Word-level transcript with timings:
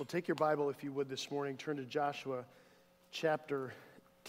Well, 0.00 0.06
take 0.06 0.28
your 0.28 0.34
Bible, 0.36 0.70
if 0.70 0.82
you 0.82 0.92
would, 0.92 1.10
this 1.10 1.30
morning. 1.30 1.58
Turn 1.58 1.76
to 1.76 1.84
Joshua 1.84 2.46
chapter 3.10 3.74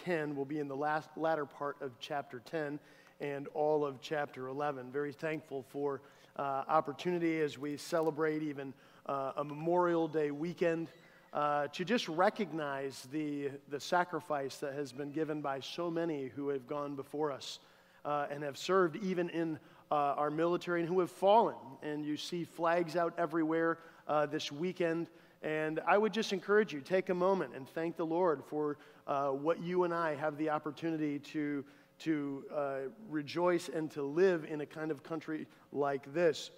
10. 0.03 0.35
We'll 0.35 0.43
be 0.43 0.59
in 0.59 0.67
the 0.67 0.75
last, 0.75 1.07
latter 1.15 1.45
part 1.45 1.77
of 1.79 1.97
chapter 1.97 2.41
10 2.41 2.77
and 3.21 3.47
all 3.53 3.85
of 3.85 4.01
chapter 4.01 4.49
11. 4.49 4.91
Very 4.91 5.13
thankful 5.13 5.63
for 5.69 6.01
uh, 6.35 6.65
opportunity 6.67 7.39
as 7.39 7.57
we 7.57 7.77
celebrate 7.77 8.43
even 8.43 8.73
uh, 9.05 9.31
a 9.37 9.45
Memorial 9.45 10.09
Day 10.09 10.29
weekend 10.29 10.89
uh, 11.31 11.67
to 11.67 11.85
just 11.85 12.09
recognize 12.09 13.07
the, 13.09 13.51
the 13.69 13.79
sacrifice 13.79 14.57
that 14.57 14.73
has 14.73 14.91
been 14.91 15.13
given 15.13 15.39
by 15.39 15.61
so 15.61 15.89
many 15.89 16.27
who 16.35 16.49
have 16.49 16.67
gone 16.67 16.97
before 16.97 17.31
us 17.31 17.59
uh, 18.03 18.25
and 18.29 18.43
have 18.43 18.57
served 18.57 18.97
even 18.97 19.29
in 19.29 19.57
uh, 19.89 19.95
our 19.95 20.29
military 20.29 20.81
and 20.81 20.89
who 20.89 20.99
have 20.99 21.11
fallen. 21.11 21.55
And 21.81 22.05
you 22.05 22.17
see 22.17 22.43
flags 22.43 22.97
out 22.97 23.13
everywhere 23.17 23.77
uh, 24.05 24.25
this 24.25 24.51
weekend. 24.51 25.07
And 25.41 25.79
I 25.87 25.97
would 25.97 26.13
just 26.13 26.33
encourage 26.33 26.71
you, 26.71 26.81
take 26.81 27.09
a 27.09 27.15
moment 27.15 27.53
and 27.55 27.67
thank 27.67 27.97
the 27.97 28.05
Lord 28.05 28.43
for 28.45 28.77
uh, 29.07 29.29
what 29.29 29.61
you 29.61 29.83
and 29.83 29.93
I 29.93 30.15
have 30.15 30.37
the 30.37 30.49
opportunity 30.51 31.17
to, 31.19 31.65
to 31.99 32.43
uh, 32.55 32.75
rejoice 33.09 33.69
and 33.69 33.89
to 33.91 34.03
live 34.03 34.45
in 34.45 34.61
a 34.61 34.65
kind 34.65 34.91
of 34.91 35.01
country 35.01 35.47
like 35.71 36.13
this. 36.13 36.51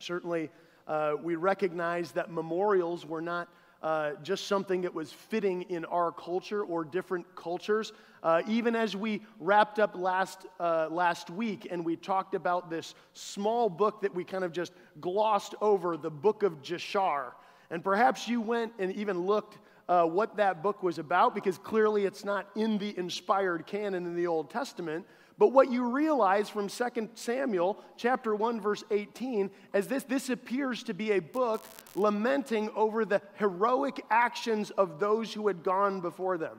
Certainly, 0.00 0.50
uh, 0.86 1.14
we 1.22 1.36
recognize 1.36 2.12
that 2.12 2.30
memorials 2.30 3.06
were 3.06 3.22
not 3.22 3.48
uh, 3.82 4.12
just 4.22 4.46
something 4.46 4.82
that 4.82 4.92
was 4.92 5.10
fitting 5.10 5.62
in 5.62 5.86
our 5.86 6.12
culture 6.12 6.62
or 6.62 6.84
different 6.84 7.24
cultures. 7.34 7.92
Uh, 8.22 8.42
even 8.46 8.76
as 8.76 8.94
we 8.94 9.22
wrapped 9.38 9.78
up 9.78 9.96
last, 9.96 10.44
uh, 10.58 10.88
last 10.90 11.30
week 11.30 11.66
and 11.70 11.82
we 11.82 11.96
talked 11.96 12.34
about 12.34 12.68
this 12.68 12.94
small 13.14 13.70
book 13.70 14.02
that 14.02 14.14
we 14.14 14.22
kind 14.24 14.44
of 14.44 14.52
just 14.52 14.72
glossed 15.00 15.54
over, 15.62 15.96
the 15.96 16.10
book 16.10 16.42
of 16.42 16.60
Jashar. 16.60 17.32
And 17.70 17.84
perhaps 17.84 18.26
you 18.26 18.40
went 18.40 18.72
and 18.78 18.92
even 18.94 19.26
looked 19.26 19.58
uh, 19.88 20.04
what 20.04 20.36
that 20.36 20.62
book 20.62 20.82
was 20.82 20.98
about 20.98 21.34
because 21.34 21.58
clearly 21.58 22.04
it's 22.04 22.24
not 22.24 22.48
in 22.54 22.78
the 22.78 22.96
inspired 22.96 23.66
canon 23.66 24.06
in 24.06 24.14
the 24.14 24.26
Old 24.26 24.50
Testament. 24.50 25.04
But 25.36 25.52
what 25.52 25.72
you 25.72 25.88
realize 25.88 26.48
from 26.48 26.68
2 26.68 27.08
Samuel 27.14 27.82
chapter 27.96 28.34
1 28.34 28.60
verse 28.60 28.84
18 28.90 29.50
is 29.74 29.86
this 29.86 30.04
this 30.04 30.28
appears 30.28 30.82
to 30.84 30.94
be 30.94 31.12
a 31.12 31.18
book 31.18 31.64
lamenting 31.94 32.70
over 32.76 33.04
the 33.04 33.22
heroic 33.34 34.04
actions 34.10 34.70
of 34.70 35.00
those 35.00 35.32
who 35.32 35.46
had 35.46 35.62
gone 35.62 36.00
before 36.00 36.38
them. 36.38 36.58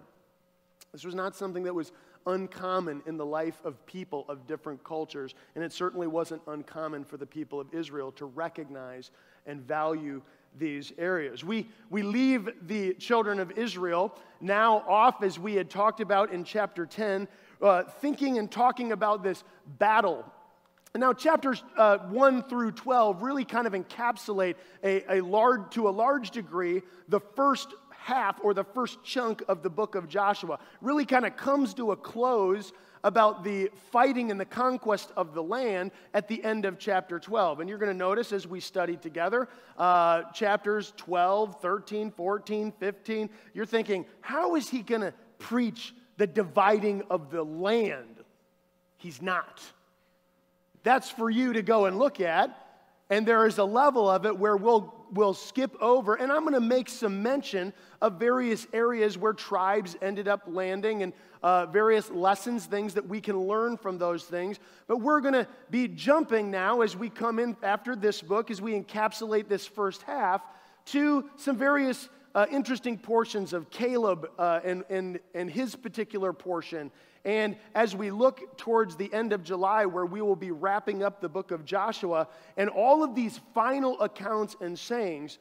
This 0.91 1.05
was 1.05 1.15
not 1.15 1.35
something 1.35 1.63
that 1.63 1.75
was 1.75 1.91
uncommon 2.25 3.01
in 3.05 3.17
the 3.17 3.25
life 3.25 3.61
of 3.63 3.85
people 3.85 4.25
of 4.27 4.45
different 4.45 4.83
cultures, 4.83 5.35
and 5.55 5.63
it 5.63 5.71
certainly 5.71 6.07
wasn't 6.07 6.41
uncommon 6.47 7.03
for 7.03 7.17
the 7.17 7.25
people 7.25 7.59
of 7.59 7.73
Israel 7.73 8.11
to 8.13 8.25
recognize 8.25 9.11
and 9.45 9.61
value 9.61 10.21
these 10.57 10.91
areas. 10.97 11.43
We, 11.43 11.69
we 11.89 12.03
leave 12.03 12.49
the 12.67 12.93
children 12.95 13.39
of 13.39 13.51
Israel 13.51 14.15
now 14.39 14.83
off, 14.87 15.23
as 15.23 15.39
we 15.39 15.55
had 15.55 15.69
talked 15.69 16.01
about 16.01 16.31
in 16.31 16.43
chapter 16.43 16.85
10, 16.85 17.27
uh, 17.61 17.83
thinking 17.83 18.37
and 18.37 18.51
talking 18.51 18.91
about 18.91 19.23
this 19.23 19.43
battle. 19.79 20.25
Now, 20.93 21.13
chapters 21.13 21.63
uh, 21.77 21.99
1 21.99 22.43
through 22.43 22.71
12 22.71 23.21
really 23.21 23.45
kind 23.45 23.65
of 23.65 23.73
encapsulate 23.73 24.55
a, 24.83 25.19
a 25.19 25.21
large, 25.21 25.69
to 25.71 25.87
a 25.87 25.91
large 25.91 26.31
degree 26.31 26.81
the 27.07 27.21
first 27.35 27.73
half 27.89 28.39
or 28.43 28.53
the 28.53 28.63
first 28.63 29.01
chunk 29.03 29.43
of 29.47 29.63
the 29.63 29.69
book 29.69 29.95
of 29.95 30.09
Joshua. 30.09 30.59
Really 30.81 31.05
kind 31.05 31.25
of 31.25 31.37
comes 31.37 31.73
to 31.75 31.91
a 31.91 31.95
close 31.95 32.73
about 33.03 33.43
the 33.43 33.69
fighting 33.91 34.31
and 34.31 34.39
the 34.39 34.45
conquest 34.45 35.11
of 35.17 35.33
the 35.33 35.43
land 35.43 35.91
at 36.13 36.27
the 36.27 36.43
end 36.43 36.65
of 36.65 36.77
chapter 36.77 37.19
12. 37.19 37.59
And 37.59 37.69
you're 37.69 37.77
going 37.77 37.91
to 37.91 37.97
notice 37.97 38.31
as 38.31 38.47
we 38.47 38.59
study 38.59 38.95
together, 38.97 39.47
uh, 39.77 40.23
chapters 40.33 40.93
12, 40.97 41.61
13, 41.61 42.11
14, 42.11 42.71
15, 42.79 43.29
you're 43.53 43.65
thinking, 43.65 44.05
how 44.21 44.55
is 44.55 44.69
he 44.69 44.81
going 44.81 45.01
to 45.01 45.13
preach 45.39 45.93
the 46.17 46.27
dividing 46.27 47.03
of 47.09 47.31
the 47.31 47.43
land? 47.43 48.17
He's 48.97 49.21
not. 49.21 49.61
That's 50.83 51.09
for 51.09 51.29
you 51.29 51.53
to 51.53 51.61
go 51.61 51.85
and 51.85 51.97
look 51.97 52.19
at. 52.19 52.57
And 53.09 53.27
there 53.27 53.45
is 53.45 53.57
a 53.57 53.65
level 53.65 54.09
of 54.09 54.25
it 54.25 54.37
where 54.37 54.55
we'll, 54.55 54.93
we'll 55.11 55.33
skip 55.33 55.75
over, 55.81 56.15
and 56.15 56.31
I'm 56.31 56.41
going 56.43 56.53
to 56.53 56.61
make 56.61 56.87
some 56.87 57.21
mention 57.21 57.73
of 58.01 58.13
various 58.13 58.65
areas 58.71 59.17
where 59.17 59.33
tribes 59.33 59.97
ended 60.01 60.29
up 60.29 60.43
landing 60.47 61.03
and 61.03 61.11
uh, 61.43 61.65
various 61.67 62.09
lessons, 62.09 62.65
things 62.65 62.93
that 62.93 63.07
we 63.07 63.21
can 63.21 63.37
learn 63.37 63.77
from 63.77 63.97
those 63.97 64.23
things. 64.23 64.59
But 64.87 64.97
we're 64.97 65.21
going 65.21 65.33
to 65.33 65.47
be 65.69 65.87
jumping 65.87 66.51
now 66.51 66.81
as 66.81 66.95
we 66.95 67.09
come 67.09 67.39
in 67.39 67.55
after 67.63 67.95
this 67.95 68.21
book, 68.21 68.51
as 68.51 68.61
we 68.61 68.73
encapsulate 68.73 69.47
this 69.47 69.65
first 69.65 70.01
half, 70.03 70.41
to 70.85 71.29
some 71.37 71.57
various 71.57 72.09
uh, 72.33 72.45
interesting 72.51 72.97
portions 72.97 73.53
of 73.53 73.69
Caleb 73.69 74.29
uh, 74.39 74.61
and, 74.63 74.83
and, 74.89 75.19
and 75.33 75.49
his 75.49 75.75
particular 75.75 76.33
portion 76.33 76.91
and 77.23 77.55
as 77.75 77.95
we 77.95 78.09
look 78.09 78.57
towards 78.57 78.95
the 78.95 79.11
end 79.13 79.33
of 79.33 79.43
July, 79.43 79.85
where 79.85 80.05
we 80.05 80.21
will 80.21 80.35
be 80.35 80.51
wrapping 80.51 81.03
up 81.03 81.21
the 81.21 81.29
book 81.29 81.51
of 81.51 81.65
Joshua 81.65 82.27
and 82.57 82.69
all 82.69 83.03
of 83.03 83.15
these 83.15 83.39
final 83.53 83.99
accounts 84.01 84.55
and 84.59 84.77
sayings. 84.77 85.37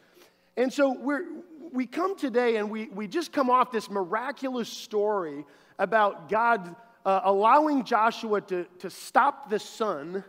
And 0.56 0.72
so 0.72 0.93
we're, 0.93 1.25
we 1.72 1.87
come 1.87 2.17
today 2.17 2.56
and 2.56 2.71
we, 2.71 2.87
we 2.88 3.09
just 3.09 3.32
come 3.32 3.49
off 3.49 3.72
this 3.72 3.88
miraculous 3.88 4.69
story 4.69 5.44
about 5.80 6.28
God 6.28 6.76
uh, 7.04 7.22
allowing 7.24 7.84
Joshua 7.84 8.41
to, 8.42 8.66
to 8.78 8.91
stop 8.91 9.50
the 9.50 9.58
sun. 9.58 10.22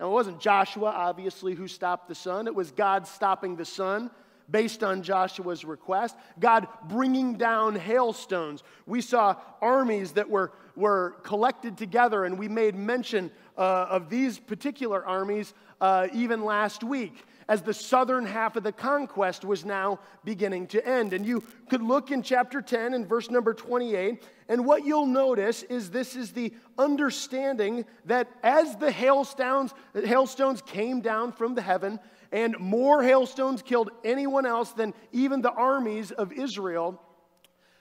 Now, 0.00 0.08
it 0.08 0.12
wasn't 0.12 0.40
Joshua, 0.40 0.88
obviously, 0.88 1.54
who 1.54 1.68
stopped 1.68 2.08
the 2.08 2.14
sun, 2.14 2.48
it 2.48 2.54
was 2.54 2.72
God 2.72 3.06
stopping 3.06 3.54
the 3.54 3.64
sun 3.64 4.10
based 4.48 4.84
on 4.84 5.02
Joshua's 5.02 5.64
request. 5.64 6.16
God 6.38 6.68
bringing 6.88 7.34
down 7.34 7.74
hailstones. 7.74 8.62
We 8.86 9.00
saw 9.00 9.36
armies 9.60 10.12
that 10.12 10.30
were, 10.30 10.52
were 10.76 11.16
collected 11.24 11.76
together, 11.76 12.24
and 12.24 12.38
we 12.38 12.48
made 12.48 12.76
mention 12.76 13.30
uh, 13.58 13.86
of 13.90 14.08
these 14.08 14.38
particular 14.38 15.04
armies 15.04 15.52
uh, 15.80 16.06
even 16.12 16.44
last 16.44 16.84
week 16.84 17.24
as 17.48 17.62
the 17.62 17.74
southern 17.74 18.26
half 18.26 18.56
of 18.56 18.62
the 18.62 18.72
conquest 18.72 19.44
was 19.44 19.64
now 19.64 20.00
beginning 20.24 20.66
to 20.68 20.86
end. 20.86 21.12
And 21.12 21.24
you 21.24 21.44
could 21.68 21.82
look 21.82 22.10
in 22.10 22.22
chapter 22.22 22.60
10 22.60 22.94
and 22.94 23.08
verse 23.08 23.30
number 23.30 23.54
28, 23.54 24.22
and 24.48 24.64
what 24.64 24.84
you'll 24.84 25.06
notice 25.06 25.62
is 25.64 25.90
this 25.90 26.16
is 26.16 26.32
the 26.32 26.52
understanding 26.78 27.84
that 28.06 28.28
as 28.42 28.76
the 28.76 28.90
hailstones, 28.90 29.72
hailstones 29.94 30.62
came 30.62 31.00
down 31.00 31.32
from 31.32 31.54
the 31.54 31.62
heaven, 31.62 32.00
and 32.32 32.58
more 32.58 33.02
hailstones 33.02 33.62
killed 33.62 33.90
anyone 34.04 34.46
else 34.46 34.72
than 34.72 34.92
even 35.12 35.40
the 35.40 35.52
armies 35.52 36.10
of 36.10 36.32
Israel, 36.32 37.00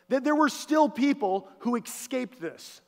that 0.10 0.24
there 0.24 0.36
were 0.36 0.50
still 0.50 0.88
people 0.88 1.48
who 1.60 1.76
escaped 1.76 2.40
this. 2.40 2.82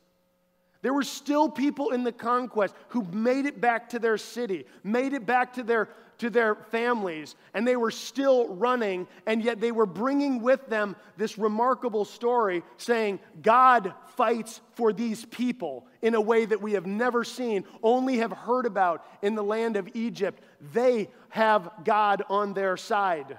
There 0.82 0.94
were 0.94 1.02
still 1.02 1.48
people 1.48 1.90
in 1.90 2.04
the 2.04 2.12
conquest 2.12 2.74
who 2.88 3.02
made 3.02 3.46
it 3.46 3.60
back 3.60 3.88
to 3.90 3.98
their 3.98 4.16
city, 4.16 4.64
made 4.84 5.12
it 5.12 5.26
back 5.26 5.54
to 5.54 5.64
their, 5.64 5.88
to 6.18 6.30
their 6.30 6.54
families, 6.54 7.36
and 7.54 7.66
they 7.66 7.76
were 7.76 7.90
still 7.90 8.48
running, 8.54 9.06
and 9.26 9.42
yet 9.42 9.60
they 9.60 9.72
were 9.72 9.86
bringing 9.86 10.42
with 10.42 10.66
them 10.68 10.96
this 11.16 11.38
remarkable 11.38 12.04
story 12.04 12.62
saying, 12.76 13.20
God 13.40 13.94
fights 14.16 14.60
for 14.74 14.92
these 14.92 15.24
people 15.26 15.86
in 16.02 16.14
a 16.14 16.20
way 16.20 16.44
that 16.44 16.60
we 16.60 16.72
have 16.72 16.86
never 16.86 17.24
seen, 17.24 17.64
only 17.82 18.18
have 18.18 18.32
heard 18.32 18.66
about 18.66 19.06
in 19.22 19.34
the 19.34 19.44
land 19.44 19.76
of 19.76 19.88
Egypt. 19.94 20.42
They 20.72 21.08
have 21.30 21.70
God 21.84 22.22
on 22.28 22.52
their 22.52 22.76
side. 22.76 23.38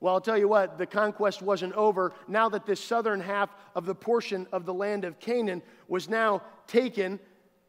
Well, 0.00 0.14
I'll 0.14 0.20
tell 0.20 0.36
you 0.36 0.48
what, 0.48 0.76
the 0.76 0.86
conquest 0.86 1.40
wasn't 1.40 1.72
over. 1.72 2.12
Now 2.28 2.48
that 2.50 2.66
this 2.66 2.80
southern 2.80 3.20
half 3.20 3.50
of 3.74 3.86
the 3.86 3.94
portion 3.94 4.46
of 4.52 4.66
the 4.66 4.74
land 4.74 5.04
of 5.04 5.18
Canaan 5.18 5.62
was 5.88 6.08
now 6.08 6.42
taken, 6.66 7.18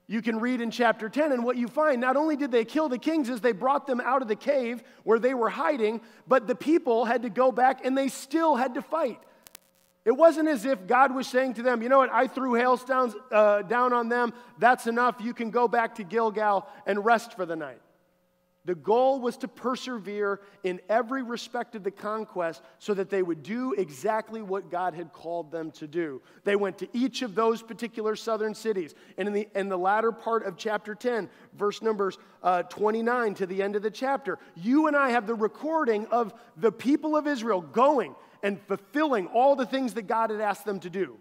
you 0.07 0.21
can 0.21 0.39
read 0.39 0.61
in 0.61 0.71
chapter 0.71 1.09
10, 1.09 1.33
and 1.33 1.43
what 1.43 1.57
you 1.57 1.67
find, 1.67 1.99
not 1.99 2.15
only 2.15 2.37
did 2.37 2.49
they 2.49 2.63
kill 2.63 2.87
the 2.87 2.97
kings 2.97 3.29
as 3.29 3.41
they 3.41 3.51
brought 3.51 3.85
them 3.85 3.99
out 3.99 4.21
of 4.21 4.29
the 4.29 4.37
cave 4.37 4.81
where 5.03 5.19
they 5.19 5.33
were 5.33 5.49
hiding, 5.49 5.99
but 6.25 6.47
the 6.47 6.55
people 6.55 7.03
had 7.03 7.23
to 7.23 7.29
go 7.29 7.51
back 7.51 7.85
and 7.85 7.97
they 7.97 8.07
still 8.07 8.55
had 8.55 8.75
to 8.75 8.81
fight. 8.81 9.19
It 10.05 10.15
wasn't 10.15 10.47
as 10.47 10.63
if 10.63 10.87
God 10.87 11.13
was 11.13 11.27
saying 11.27 11.55
to 11.55 11.61
them, 11.61 11.81
you 11.81 11.89
know 11.89 11.97
what, 11.97 12.13
I 12.13 12.27
threw 12.27 12.53
hailstones 12.53 13.13
uh, 13.29 13.63
down 13.63 13.91
on 13.91 14.07
them, 14.07 14.33
that's 14.57 14.87
enough, 14.87 15.17
you 15.19 15.33
can 15.33 15.51
go 15.51 15.67
back 15.67 15.95
to 15.95 16.03
Gilgal 16.05 16.65
and 16.85 17.03
rest 17.03 17.33
for 17.33 17.45
the 17.45 17.57
night. 17.57 17.81
The 18.67 18.75
goal 18.75 19.21
was 19.21 19.37
to 19.37 19.47
persevere 19.47 20.41
in 20.65 20.81
every 20.89 21.23
respect 21.23 21.73
of 21.75 21.85
the 21.85 21.89
conquest 21.89 22.61
so 22.79 22.93
that 22.95 23.09
they 23.09 23.23
would 23.23 23.41
do 23.41 23.71
exactly 23.71 24.41
what 24.41 24.69
God 24.69 24.93
had 24.93 25.13
called 25.13 25.53
them 25.53 25.71
to 25.71 25.87
do. 25.87 26.21
They 26.43 26.57
went 26.57 26.77
to 26.79 26.89
each 26.91 27.21
of 27.21 27.33
those 27.33 27.63
particular 27.63 28.17
southern 28.17 28.53
cities. 28.53 28.93
And 29.17 29.29
in 29.29 29.33
the, 29.33 29.47
in 29.55 29.69
the 29.69 29.77
latter 29.77 30.11
part 30.11 30.45
of 30.45 30.57
chapter 30.57 30.95
10, 30.95 31.29
verse 31.53 31.81
numbers 31.81 32.17
uh, 32.43 32.63
29 32.63 33.35
to 33.35 33.45
the 33.45 33.63
end 33.63 33.77
of 33.77 33.83
the 33.83 33.89
chapter, 33.89 34.37
you 34.53 34.87
and 34.87 34.97
I 34.97 35.11
have 35.11 35.27
the 35.27 35.35
recording 35.35 36.05
of 36.07 36.33
the 36.57 36.71
people 36.71 37.15
of 37.15 37.25
Israel 37.25 37.61
going 37.61 38.15
and 38.43 38.59
fulfilling 38.67 39.27
all 39.27 39.55
the 39.55 39.65
things 39.65 39.93
that 39.93 40.07
God 40.07 40.29
had 40.29 40.41
asked 40.41 40.65
them 40.65 40.81
to 40.81 40.89
do. 40.89 41.15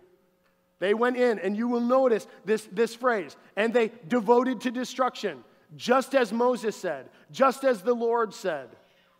They 0.80 0.94
went 0.94 1.16
in, 1.16 1.38
and 1.38 1.56
you 1.56 1.68
will 1.68 1.80
notice 1.80 2.26
this, 2.44 2.68
this 2.72 2.92
phrase, 2.92 3.36
and 3.54 3.72
they 3.72 3.92
devoted 4.08 4.62
to 4.62 4.72
destruction 4.72 5.44
just 5.74 6.14
as 6.14 6.32
Moses 6.32 6.76
said, 6.76 7.08
just 7.30 7.64
as 7.64 7.82
the 7.82 7.94
Lord 7.94 8.32
said. 8.32 8.68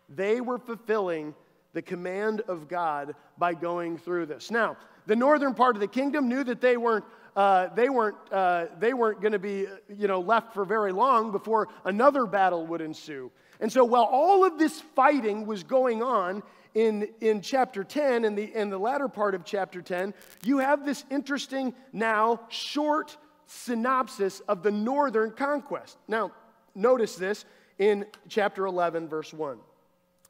They 0.09 0.41
were 0.41 0.59
fulfilling 0.59 1.35
the 1.73 1.83
command 1.83 2.43
of 2.43 2.69
God 2.69 3.15
by 3.39 3.55
going 3.55 3.99
through 3.99 4.27
this. 4.27 4.51
Now, 4.51 4.77
the 5.07 5.17
northern 5.17 5.55
part 5.55 5.75
of 5.77 5.81
the 5.81 5.89
kingdom 5.89 6.29
knew 6.29 6.45
that 6.45 6.61
they 6.61 6.77
weren't 6.77 7.05
uh, 7.37 7.69
they 7.75 7.91
weren't, 7.91 8.17
uh, 8.33 8.65
they 8.79 8.95
weren't 8.95 9.21
going 9.21 9.33
to 9.33 9.39
be 9.39 9.67
you 9.95 10.09
know, 10.09 10.21
left 10.21 10.55
for 10.55 10.65
very 10.65 10.91
long 10.91 11.31
before 11.31 11.69
another 11.85 12.25
battle 12.25 12.67
would 12.67 12.81
ensue. 12.81 13.31
And 13.61 13.71
so 13.71 13.85
while 13.85 14.05
all 14.05 14.43
of 14.45 14.59
this 14.59 14.81
fighting 14.81 15.47
was 15.47 15.63
going 15.63 16.03
on 16.03 16.43
in, 16.75 17.09
in 17.21 17.43
chapter 17.43 17.85
10 17.85 18.25
and 18.25 18.37
the, 18.37 18.55
in 18.55 18.71
the 18.71 18.79
latter 18.79 19.09
part 19.09 19.35
of 19.35 19.45
chapter 19.45 19.83
10, 19.83 20.15
you 20.45 20.59
have 20.59 20.87
this 20.87 21.05
interesting 21.11 21.75
now 21.93 22.41
short 22.49 23.19
synopsis 23.47 24.41
of 24.41 24.63
the 24.63 24.71
northern 24.71 25.31
conquest. 25.31 25.99
Now, 26.09 26.33
notice 26.75 27.17
this 27.17 27.45
in 27.79 28.07
chapter 28.29 28.67
11, 28.67 29.09
verse 29.09 29.33
1. 29.33 29.59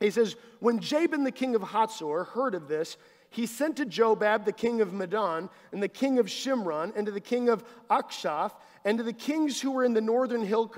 He 0.00 0.10
says, 0.10 0.36
When 0.60 0.78
Jabin 0.78 1.24
the 1.24 1.32
king 1.32 1.54
of 1.54 1.62
Hatzor 1.62 2.26
heard 2.26 2.54
of 2.54 2.68
this, 2.68 2.96
he 3.30 3.46
sent 3.46 3.76
to 3.76 3.86
Jobab, 3.86 4.44
the 4.44 4.52
king 4.52 4.80
of 4.80 4.92
Madon, 4.92 5.50
and 5.72 5.82
the 5.82 5.88
king 5.88 6.18
of 6.18 6.26
Shimron, 6.26 6.94
and 6.96 7.06
to 7.06 7.12
the 7.12 7.20
king 7.20 7.48
of 7.48 7.64
Achshaph, 7.90 8.52
and 8.84 8.98
to 8.98 9.04
the 9.04 9.12
kings 9.12 9.60
who 9.60 9.72
were 9.72 9.84
in 9.84 9.94
the 9.94 10.00
northern 10.00 10.44
hill 10.44 10.68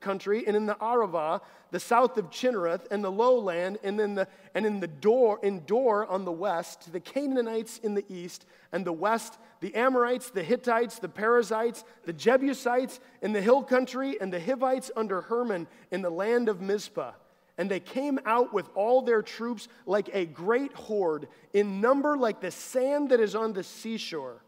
country, 0.00 0.46
and 0.46 0.56
in 0.56 0.66
the 0.66 0.76
Arava, 0.76 1.40
the 1.72 1.80
south 1.80 2.16
of 2.16 2.30
Chinnereth, 2.30 2.86
and 2.90 3.02
the 3.02 3.10
lowland, 3.10 3.78
and 3.82 4.00
in 4.00 4.14
the 4.14 4.28
and 4.54 4.64
in 4.64 4.80
the 4.80 4.86
Dor 4.86 5.40
in 5.42 5.64
Dor 5.66 6.06
on 6.06 6.24
the 6.24 6.32
west, 6.32 6.82
to 6.82 6.90
the 6.90 7.00
Canaanites 7.00 7.78
in 7.78 7.94
the 7.94 8.04
east, 8.08 8.46
and 8.72 8.84
the 8.84 8.92
west, 8.92 9.36
the 9.60 9.74
Amorites, 9.74 10.30
the 10.30 10.42
Hittites, 10.42 10.98
the 10.98 11.08
Perizzites, 11.08 11.84
the 12.04 12.12
Jebusites 12.12 13.00
in 13.22 13.32
the 13.32 13.40
hill 13.40 13.62
country, 13.62 14.20
and 14.20 14.32
the 14.32 14.40
Hivites 14.40 14.90
under 14.96 15.22
Hermon 15.22 15.66
in 15.90 16.02
the 16.02 16.10
land 16.10 16.48
of 16.48 16.60
Mizpah 16.60 17.12
and 17.58 17.70
they 17.70 17.80
came 17.80 18.18
out 18.26 18.52
with 18.52 18.68
all 18.74 19.02
their 19.02 19.22
troops 19.22 19.68
like 19.86 20.10
a 20.12 20.26
great 20.26 20.72
horde, 20.74 21.28
in 21.52 21.80
number 21.80 22.16
like 22.16 22.40
the 22.40 22.50
sand 22.50 23.10
that 23.10 23.20
is 23.20 23.34
on 23.34 23.52
the 23.52 23.62
seashore, 23.62 24.42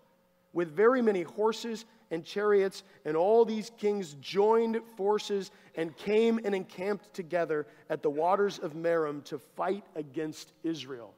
with 0.53 0.75
very 0.75 1.01
many 1.01 1.23
horses 1.23 1.85
and 2.11 2.25
chariots. 2.25 2.83
And 3.05 3.17
all 3.17 3.45
these 3.45 3.71
kings 3.79 4.15
joined 4.21 4.81
forces 4.97 5.51
and 5.75 5.97
came 5.97 6.41
and 6.45 6.55
encamped 6.55 7.15
together 7.15 7.67
at 7.89 8.03
the 8.03 8.11
waters 8.11 8.59
of 8.59 8.75
Merom 8.75 9.25
to 9.25 9.39
fight 9.39 9.85
against 9.95 10.53
Israel. 10.63 11.15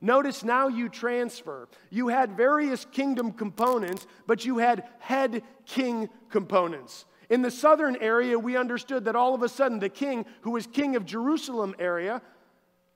Notice 0.00 0.44
now 0.44 0.68
you 0.68 0.88
transfer. 0.88 1.68
You 1.90 2.08
had 2.08 2.36
various 2.36 2.84
kingdom 2.84 3.32
components, 3.32 4.06
but 4.26 4.44
you 4.44 4.58
had 4.58 4.84
head 4.98 5.42
king 5.64 6.08
components. 6.30 7.06
In 7.28 7.42
the 7.42 7.50
southern 7.50 7.96
area, 7.96 8.38
we 8.38 8.56
understood 8.56 9.06
that 9.06 9.16
all 9.16 9.34
of 9.34 9.42
a 9.42 9.48
sudden 9.48 9.78
the 9.78 9.88
king, 9.88 10.26
who 10.42 10.52
was 10.52 10.66
king 10.66 10.96
of 10.96 11.04
Jerusalem 11.04 11.74
area, 11.78 12.22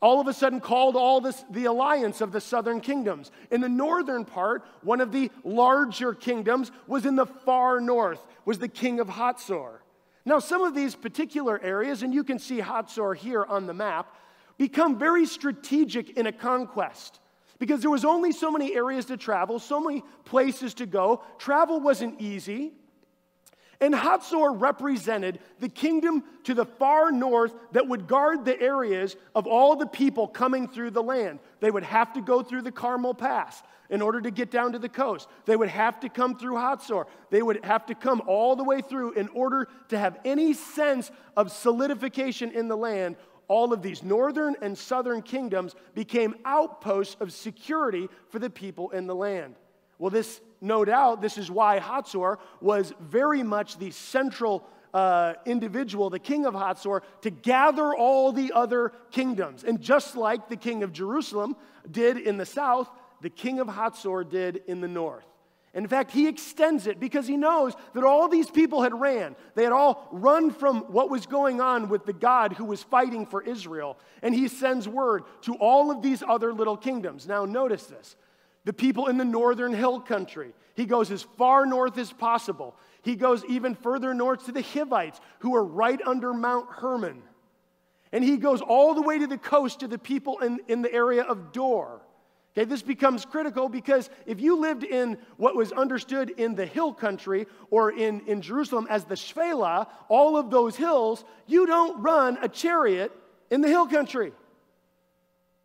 all 0.02 0.20
of 0.20 0.28
a 0.28 0.32
sudden 0.32 0.60
called 0.60 0.96
all 0.96 1.20
this 1.20 1.44
the 1.50 1.66
alliance 1.66 2.20
of 2.20 2.32
the 2.32 2.40
southern 2.40 2.80
kingdoms. 2.80 3.30
In 3.50 3.60
the 3.60 3.68
northern 3.68 4.24
part, 4.24 4.64
one 4.82 5.00
of 5.00 5.12
the 5.12 5.30
larger 5.44 6.14
kingdoms 6.14 6.70
was 6.86 7.04
in 7.04 7.16
the 7.16 7.26
far 7.26 7.80
north, 7.80 8.24
was 8.44 8.58
the 8.58 8.68
king 8.68 9.00
of 9.00 9.08
Hatzor. 9.08 9.80
Now, 10.24 10.38
some 10.38 10.62
of 10.62 10.74
these 10.74 10.94
particular 10.94 11.60
areas, 11.62 12.02
and 12.02 12.14
you 12.14 12.24
can 12.24 12.38
see 12.38 12.60
Hatzor 12.60 13.16
here 13.16 13.44
on 13.44 13.66
the 13.66 13.74
map, 13.74 14.14
become 14.60 14.98
very 14.98 15.24
strategic 15.24 16.18
in 16.18 16.26
a 16.26 16.32
conquest 16.32 17.18
because 17.58 17.80
there 17.80 17.88
was 17.88 18.04
only 18.04 18.30
so 18.30 18.50
many 18.50 18.74
areas 18.74 19.06
to 19.06 19.16
travel, 19.16 19.58
so 19.58 19.80
many 19.80 20.04
places 20.26 20.74
to 20.74 20.84
go. 20.84 21.24
Travel 21.38 21.80
wasn't 21.80 22.20
easy. 22.20 22.72
And 23.80 23.94
Hatzor 23.94 24.60
represented 24.60 25.38
the 25.60 25.70
kingdom 25.70 26.22
to 26.44 26.52
the 26.52 26.66
far 26.66 27.10
north 27.10 27.54
that 27.72 27.88
would 27.88 28.06
guard 28.06 28.44
the 28.44 28.60
areas 28.60 29.16
of 29.34 29.46
all 29.46 29.76
the 29.76 29.86
people 29.86 30.28
coming 30.28 30.68
through 30.68 30.90
the 30.90 31.02
land. 31.02 31.38
They 31.60 31.70
would 31.70 31.84
have 31.84 32.12
to 32.12 32.20
go 32.20 32.42
through 32.42 32.60
the 32.60 32.70
Carmel 32.70 33.14
Pass 33.14 33.62
in 33.88 34.02
order 34.02 34.20
to 34.20 34.30
get 34.30 34.50
down 34.50 34.72
to 34.72 34.78
the 34.78 34.90
coast. 34.90 35.26
They 35.46 35.56
would 35.56 35.70
have 35.70 36.00
to 36.00 36.10
come 36.10 36.36
through 36.36 36.56
Hatzor. 36.56 37.06
They 37.30 37.40
would 37.40 37.64
have 37.64 37.86
to 37.86 37.94
come 37.94 38.20
all 38.26 38.56
the 38.56 38.64
way 38.64 38.82
through 38.82 39.12
in 39.12 39.28
order 39.28 39.68
to 39.88 39.98
have 39.98 40.18
any 40.24 40.52
sense 40.52 41.10
of 41.34 41.50
solidification 41.50 42.52
in 42.52 42.68
the 42.68 42.76
land. 42.76 43.16
All 43.50 43.72
of 43.72 43.82
these 43.82 44.04
northern 44.04 44.54
and 44.62 44.78
southern 44.78 45.22
kingdoms 45.22 45.74
became 45.92 46.36
outposts 46.44 47.16
of 47.18 47.32
security 47.32 48.08
for 48.28 48.38
the 48.38 48.48
people 48.48 48.90
in 48.90 49.08
the 49.08 49.14
land. 49.14 49.56
Well, 49.98 50.10
this 50.10 50.40
no 50.60 50.84
doubt, 50.84 51.20
this 51.20 51.36
is 51.36 51.50
why 51.50 51.80
Hatzor 51.80 52.38
was 52.60 52.94
very 53.00 53.42
much 53.42 53.76
the 53.76 53.90
central 53.90 54.64
uh, 54.94 55.34
individual, 55.46 56.10
the 56.10 56.20
king 56.20 56.46
of 56.46 56.54
Hatzor, 56.54 57.00
to 57.22 57.30
gather 57.30 57.92
all 57.92 58.30
the 58.30 58.52
other 58.52 58.92
kingdoms. 59.10 59.64
And 59.64 59.80
just 59.80 60.14
like 60.14 60.48
the 60.48 60.54
king 60.54 60.84
of 60.84 60.92
Jerusalem 60.92 61.56
did 61.90 62.18
in 62.18 62.36
the 62.36 62.46
south, 62.46 62.88
the 63.20 63.30
king 63.30 63.58
of 63.58 63.66
Hatzor 63.66 64.30
did 64.30 64.62
in 64.68 64.80
the 64.80 64.86
north. 64.88 65.26
In 65.72 65.86
fact, 65.86 66.10
he 66.10 66.26
extends 66.26 66.88
it 66.88 66.98
because 66.98 67.28
he 67.28 67.36
knows 67.36 67.74
that 67.94 68.02
all 68.02 68.28
these 68.28 68.50
people 68.50 68.82
had 68.82 68.98
ran. 68.98 69.36
They 69.54 69.62
had 69.62 69.72
all 69.72 70.08
run 70.10 70.50
from 70.50 70.80
what 70.92 71.10
was 71.10 71.26
going 71.26 71.60
on 71.60 71.88
with 71.88 72.06
the 72.06 72.12
God 72.12 72.54
who 72.54 72.64
was 72.64 72.82
fighting 72.82 73.24
for 73.24 73.40
Israel. 73.40 73.96
And 74.20 74.34
he 74.34 74.48
sends 74.48 74.88
word 74.88 75.22
to 75.42 75.54
all 75.54 75.92
of 75.92 76.02
these 76.02 76.24
other 76.26 76.52
little 76.52 76.76
kingdoms. 76.76 77.26
Now, 77.26 77.44
notice 77.44 77.84
this 77.84 78.16
the 78.64 78.72
people 78.72 79.06
in 79.06 79.16
the 79.16 79.24
northern 79.24 79.72
hill 79.72 80.00
country. 80.00 80.52
He 80.74 80.86
goes 80.86 81.10
as 81.10 81.22
far 81.22 81.66
north 81.66 81.96
as 81.98 82.12
possible. 82.12 82.76
He 83.02 83.16
goes 83.16 83.44
even 83.46 83.74
further 83.74 84.12
north 84.12 84.46
to 84.46 84.52
the 84.52 84.62
Hivites, 84.62 85.20
who 85.38 85.54
are 85.54 85.64
right 85.64 86.00
under 86.04 86.34
Mount 86.34 86.68
Hermon. 86.68 87.22
And 88.12 88.24
he 88.24 88.36
goes 88.36 88.60
all 88.60 88.94
the 88.94 89.02
way 89.02 89.18
to 89.18 89.26
the 89.26 89.38
coast 89.38 89.80
to 89.80 89.88
the 89.88 89.98
people 89.98 90.40
in, 90.40 90.60
in 90.68 90.82
the 90.82 90.92
area 90.92 91.22
of 91.22 91.52
Dor. 91.52 92.02
Okay, 92.56 92.64
this 92.64 92.82
becomes 92.82 93.24
critical 93.24 93.68
because 93.68 94.10
if 94.26 94.40
you 94.40 94.56
lived 94.56 94.82
in 94.82 95.18
what 95.36 95.54
was 95.54 95.70
understood 95.70 96.30
in 96.30 96.56
the 96.56 96.66
hill 96.66 96.92
country 96.92 97.46
or 97.70 97.92
in, 97.92 98.20
in 98.26 98.42
Jerusalem 98.42 98.88
as 98.90 99.04
the 99.04 99.14
Shephelah, 99.14 99.86
all 100.08 100.36
of 100.36 100.50
those 100.50 100.74
hills, 100.74 101.24
you 101.46 101.64
don't 101.66 102.02
run 102.02 102.38
a 102.42 102.48
chariot 102.48 103.12
in 103.50 103.60
the 103.60 103.68
hill 103.68 103.86
country. 103.86 104.32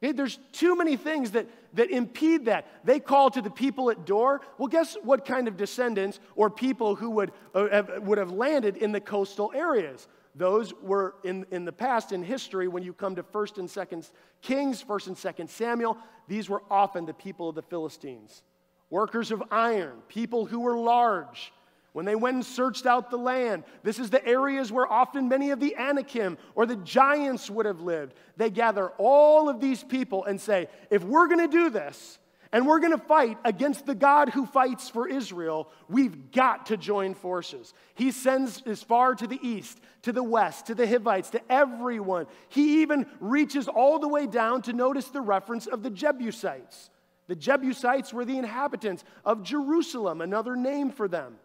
Okay, 0.04 0.12
there's 0.12 0.38
too 0.52 0.76
many 0.76 0.96
things 0.96 1.32
that, 1.32 1.48
that 1.74 1.90
impede 1.90 2.46
that. 2.46 2.68
They 2.84 3.00
call 3.00 3.32
to 3.32 3.42
the 3.42 3.50
people 3.50 3.90
at 3.90 4.06
Dor. 4.06 4.42
Well, 4.60 4.68
guess 4.68 4.96
what 5.02 5.26
kind 5.26 5.48
of 5.48 5.58
descendants 5.58 6.20
or 6.36 6.52
people 6.52 6.94
who 6.96 7.10
would, 7.12 7.32
uh, 7.56 7.68
have, 7.70 8.04
would 8.04 8.20
have 8.20 8.30
landed 8.30 8.78
in 8.78 8.92
the 8.92 9.02
coastal 9.02 9.52
areas? 9.56 10.08
Those 10.36 10.74
were 10.82 11.16
in, 11.24 11.46
in 11.52 11.64
the 11.64 11.72
past, 11.72 12.12
in 12.12 12.22
history, 12.22 12.68
when 12.68 12.84
you 12.84 12.94
come 12.94 13.16
to 13.16 13.24
1st 13.24 13.58
and 13.58 13.70
2nd 13.70 14.12
Kings, 14.42 14.84
1st 14.84 15.08
and 15.08 15.16
2nd 15.16 15.50
Samuel, 15.50 15.98
these 16.28 16.50
were 16.50 16.62
often 16.70 17.06
the 17.06 17.14
people 17.14 17.50
of 17.50 17.56
the 17.56 17.62
Philistines. 17.62 18.44
Workers 18.90 19.32
of 19.32 19.42
iron, 19.50 20.00
people 20.10 20.46
who 20.46 20.60
were 20.60 20.78
large, 20.78 21.54
when 21.94 22.06
they 22.06 22.16
went 22.16 22.36
and 22.36 22.46
searched 22.46 22.86
out 22.86 23.10
the 23.10 23.18
land, 23.18 23.64
this 23.82 24.00
is 24.00 24.10
the 24.10 24.24
areas 24.28 24.70
where 24.70 24.92
often 24.92 25.30
many 25.30 25.52
of 25.52 25.62
the 25.62 25.78
Anakim 25.78 26.38
or 26.54 26.66
the 26.66 26.76
giants 26.76 27.50
would 27.50 27.66
have 27.66 27.80
lived. 27.80 28.14
They 28.36 28.50
gather 28.50 28.90
all 28.98 29.48
of 29.48 29.62
these 29.62 29.82
people 29.82 30.26
and 30.26 30.40
say, 30.40 30.68
if 30.90 31.06
we're 31.06 31.28
going 31.28 31.50
to 31.50 31.58
do 31.58 31.70
this, 31.70 32.20
and 32.56 32.66
we're 32.66 32.80
going 32.80 32.98
to 32.98 33.06
fight 33.06 33.38
against 33.44 33.86
the 33.86 33.94
God 33.94 34.30
who 34.30 34.46
fights 34.46 34.88
for 34.88 35.10
Israel, 35.10 35.70
we've 35.90 36.32
got 36.32 36.68
to 36.68 36.78
join 36.78 37.14
forces. 37.14 37.74
He 37.96 38.12
sends 38.12 38.64
as 38.66 38.82
far 38.82 39.14
to 39.14 39.28
the 39.28 39.46
east, 39.46 39.82
to 40.04 40.14
the 40.14 40.24
west, 40.24 40.68
to 40.68 40.74
the 40.74 40.88
Hivites, 40.88 41.32
to 41.32 41.42
everyone. 41.52 42.28
He 42.48 42.82
even 42.82 43.08
reaches 43.20 43.68
all 43.68 44.00
the 44.00 44.08
way 44.08 44.26
down 44.26 44.62
to 44.62 44.72
notice 44.72 45.10
the 45.10 45.20
reference 45.20 45.68
of 45.68 45.84
the 45.84 45.90
Jebusites. 45.90 46.92
The 47.28 47.36
Jebusites 47.36 48.14
were 48.14 48.24
the 48.24 48.38
inhabitants 48.38 49.04
of 49.26 49.44
Jerusalem, 49.44 50.22
another 50.22 50.56
name 50.56 50.92
for 50.92 51.10
them. 51.10 51.36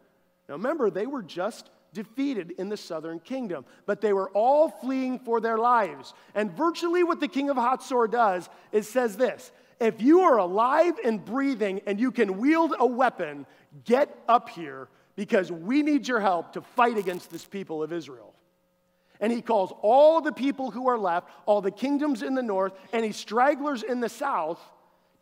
Now 0.48 0.54
remember, 0.54 0.90
they 0.90 1.08
were 1.08 1.24
just 1.24 1.70
defeated 1.92 2.52
in 2.56 2.68
the 2.68 2.76
southern 2.76 3.18
kingdom, 3.18 3.64
but 3.84 4.00
they 4.00 4.12
were 4.12 4.30
all 4.30 4.68
fleeing 4.68 5.18
for 5.18 5.40
their 5.40 5.58
lives. 5.58 6.14
And 6.36 6.52
virtually 6.52 7.02
what 7.02 7.18
the 7.18 7.26
king 7.26 7.50
of 7.50 7.56
Hatzor 7.56 8.08
does 8.08 8.48
is 8.70 8.88
says 8.88 9.16
this 9.16 9.50
if 9.80 10.02
you 10.02 10.20
are 10.20 10.36
alive 10.36 10.94
and 11.04 11.24
breathing 11.24 11.80
and 11.86 11.98
you 11.98 12.12
can 12.12 12.38
wield 12.38 12.74
a 12.78 12.86
weapon, 12.86 13.46
get 13.84 14.16
up 14.28 14.50
here 14.50 14.88
because 15.16 15.50
we 15.50 15.82
need 15.82 16.06
your 16.06 16.20
help 16.20 16.52
to 16.52 16.60
fight 16.60 16.98
against 16.98 17.30
this 17.30 17.44
people 17.44 17.82
of 17.82 17.92
Israel. 17.92 18.34
And 19.20 19.32
he 19.32 19.42
calls 19.42 19.72
all 19.82 20.20
the 20.20 20.32
people 20.32 20.70
who 20.70 20.88
are 20.88 20.98
left, 20.98 21.28
all 21.46 21.60
the 21.60 21.70
kingdoms 21.70 22.22
in 22.22 22.34
the 22.34 22.42
north, 22.42 22.72
any 22.92 23.12
stragglers 23.12 23.82
in 23.82 24.00
the 24.00 24.08
south 24.08 24.60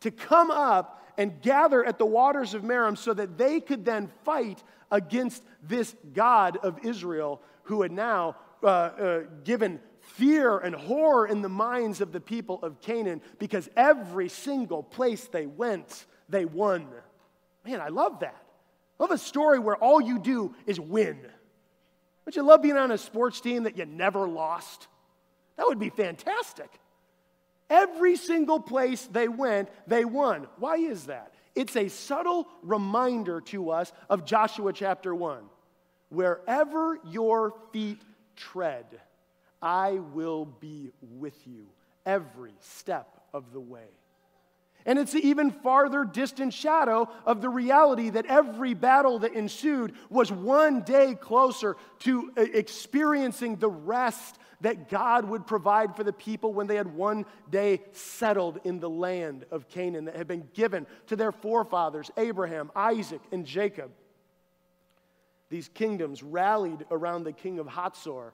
to 0.01 0.11
come 0.11 0.51
up 0.51 1.03
and 1.17 1.41
gather 1.41 1.83
at 1.83 1.97
the 1.97 2.05
waters 2.05 2.53
of 2.53 2.61
Merom 2.63 2.97
so 2.97 3.13
that 3.13 3.37
they 3.37 3.59
could 3.59 3.83
then 3.83 4.09
fight 4.23 4.63
against 4.89 5.43
this 5.61 5.95
God 6.13 6.57
of 6.57 6.85
Israel 6.85 7.41
who 7.63 7.81
had 7.81 7.91
now 7.91 8.37
uh, 8.63 8.67
uh, 8.67 9.19
given 9.43 9.79
fear 10.09 10.57
and 10.57 10.75
horror 10.75 11.27
in 11.27 11.41
the 11.41 11.49
minds 11.49 12.01
of 12.01 12.11
the 12.11 12.19
people 12.19 12.59
of 12.61 12.81
Canaan 12.81 13.21
because 13.37 13.69
every 13.75 14.29
single 14.29 14.83
place 14.83 15.27
they 15.27 15.45
went, 15.45 16.05
they 16.27 16.45
won. 16.45 16.87
Man, 17.65 17.81
I 17.81 17.89
love 17.89 18.19
that. 18.19 18.43
I 18.99 19.03
love 19.03 19.11
a 19.11 19.17
story 19.17 19.59
where 19.59 19.75
all 19.75 20.01
you 20.01 20.19
do 20.19 20.55
is 20.65 20.79
win. 20.79 21.19
Don't 22.25 22.35
you 22.35 22.43
love 22.43 22.61
being 22.61 22.77
on 22.77 22.91
a 22.91 22.97
sports 22.97 23.41
team 23.41 23.63
that 23.63 23.77
you 23.77 23.85
never 23.85 24.27
lost? 24.27 24.87
That 25.57 25.67
would 25.67 25.79
be 25.79 25.89
fantastic. 25.89 26.69
Every 27.69 28.15
single 28.15 28.59
place 28.59 29.07
they 29.11 29.27
went, 29.27 29.69
they 29.87 30.05
won. 30.05 30.47
Why 30.57 30.77
is 30.77 31.05
that? 31.05 31.33
It's 31.55 31.75
a 31.75 31.89
subtle 31.89 32.47
reminder 32.63 33.41
to 33.41 33.71
us 33.71 33.91
of 34.09 34.25
Joshua 34.25 34.73
chapter 34.73 35.13
1. 35.13 35.43
Wherever 36.09 36.97
your 37.05 37.53
feet 37.71 38.01
tread, 38.35 38.85
I 39.61 39.99
will 40.13 40.45
be 40.45 40.91
with 41.01 41.35
you 41.45 41.67
every 42.05 42.53
step 42.59 43.21
of 43.33 43.51
the 43.51 43.59
way. 43.59 43.87
And 44.85 44.97
it's 44.97 45.13
an 45.13 45.21
even 45.21 45.51
farther 45.51 46.05
distant 46.05 46.53
shadow 46.53 47.09
of 47.25 47.41
the 47.41 47.49
reality 47.49 48.09
that 48.11 48.25
every 48.27 48.73
battle 48.73 49.19
that 49.19 49.33
ensued 49.33 49.93
was 50.09 50.31
one 50.31 50.81
day 50.81 51.15
closer 51.15 51.75
to 51.99 52.31
uh, 52.37 52.41
experiencing 52.41 53.57
the 53.57 53.69
rest 53.69 54.39
that 54.61 54.89
God 54.89 55.25
would 55.25 55.45
provide 55.45 55.95
for 55.95 56.03
the 56.03 56.13
people 56.13 56.53
when 56.53 56.67
they 56.67 56.75
had 56.75 56.93
one 56.93 57.25
day 57.49 57.81
settled 57.91 58.59
in 58.63 58.79
the 58.79 58.89
land 58.89 59.45
of 59.51 59.69
Canaan 59.69 60.05
that 60.05 60.15
had 60.15 60.27
been 60.27 60.47
given 60.53 60.87
to 61.07 61.15
their 61.15 61.31
forefathers, 61.31 62.09
Abraham, 62.17 62.71
Isaac, 62.75 63.21
and 63.31 63.45
Jacob. 63.45 63.91
These 65.49 65.69
kingdoms 65.69 66.23
rallied 66.23 66.85
around 66.91 67.23
the 67.23 67.33
king 67.33 67.59
of 67.59 67.67
Hatzor. 67.67 68.31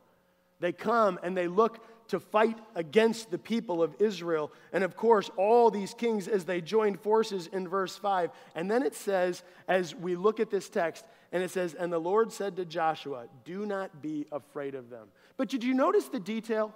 They 0.60 0.72
come 0.72 1.20
and 1.24 1.36
they 1.36 1.48
look 1.48 1.84
to 2.10 2.20
fight 2.20 2.58
against 2.76 3.32
the 3.32 3.38
people 3.38 3.82
of 3.82 3.96
Israel. 4.00 4.52
And 4.72 4.84
of 4.84 4.96
course, 4.96 5.30
all 5.38 5.72
these 5.72 5.94
kings 5.94 6.28
as 6.28 6.46
they 6.46 6.62
joined 6.62 7.00
forces 7.00 7.48
in 7.48 7.68
verse 7.68 7.96
5. 7.96 8.30
And 8.54 8.70
then 8.70 8.84
it 8.84 8.96
says, 8.96 9.44
as 9.68 9.96
we 9.96 10.16
look 10.16 10.40
at 10.40 10.52
this 10.52 10.70
text, 10.70 11.06
and 11.32 11.44
it 11.44 11.52
says, 11.52 11.74
And 11.74 11.92
the 11.92 12.00
Lord 12.00 12.32
said 12.32 12.56
to 12.58 12.66
Joshua, 12.66 13.26
Do 13.44 13.66
not 13.66 14.02
be 14.02 14.26
afraid 14.32 14.76
of 14.76 14.90
them. 14.90 15.08
But 15.38 15.50
did 15.50 15.64
you 15.64 15.74
notice 15.74 16.06
the 16.06 16.20
detail? 16.20 16.74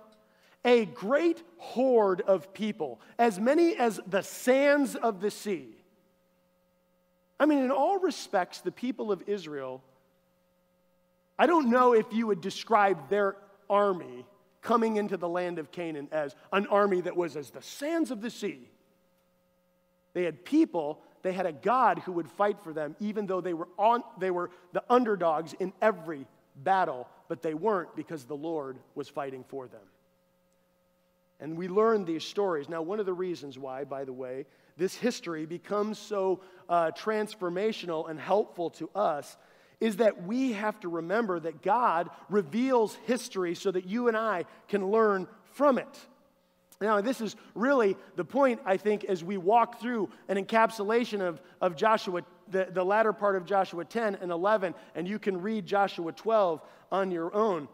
A 0.66 0.86
great 0.86 1.42
horde 1.58 2.22
of 2.22 2.54
people, 2.54 3.00
as 3.18 3.40
many 3.40 3.78
as 3.78 4.00
the 4.08 4.22
sands 4.22 4.96
of 4.96 5.22
the 5.22 5.32
sea. 5.32 5.70
I 7.40 7.46
mean, 7.46 7.60
in 7.60 7.72
all 7.72 8.00
respects, 8.00 8.60
the 8.60 8.72
people 8.72 9.14
of 9.14 9.24
Israel, 9.28 9.82
I 11.38 11.46
don't 11.46 11.70
know 11.70 11.94
if 11.94 12.08
you 12.12 12.28
would 12.28 12.42
describe 12.42 13.10
their 13.10 13.38
army 13.70 14.26
coming 14.62 14.98
into 14.98 15.18
the 15.18 15.30
land 15.30 15.60
of 15.60 15.72
Canaan 15.72 16.08
as 16.12 16.36
an 16.52 16.68
army 16.68 17.02
that 17.02 17.16
was 17.16 17.36
as 17.36 17.50
the 17.50 17.62
sands 17.62 18.12
of 18.12 18.22
the 18.22 18.30
sea. 18.30 18.70
They 20.14 20.24
had 20.24 20.44
people, 20.44 21.02
they 21.22 21.34
had 21.34 21.46
a 21.46 21.52
God 21.52 22.00
who 22.00 22.14
would 22.14 22.30
fight 22.30 22.60
for 22.64 22.74
them, 22.74 22.96
even 23.00 23.26
though 23.26 23.42
they 23.42 23.54
were, 23.54 23.68
on, 23.78 24.04
they 24.20 24.32
were 24.32 24.50
the 24.74 24.84
underdogs 24.90 25.54
in 25.60 25.72
every 25.82 26.26
battle, 26.56 27.08
but 27.28 27.42
they 27.42 27.54
weren't 27.54 27.96
because 27.96 28.26
the 28.26 28.36
Lord 28.36 28.78
was 28.96 29.08
fighting 29.08 29.46
for 29.48 29.68
them. 29.68 29.82
And 31.40 31.58
we 31.58 31.68
learn 31.68 32.04
these 32.04 32.24
stories. 32.24 32.68
Now, 32.68 32.82
one 32.82 33.00
of 33.00 33.06
the 33.06 33.14
reasons 33.14 33.58
why, 33.58 33.86
by 33.86 34.04
the 34.04 34.12
way, 34.12 34.46
this 34.76 34.96
history 34.96 35.46
becomes 35.46 35.98
so 35.98 36.42
uh, 36.68 36.92
transformational 36.92 38.10
and 38.10 38.20
helpful 38.20 38.70
to 38.72 38.90
us 38.96 39.38
is 39.80 39.98
that 39.98 40.24
we 40.24 40.54
have 40.54 40.80
to 40.82 40.90
remember 40.90 41.40
that 41.40 41.62
God 41.62 42.10
reveals 42.30 42.96
history 43.06 43.56
so 43.56 43.72
that 43.72 43.86
you 43.86 44.08
and 44.08 44.18
I 44.18 44.46
can 44.68 44.92
learn 44.92 45.28
from 45.54 45.78
it. 45.78 46.00
Now, 46.82 47.02
this 47.02 47.20
is 47.20 47.36
really 47.56 47.98
the 48.16 48.24
point, 48.24 48.62
I 48.66 48.78
think, 48.78 49.04
as 49.04 49.22
we 49.24 49.38
walk 49.38 49.82
through 49.82 50.10
an 50.30 50.44
encapsulation 50.44 51.20
of, 51.20 51.42
of 51.60 51.76
Joshua, 51.76 52.22
the, 52.50 52.70
the 52.72 52.84
latter 52.84 53.12
part 53.12 53.36
of 53.36 53.46
Joshua 53.46 53.84
10 53.84 54.16
and 54.16 54.32
11, 54.32 54.74
and 54.96 55.08
you 55.08 55.20
can 55.20 55.42
read 55.42 55.66
Joshua 55.66 56.14
12 56.14 56.62
on 56.92 57.12
your 57.12 57.34
own, 57.36 57.68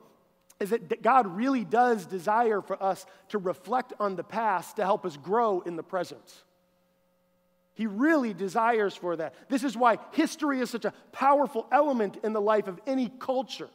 is 0.60 0.72
that 0.72 1.04
God 1.04 1.28
really 1.28 1.64
does 1.64 2.08
desire 2.08 2.62
for 2.62 2.82
us 2.82 3.06
to 3.30 3.38
reflect 3.38 3.94
on 4.00 4.16
the 4.16 4.24
past 4.24 4.78
to 4.78 4.84
help 4.84 5.06
us 5.06 5.18
grow 5.18 5.62
in 5.62 5.76
the 5.76 5.84
present. 5.84 6.44
He 7.76 7.88
really 7.88 8.34
desires 8.34 8.96
for 8.96 9.16
that. 9.18 9.36
This 9.50 9.64
is 9.64 9.78
why 9.78 9.98
history 10.12 10.62
is 10.62 10.70
such 10.70 10.86
a 10.86 10.94
powerful 11.12 11.68
element 11.72 12.18
in 12.24 12.34
the 12.34 12.42
life 12.42 12.68
of 12.68 12.80
any 12.88 13.12
culture. 13.20 13.70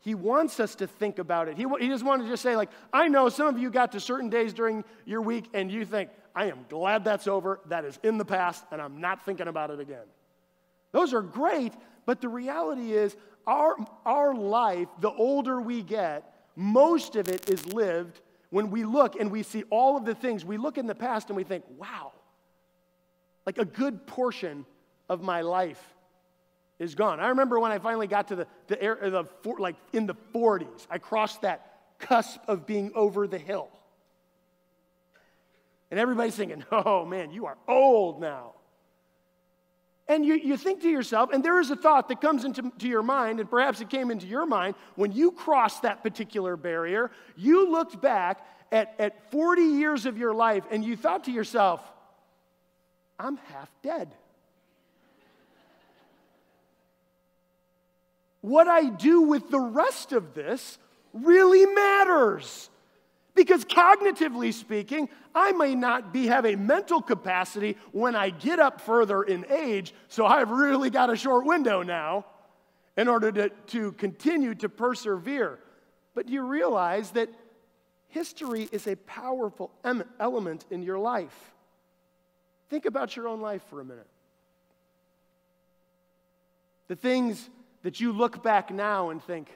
He 0.00 0.14
wants 0.14 0.58
us 0.60 0.74
to 0.76 0.86
think 0.86 1.18
about 1.18 1.48
it. 1.48 1.56
He, 1.56 1.66
he 1.80 1.88
doesn't 1.88 2.20
to 2.22 2.28
just 2.28 2.42
say, 2.42 2.56
like, 2.56 2.70
I 2.92 3.08
know 3.08 3.28
some 3.28 3.46
of 3.46 3.58
you 3.58 3.70
got 3.70 3.92
to 3.92 4.00
certain 4.00 4.30
days 4.30 4.54
during 4.54 4.84
your 5.04 5.20
week 5.20 5.48
and 5.52 5.70
you 5.70 5.84
think, 5.84 6.10
I 6.34 6.46
am 6.46 6.64
glad 6.68 7.04
that's 7.04 7.26
over. 7.26 7.60
That 7.66 7.84
is 7.84 7.98
in 8.02 8.16
the 8.16 8.24
past 8.24 8.64
and 8.72 8.80
I'm 8.80 9.00
not 9.00 9.24
thinking 9.24 9.48
about 9.48 9.70
it 9.70 9.80
again. 9.80 10.04
Those 10.92 11.12
are 11.12 11.22
great, 11.22 11.74
but 12.06 12.20
the 12.20 12.28
reality 12.28 12.92
is, 12.92 13.16
our, 13.46 13.76
our 14.04 14.34
life, 14.34 14.88
the 15.00 15.10
older 15.10 15.60
we 15.60 15.82
get, 15.82 16.32
most 16.56 17.16
of 17.16 17.28
it 17.28 17.50
is 17.50 17.66
lived 17.66 18.20
when 18.50 18.70
we 18.70 18.84
look 18.84 19.20
and 19.20 19.30
we 19.30 19.42
see 19.42 19.64
all 19.70 19.96
of 19.96 20.04
the 20.04 20.14
things. 20.14 20.44
We 20.44 20.56
look 20.56 20.78
in 20.78 20.86
the 20.86 20.94
past 20.94 21.28
and 21.28 21.36
we 21.36 21.44
think, 21.44 21.64
wow, 21.76 22.12
like 23.46 23.58
a 23.58 23.64
good 23.64 24.06
portion 24.06 24.66
of 25.08 25.22
my 25.22 25.40
life 25.40 25.82
is 26.78 26.94
gone. 26.94 27.20
I 27.20 27.28
remember 27.28 27.58
when 27.58 27.72
I 27.72 27.78
finally 27.78 28.06
got 28.06 28.28
to 28.28 28.36
the, 28.36 28.46
the, 28.66 28.82
air, 28.82 29.02
uh, 29.02 29.10
the 29.10 29.50
like 29.58 29.76
in 29.92 30.06
the 30.06 30.16
40s, 30.34 30.86
I 30.90 30.98
crossed 30.98 31.42
that 31.42 31.72
cusp 31.98 32.40
of 32.48 32.66
being 32.66 32.92
over 32.94 33.26
the 33.26 33.38
hill. 33.38 33.68
And 35.90 35.98
everybody's 35.98 36.34
thinking, 36.34 36.64
oh 36.72 37.06
man, 37.06 37.30
you 37.30 37.46
are 37.46 37.56
old 37.68 38.20
now. 38.20 38.52
And 40.08 40.24
you, 40.24 40.34
you 40.34 40.56
think 40.56 40.82
to 40.82 40.88
yourself, 40.88 41.30
and 41.32 41.44
there 41.44 41.58
is 41.58 41.70
a 41.70 41.76
thought 41.76 42.08
that 42.10 42.20
comes 42.20 42.44
into 42.44 42.70
to 42.78 42.86
your 42.86 43.02
mind, 43.02 43.40
and 43.40 43.50
perhaps 43.50 43.80
it 43.80 43.90
came 43.90 44.12
into 44.12 44.26
your 44.26 44.46
mind 44.46 44.76
when 44.94 45.10
you 45.10 45.32
crossed 45.32 45.82
that 45.82 46.04
particular 46.04 46.56
barrier. 46.56 47.10
You 47.36 47.72
looked 47.72 48.00
back 48.00 48.46
at, 48.70 48.94
at 49.00 49.32
40 49.32 49.62
years 49.62 50.06
of 50.06 50.16
your 50.16 50.32
life 50.32 50.62
and 50.70 50.84
you 50.84 50.96
thought 50.96 51.24
to 51.24 51.32
yourself, 51.32 51.80
I'm 53.18 53.36
half 53.36 53.70
dead. 53.82 54.14
What 58.40 58.68
I 58.68 58.90
do 58.90 59.22
with 59.22 59.50
the 59.50 59.60
rest 59.60 60.12
of 60.12 60.34
this 60.34 60.78
really 61.12 61.66
matters. 61.66 62.70
Because 63.34 63.64
cognitively 63.64 64.52
speaking, 64.52 65.08
I 65.34 65.52
may 65.52 65.74
not 65.74 66.12
be 66.12 66.28
have 66.28 66.46
a 66.46 66.56
mental 66.56 67.02
capacity 67.02 67.76
when 67.92 68.16
I 68.16 68.30
get 68.30 68.58
up 68.58 68.80
further 68.80 69.22
in 69.22 69.44
age, 69.50 69.92
so 70.08 70.24
I've 70.24 70.50
really 70.50 70.88
got 70.88 71.10
a 71.10 71.16
short 71.16 71.44
window 71.44 71.82
now 71.82 72.24
in 72.96 73.08
order 73.08 73.30
to, 73.32 73.48
to 73.48 73.92
continue 73.92 74.54
to 74.54 74.70
persevere. 74.70 75.58
But 76.14 76.28
do 76.28 76.32
you 76.32 76.42
realize 76.42 77.10
that 77.10 77.28
history 78.08 78.68
is 78.72 78.86
a 78.86 78.96
powerful 78.96 79.70
element 80.18 80.64
in 80.70 80.82
your 80.82 80.98
life. 80.98 81.52
Think 82.68 82.86
about 82.86 83.16
your 83.16 83.28
own 83.28 83.40
life 83.40 83.62
for 83.70 83.80
a 83.80 83.84
minute. 83.84 84.06
The 86.88 86.96
things 86.96 87.48
that 87.82 88.00
you 88.00 88.12
look 88.12 88.42
back 88.42 88.72
now 88.72 89.10
and 89.10 89.22
think, 89.22 89.48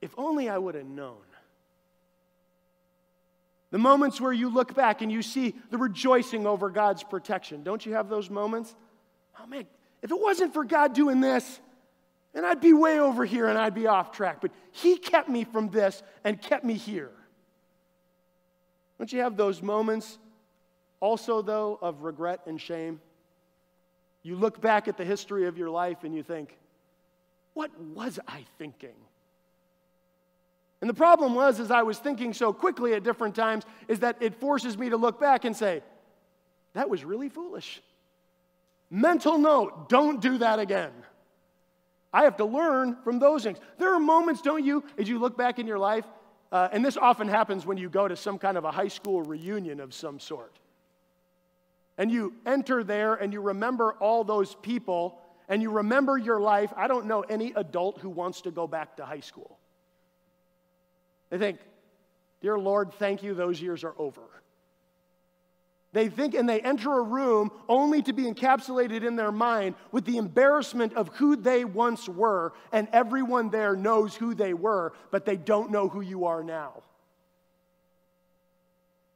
if 0.00 0.12
only 0.16 0.48
I 0.48 0.58
would 0.58 0.74
have 0.74 0.86
known. 0.86 1.16
The 3.70 3.78
moments 3.78 4.20
where 4.20 4.32
you 4.32 4.48
look 4.48 4.74
back 4.74 5.02
and 5.02 5.10
you 5.10 5.22
see 5.22 5.54
the 5.70 5.78
rejoicing 5.78 6.46
over 6.46 6.70
God's 6.70 7.02
protection. 7.02 7.62
Don't 7.62 7.84
you 7.84 7.94
have 7.94 8.08
those 8.08 8.30
moments? 8.30 8.74
Oh 9.40 9.46
man, 9.46 9.66
if 10.02 10.10
it 10.10 10.20
wasn't 10.20 10.54
for 10.54 10.64
God 10.64 10.94
doing 10.94 11.20
this, 11.20 11.60
and 12.34 12.44
I'd 12.44 12.60
be 12.60 12.72
way 12.72 13.00
over 13.00 13.24
here 13.24 13.48
and 13.48 13.58
I'd 13.58 13.74
be 13.74 13.86
off 13.86 14.12
track. 14.12 14.40
But 14.40 14.52
He 14.70 14.98
kept 14.98 15.28
me 15.28 15.44
from 15.44 15.70
this 15.70 16.02
and 16.22 16.40
kept 16.40 16.64
me 16.64 16.74
here. 16.74 17.10
Don't 18.98 19.12
you 19.12 19.20
have 19.20 19.36
those 19.36 19.62
moments 19.62 20.18
also, 21.00 21.42
though, 21.42 21.78
of 21.80 22.02
regret 22.02 22.40
and 22.46 22.60
shame. 22.60 23.00
You 24.22 24.36
look 24.36 24.60
back 24.60 24.88
at 24.88 24.96
the 24.96 25.04
history 25.04 25.46
of 25.46 25.56
your 25.56 25.70
life 25.70 26.04
and 26.04 26.14
you 26.14 26.22
think, 26.22 26.56
what 27.54 27.70
was 27.80 28.18
I 28.26 28.44
thinking? 28.58 28.94
And 30.80 30.90
the 30.90 30.94
problem 30.94 31.34
was, 31.34 31.58
as 31.60 31.70
I 31.70 31.82
was 31.82 31.98
thinking 31.98 32.34
so 32.34 32.52
quickly 32.52 32.94
at 32.94 33.02
different 33.02 33.34
times, 33.34 33.64
is 33.88 34.00
that 34.00 34.16
it 34.20 34.34
forces 34.34 34.76
me 34.76 34.90
to 34.90 34.96
look 34.96 35.20
back 35.20 35.44
and 35.44 35.56
say, 35.56 35.82
that 36.74 36.90
was 36.90 37.04
really 37.04 37.28
foolish. 37.28 37.80
Mental 38.90 39.38
note, 39.38 39.88
don't 39.88 40.20
do 40.20 40.38
that 40.38 40.58
again. 40.58 40.92
I 42.12 42.24
have 42.24 42.36
to 42.38 42.44
learn 42.44 42.96
from 43.04 43.18
those 43.18 43.42
things. 43.42 43.58
There 43.78 43.94
are 43.94 44.00
moments, 44.00 44.42
don't 44.42 44.64
you, 44.64 44.84
as 44.98 45.08
you 45.08 45.18
look 45.18 45.36
back 45.36 45.58
in 45.58 45.66
your 45.66 45.78
life, 45.78 46.04
uh, 46.52 46.68
and 46.72 46.84
this 46.84 46.96
often 46.96 47.28
happens 47.28 47.66
when 47.66 47.78
you 47.78 47.88
go 47.88 48.06
to 48.06 48.16
some 48.16 48.38
kind 48.38 48.56
of 48.56 48.64
a 48.64 48.70
high 48.70 48.88
school 48.88 49.22
reunion 49.22 49.80
of 49.80 49.92
some 49.92 50.20
sort 50.20 50.52
and 51.98 52.10
you 52.10 52.34
enter 52.44 52.84
there 52.84 53.14
and 53.14 53.32
you 53.32 53.40
remember 53.40 53.92
all 53.94 54.24
those 54.24 54.54
people 54.56 55.18
and 55.48 55.62
you 55.62 55.70
remember 55.70 56.18
your 56.18 56.40
life, 56.40 56.72
I 56.76 56.88
don't 56.88 57.06
know 57.06 57.22
any 57.22 57.52
adult 57.54 58.00
who 58.00 58.10
wants 58.10 58.42
to 58.42 58.50
go 58.50 58.66
back 58.66 58.96
to 58.96 59.04
high 59.04 59.20
school. 59.20 59.58
They 61.30 61.38
think, 61.38 61.58
Dear 62.40 62.58
Lord, 62.58 62.92
thank 62.94 63.22
you, 63.22 63.34
those 63.34 63.60
years 63.60 63.82
are 63.82 63.94
over. 63.98 64.22
They 65.92 66.08
think 66.10 66.34
and 66.34 66.46
they 66.46 66.60
enter 66.60 66.98
a 66.98 67.02
room 67.02 67.50
only 67.68 68.02
to 68.02 68.12
be 68.12 68.24
encapsulated 68.24 69.02
in 69.02 69.16
their 69.16 69.32
mind 69.32 69.76
with 69.92 70.04
the 70.04 70.18
embarrassment 70.18 70.92
of 70.92 71.08
who 71.14 71.36
they 71.36 71.64
once 71.64 72.06
were, 72.08 72.52
and 72.70 72.86
everyone 72.92 73.48
there 73.48 73.74
knows 73.74 74.14
who 74.14 74.34
they 74.34 74.52
were, 74.52 74.92
but 75.10 75.24
they 75.24 75.36
don't 75.36 75.70
know 75.70 75.88
who 75.88 76.02
you 76.02 76.26
are 76.26 76.44
now. 76.44 76.82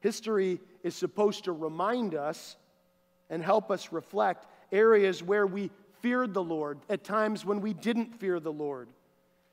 History 0.01 0.59
is 0.83 0.97
supposed 0.97 1.45
to 1.45 1.53
remind 1.53 2.15
us 2.15 2.57
and 3.31 3.43
help 3.43 3.71
us 3.71 3.93
reflect 3.93 4.47
areas 4.73 5.23
where 5.23 5.47
we 5.47 5.71
feared 6.03 6.35
the 6.35 6.43
Lord, 6.43 6.79
at 6.89 7.05
times 7.05 7.45
when 7.45 7.61
we 7.61 7.73
didn't 7.73 8.19
fear 8.19 8.41
the 8.41 8.53
Lord. 8.53 8.89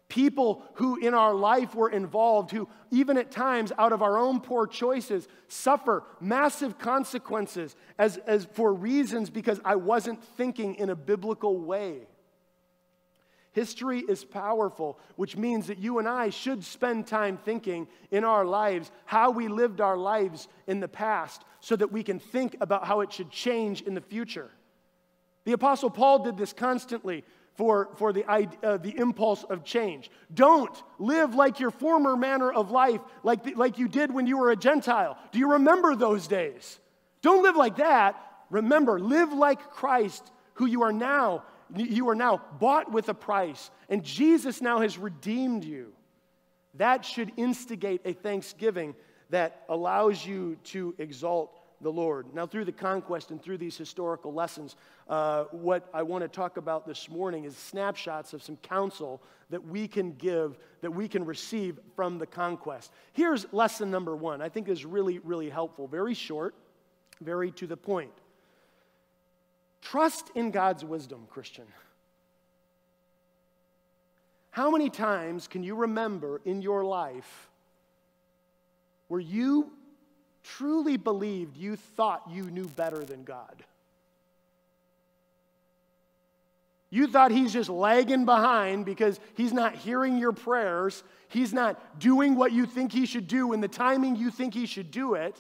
People 0.10 0.63
who 0.75 0.96
in 0.98 1.13
our 1.13 1.34
life 1.34 1.75
were 1.75 1.89
involved, 1.89 2.51
who 2.51 2.69
even 2.91 3.17
at 3.17 3.29
times 3.29 3.74
out 3.77 3.91
of 3.91 4.01
our 4.01 4.17
own 4.17 4.39
poor 4.39 4.65
choices 4.65 5.27
suffer 5.50 6.03
massive 6.22 6.79
consequences 6.79 7.75
as, 8.00 8.17
as 8.25 8.46
for 8.53 8.74
reasons 8.74 9.29
because 9.29 9.60
I 9.65 9.75
wasn't 9.75 10.24
thinking 10.24 10.75
in 10.75 10.89
a 10.89 10.96
biblical 10.96 11.60
way. 11.60 12.07
History 13.51 14.00
is 14.07 14.24
powerful, 14.24 15.00
which 15.15 15.36
means 15.36 15.67
that 15.67 15.79
you 15.79 16.00
and 16.00 16.07
I 16.07 16.29
should 16.29 16.63
spend 16.63 17.07
time 17.07 17.38
thinking 17.38 17.88
in 18.12 18.24
our 18.24 18.46
lives 18.46 18.91
how 19.05 19.31
we 19.31 19.48
lived 19.48 19.81
our 19.81 19.98
lives 19.98 20.48
in 20.67 20.79
the 20.79 20.88
past 20.88 21.43
so 21.67 21.75
that 21.75 21.91
we 21.91 22.01
can 22.01 22.17
think 22.17 22.55
about 22.62 22.88
how 22.88 23.01
it 23.01 23.12
should 23.12 23.29
change 23.29 23.81
in 23.81 23.93
the 23.93 24.00
future. 24.00 24.50
The 25.43 25.51
Apostle 25.51 25.89
Paul 25.89 26.19
did 26.19 26.38
this 26.38 26.53
constantly 26.53 27.25
for, 27.55 27.89
for 27.97 28.13
the, 28.13 28.24
uh, 28.25 28.77
the 28.77 28.97
impulse 28.97 29.43
of 29.43 29.65
change. 29.65 30.09
Don't 30.33 30.81
live 30.97 31.36
like 31.36 31.59
your 31.59 31.71
former 31.71 32.15
manner 32.15 32.50
of 32.50 32.71
life, 32.71 33.01
like, 33.21 33.43
the, 33.43 33.53
like 33.55 33.77
you 33.79 33.89
did 33.89 34.13
when 34.13 34.27
you 34.27 34.38
were 34.38 34.51
a 34.51 34.55
Gentile. 34.55 35.17
Do 35.33 35.39
you 35.39 35.51
remember 35.51 35.93
those 35.93 36.25
days? 36.29 36.79
Don't 37.21 37.43
live 37.43 37.57
like 37.57 37.75
that. 37.75 38.15
Remember, 38.50 38.97
live 38.97 39.33
like 39.33 39.59
Christ, 39.71 40.31
who 40.53 40.67
you 40.67 40.83
are 40.83 40.93
now 40.93 41.43
you 41.75 42.07
are 42.07 42.15
now 42.15 42.41
bought 42.62 42.93
with 42.93 43.09
a 43.09 43.13
price, 43.13 43.71
and 43.89 44.05
Jesus 44.05 44.62
now 44.62 44.79
has 44.79 44.97
redeemed 44.97 45.65
you. 45.65 45.91
That 46.75 47.03
should 47.03 47.33
instigate 47.36 48.00
a 48.05 48.13
thanksgiving 48.13 48.95
that 49.31 49.63
allows 49.67 50.25
you 50.25 50.57
to 50.65 50.95
exalt 50.97 51.56
the 51.81 51.91
Lord. 51.91 52.34
Now, 52.34 52.46
through 52.46 52.65
the 52.65 52.72
conquest 52.72 53.31
and 53.31 53.41
through 53.41 53.57
these 53.57 53.77
historical 53.77 54.34
lessons, 54.34 54.75
uh, 55.07 55.46
what 55.51 55.88
I 55.93 56.03
want 56.03 56.24
to 56.24 56.27
talk 56.27 56.57
about 56.57 56.88
this 56.88 57.10
morning 57.10 57.46
is 57.46 57.55
snapshots 57.55 58.34
of 58.34 58.41
some 58.41 58.57
counsel 58.57 59.22
that 59.50 59.63
we 59.65 59.88
can 59.88 60.13
give, 60.13 60.57
that 60.81 60.91
we 60.91 61.07
can 61.07 61.25
receive 61.25 61.79
from 61.96 62.17
the 62.17 62.25
conquest. 62.25 62.91
Here's 63.13 63.46
lesson 63.53 63.91
number 63.91 64.15
one. 64.15 64.41
I 64.41 64.50
think 64.50 64.67
is 64.69 64.86
really, 64.86 65.19
really 65.19 65.50
helpful. 65.50 65.88
Very 65.88 66.13
short, 66.13 66.55
very 67.22 67.51
to 67.51 67.67
the 67.67 67.77
point. 67.77 68.12
Trust 69.81 70.31
in 70.36 70.51
God's 70.51 70.84
wisdom, 70.84 71.27
Christian. 71.29 71.65
How 74.50 74.72
many 74.72 74.89
times 74.89 75.48
can 75.48 75.62
you 75.62 75.75
remember 75.75 76.41
in 76.43 76.63
your 76.63 76.84
life 76.84 77.48
where 79.07 79.19
you 79.19 79.72
truly 80.56 80.98
believed 80.98 81.58
you 81.58 81.75
thought 81.75 82.24
you 82.30 82.44
knew 82.44 82.68
better 82.68 83.04
than 83.04 83.24
God? 83.24 83.63
You 86.89 87.08
thought 87.08 87.32
he's 87.32 87.51
just 87.51 87.70
lagging 87.70 88.25
behind 88.25 88.86
because 88.86 89.20
he's 89.36 89.51
not 89.51 89.75
hearing 89.75 90.18
your 90.18 90.32
prayers. 90.32 91.04
He's 91.27 91.54
not 91.54 92.00
doing 92.00 92.36
what 92.36 92.54
you 92.54 92.66
think 92.66 92.94
he 92.94 93.06
should 93.06 93.27
do 93.27 93.51
in 93.51 93.60
the 93.60 93.68
timing 93.68 94.16
you 94.16 94.32
think 94.32 94.54
he 94.54 94.66
should 94.66 94.89
do 94.89 95.16
it. 95.16 95.36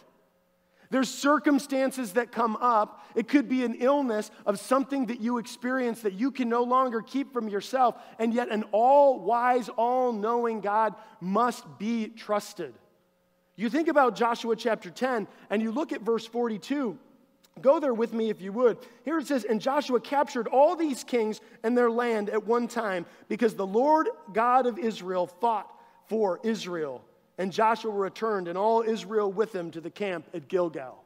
There's 0.89 1.09
circumstances 1.09 2.13
that 2.13 2.31
come 2.31 2.57
up. 2.57 3.05
It 3.15 3.27
could 3.27 3.49
be 3.49 3.63
an 3.63 3.75
illness 3.75 4.31
of 4.45 4.59
something 4.59 5.07
that 5.07 5.19
you 5.19 5.37
experience 5.37 6.01
that 6.01 6.13
you 6.13 6.31
can 6.31 6.47
no 6.49 6.63
longer 6.63 7.01
keep 7.01 7.33
from 7.33 7.49
yourself, 7.49 7.95
and 8.19 8.33
yet 8.33 8.49
an 8.49 8.63
all 8.71 9.19
wise, 9.19 9.69
all 9.69 10.13
knowing 10.13 10.61
God 10.61 10.95
must 11.19 11.65
be 11.77 12.07
trusted. 12.07 12.73
You 13.57 13.69
think 13.69 13.87
about 13.87 14.15
Joshua 14.15 14.55
chapter 14.55 14.89
10 14.89 15.27
and 15.49 15.61
you 15.61 15.71
look 15.71 15.91
at 15.91 16.01
verse 16.01 16.25
42. 16.25 16.97
Go 17.59 17.79
there 17.79 17.93
with 17.93 18.13
me 18.13 18.29
if 18.29 18.39
you 18.39 18.53
would. 18.53 18.77
Here 19.03 19.17
it 19.17 19.25
says, 19.25 19.43
And 19.43 19.59
Joshua 19.59 19.99
captured 19.99 20.47
all 20.47 20.75
these 20.75 21.03
kings 21.03 21.41
and 21.63 21.75
their 21.75 21.89
land 21.89 22.29
at 22.29 22.45
one 22.45 22.67
time 22.67 23.05
because 23.27 23.55
the 23.55 23.65
Lord 23.65 24.07
God 24.31 24.67
of 24.67 24.77
Israel 24.77 25.25
fought 25.25 25.67
for 26.05 26.39
Israel. 26.43 27.03
And 27.39 27.51
Joshua 27.51 27.91
returned, 27.91 28.47
and 28.47 28.57
all 28.57 28.81
Israel 28.81 29.31
with 29.31 29.53
him 29.53 29.71
to 29.71 29.81
the 29.81 29.89
camp 29.89 30.27
at 30.33 30.47
Gilgal. 30.47 31.03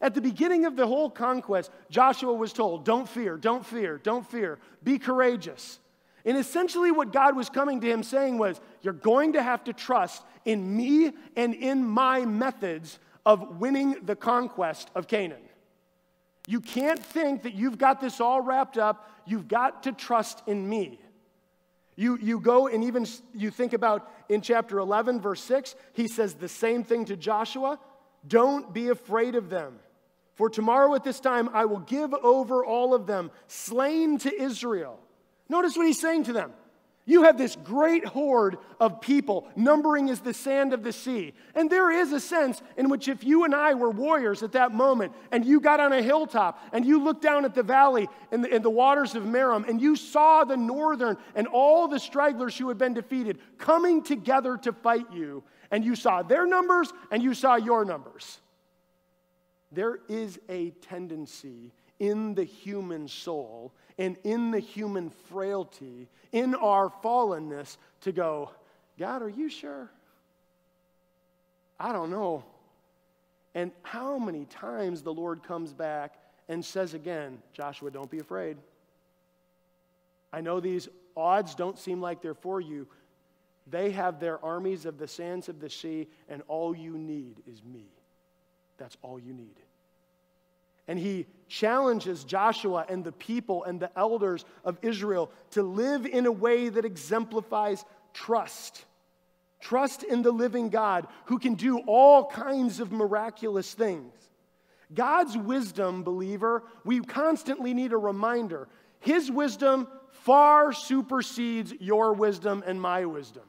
At 0.00 0.14
the 0.14 0.20
beginning 0.20 0.64
of 0.64 0.76
the 0.76 0.86
whole 0.86 1.10
conquest, 1.10 1.70
Joshua 1.90 2.32
was 2.32 2.52
told, 2.52 2.84
Don't 2.84 3.08
fear, 3.08 3.36
don't 3.36 3.64
fear, 3.64 3.98
don't 3.98 4.26
fear, 4.26 4.58
be 4.82 4.98
courageous. 4.98 5.78
And 6.24 6.36
essentially, 6.36 6.90
what 6.90 7.12
God 7.12 7.36
was 7.36 7.48
coming 7.48 7.80
to 7.80 7.86
him 7.86 8.02
saying 8.02 8.38
was, 8.38 8.60
You're 8.82 8.92
going 8.92 9.34
to 9.34 9.42
have 9.42 9.64
to 9.64 9.72
trust 9.72 10.22
in 10.44 10.76
me 10.76 11.12
and 11.36 11.54
in 11.54 11.84
my 11.84 12.24
methods 12.24 12.98
of 13.24 13.60
winning 13.60 13.96
the 14.02 14.16
conquest 14.16 14.90
of 14.94 15.06
Canaan. 15.06 15.42
You 16.46 16.60
can't 16.60 16.98
think 16.98 17.42
that 17.42 17.54
you've 17.54 17.78
got 17.78 18.00
this 18.00 18.20
all 18.20 18.40
wrapped 18.40 18.78
up. 18.78 19.08
You've 19.26 19.48
got 19.48 19.84
to 19.84 19.92
trust 19.92 20.42
in 20.46 20.68
me. 20.68 20.98
You, 21.96 22.16
you 22.16 22.40
go 22.40 22.66
and 22.66 22.82
even 22.84 23.06
you 23.34 23.50
think 23.50 23.72
about 23.72 24.10
in 24.28 24.40
chapter 24.40 24.78
11, 24.78 25.20
verse 25.20 25.42
6, 25.42 25.74
he 25.92 26.08
says 26.08 26.34
the 26.34 26.48
same 26.48 26.82
thing 26.82 27.04
to 27.06 27.16
Joshua 27.16 27.78
Don't 28.26 28.72
be 28.72 28.88
afraid 28.88 29.34
of 29.34 29.50
them. 29.50 29.78
For 30.34 30.48
tomorrow 30.48 30.94
at 30.94 31.04
this 31.04 31.20
time 31.20 31.50
I 31.52 31.66
will 31.66 31.80
give 31.80 32.14
over 32.14 32.64
all 32.64 32.94
of 32.94 33.06
them, 33.06 33.30
slain 33.46 34.18
to 34.20 34.42
Israel. 34.42 34.98
Notice 35.50 35.76
what 35.76 35.86
he's 35.86 36.00
saying 36.00 36.24
to 36.24 36.32
them 36.32 36.52
you 37.06 37.24
have 37.24 37.36
this 37.36 37.56
great 37.64 38.04
horde 38.04 38.58
of 38.78 39.00
people, 39.00 39.48
numbering 39.56 40.10
as 40.10 40.20
the 40.20 40.32
sand 40.32 40.72
of 40.72 40.84
the 40.84 40.92
sea. 40.92 41.32
And 41.56 41.68
there 41.68 41.90
is 41.90 42.12
a 42.12 42.20
sense 42.20 42.62
in 42.76 42.88
which 42.88 43.08
if 43.08 43.24
you 43.24 43.44
and 43.44 43.52
I 43.52 43.74
were 43.74 43.90
warriors 43.90 44.44
at 44.44 44.52
that 44.52 44.70
moment, 44.70 45.12
and 45.32 45.44
you 45.44 45.60
got 45.60 45.80
on 45.80 45.92
a 45.92 46.02
hilltop, 46.02 46.62
and 46.72 46.84
you 46.84 47.02
looked 47.02 47.22
down 47.22 47.44
at 47.44 47.54
the 47.54 47.64
valley 47.64 48.08
in 48.30 48.42
the, 48.42 48.58
the 48.60 48.70
waters 48.70 49.16
of 49.16 49.24
Merom, 49.24 49.68
and 49.68 49.80
you 49.80 49.96
saw 49.96 50.44
the 50.44 50.56
northern 50.56 51.16
and 51.34 51.48
all 51.48 51.88
the 51.88 51.98
stragglers 51.98 52.56
who 52.56 52.68
had 52.68 52.78
been 52.78 52.94
defeated 52.94 53.40
coming 53.58 54.04
together 54.04 54.56
to 54.58 54.72
fight 54.72 55.12
you, 55.12 55.42
and 55.72 55.84
you 55.84 55.96
saw 55.96 56.22
their 56.22 56.46
numbers 56.46 56.92
and 57.10 57.24
you 57.24 57.34
saw 57.34 57.56
your 57.56 57.84
numbers. 57.84 58.38
There 59.72 59.98
is 60.08 60.38
a 60.48 60.70
tendency 60.70 61.72
in 61.98 62.34
the 62.34 62.44
human 62.44 63.08
soul 63.08 63.72
and 64.00 64.16
in 64.24 64.50
the 64.50 64.58
human 64.58 65.10
frailty, 65.10 66.08
in 66.32 66.54
our 66.54 66.90
fallenness, 67.04 67.76
to 68.00 68.12
go, 68.12 68.50
God, 68.98 69.20
are 69.20 69.28
you 69.28 69.50
sure? 69.50 69.90
I 71.78 71.92
don't 71.92 72.10
know. 72.10 72.42
And 73.54 73.72
how 73.82 74.18
many 74.18 74.46
times 74.46 75.02
the 75.02 75.12
Lord 75.12 75.42
comes 75.42 75.74
back 75.74 76.14
and 76.48 76.64
says 76.64 76.94
again, 76.94 77.42
Joshua, 77.52 77.90
don't 77.90 78.10
be 78.10 78.20
afraid. 78.20 78.56
I 80.32 80.40
know 80.40 80.60
these 80.60 80.88
odds 81.14 81.54
don't 81.54 81.78
seem 81.78 82.00
like 82.00 82.22
they're 82.22 82.32
for 82.32 82.58
you. 82.58 82.88
They 83.66 83.90
have 83.90 84.18
their 84.18 84.42
armies 84.42 84.86
of 84.86 84.96
the 84.96 85.08
sands 85.08 85.50
of 85.50 85.60
the 85.60 85.68
sea, 85.68 86.08
and 86.26 86.42
all 86.48 86.74
you 86.74 86.96
need 86.96 87.42
is 87.46 87.62
me. 87.62 87.84
That's 88.78 88.96
all 89.02 89.20
you 89.20 89.34
need. 89.34 89.56
And 90.90 90.98
he 90.98 91.28
challenges 91.46 92.24
Joshua 92.24 92.84
and 92.88 93.04
the 93.04 93.12
people 93.12 93.62
and 93.62 93.78
the 93.78 93.96
elders 93.96 94.44
of 94.64 94.76
Israel 94.82 95.30
to 95.52 95.62
live 95.62 96.04
in 96.04 96.26
a 96.26 96.32
way 96.32 96.68
that 96.68 96.84
exemplifies 96.84 97.84
trust. 98.12 98.84
Trust 99.60 100.02
in 100.02 100.22
the 100.22 100.32
living 100.32 100.68
God 100.68 101.06
who 101.26 101.38
can 101.38 101.54
do 101.54 101.78
all 101.86 102.26
kinds 102.26 102.80
of 102.80 102.90
miraculous 102.90 103.72
things. 103.72 104.12
God's 104.92 105.38
wisdom, 105.38 106.02
believer, 106.02 106.64
we 106.84 106.98
constantly 106.98 107.72
need 107.72 107.92
a 107.92 107.96
reminder. 107.96 108.66
His 108.98 109.30
wisdom 109.30 109.86
far 110.10 110.72
supersedes 110.72 111.72
your 111.78 112.14
wisdom 112.14 112.64
and 112.66 112.82
my 112.82 113.04
wisdom. 113.04 113.44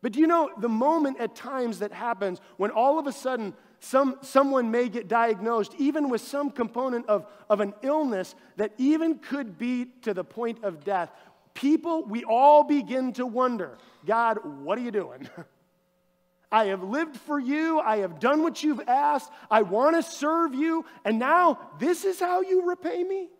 But 0.00 0.12
do 0.12 0.20
you 0.20 0.28
know 0.28 0.48
the 0.56 0.68
moment 0.68 1.18
at 1.18 1.34
times 1.34 1.80
that 1.80 1.90
happens 1.90 2.40
when 2.56 2.70
all 2.70 3.00
of 3.00 3.08
a 3.08 3.12
sudden 3.12 3.54
some, 3.84 4.18
someone 4.22 4.70
may 4.70 4.88
get 4.88 5.08
diagnosed, 5.08 5.74
even 5.76 6.08
with 6.08 6.20
some 6.20 6.50
component 6.50 7.04
of, 7.08 7.26
of 7.50 7.60
an 7.60 7.74
illness 7.82 8.36
that 8.56 8.72
even 8.78 9.18
could 9.18 9.58
be 9.58 9.86
to 10.02 10.14
the 10.14 10.22
point 10.22 10.62
of 10.62 10.84
death. 10.84 11.10
People, 11.52 12.04
we 12.04 12.22
all 12.22 12.62
begin 12.62 13.12
to 13.14 13.26
wonder 13.26 13.76
God, 14.06 14.38
what 14.62 14.78
are 14.78 14.82
you 14.82 14.92
doing? 14.92 15.28
I 16.52 16.66
have 16.66 16.84
lived 16.84 17.16
for 17.16 17.40
you. 17.40 17.80
I 17.80 17.98
have 17.98 18.20
done 18.20 18.44
what 18.44 18.62
you've 18.62 18.86
asked. 18.86 19.30
I 19.50 19.62
want 19.62 19.96
to 19.96 20.02
serve 20.02 20.54
you. 20.54 20.84
And 21.04 21.18
now, 21.18 21.58
this 21.80 22.04
is 22.04 22.20
how 22.20 22.42
you 22.42 22.68
repay 22.68 23.02
me? 23.02 23.30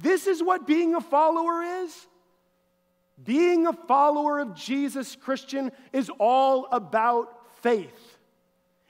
This 0.00 0.26
is 0.26 0.42
what 0.42 0.66
being 0.66 0.96
a 0.96 1.00
follower 1.00 1.62
is? 1.62 1.94
Being 3.22 3.66
a 3.68 3.72
follower 3.72 4.40
of 4.40 4.54
Jesus, 4.54 5.14
Christian, 5.14 5.70
is 5.92 6.10
all 6.18 6.66
about 6.72 7.62
faith. 7.62 8.05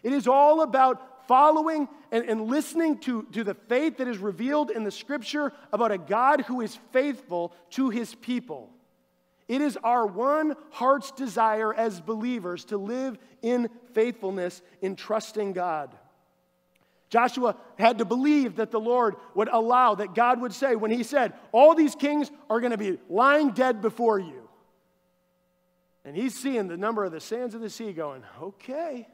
It 0.02 0.12
is 0.12 0.26
all 0.26 0.62
about 0.62 1.26
following 1.26 1.88
and, 2.12 2.24
and 2.24 2.42
listening 2.42 2.98
to, 2.98 3.24
to 3.32 3.44
the 3.44 3.54
faith 3.54 3.98
that 3.98 4.08
is 4.08 4.18
revealed 4.18 4.70
in 4.70 4.84
the 4.84 4.90
scripture 4.90 5.52
about 5.72 5.92
a 5.92 5.98
God 5.98 6.42
who 6.42 6.60
is 6.60 6.78
faithful 6.92 7.52
to 7.70 7.90
his 7.90 8.14
people. 8.14 8.70
It 9.48 9.60
is 9.60 9.76
our 9.82 10.06
one 10.06 10.54
heart's 10.70 11.12
desire 11.12 11.72
as 11.72 12.00
believers 12.00 12.64
to 12.66 12.78
live 12.78 13.16
in 13.42 13.68
faithfulness 13.92 14.62
in 14.80 14.96
trusting 14.96 15.52
God. 15.52 15.94
Joshua 17.08 17.56
had 17.78 17.98
to 17.98 18.04
believe 18.04 18.56
that 18.56 18.72
the 18.72 18.80
Lord 18.80 19.14
would 19.34 19.48
allow, 19.48 19.94
that 19.94 20.14
God 20.14 20.40
would 20.40 20.52
say, 20.52 20.74
when 20.74 20.90
he 20.90 21.04
said, 21.04 21.34
All 21.52 21.74
these 21.74 21.94
kings 21.94 22.30
are 22.50 22.60
going 22.60 22.72
to 22.72 22.78
be 22.78 22.98
lying 23.08 23.50
dead 23.50 23.80
before 23.80 24.18
you. 24.18 24.48
And 26.04 26.16
he's 26.16 26.34
seeing 26.34 26.66
the 26.66 26.76
number 26.76 27.04
of 27.04 27.12
the 27.12 27.20
sands 27.20 27.54
of 27.54 27.60
the 27.60 27.70
sea 27.70 27.92
going, 27.92 28.24
Okay, 28.42 29.06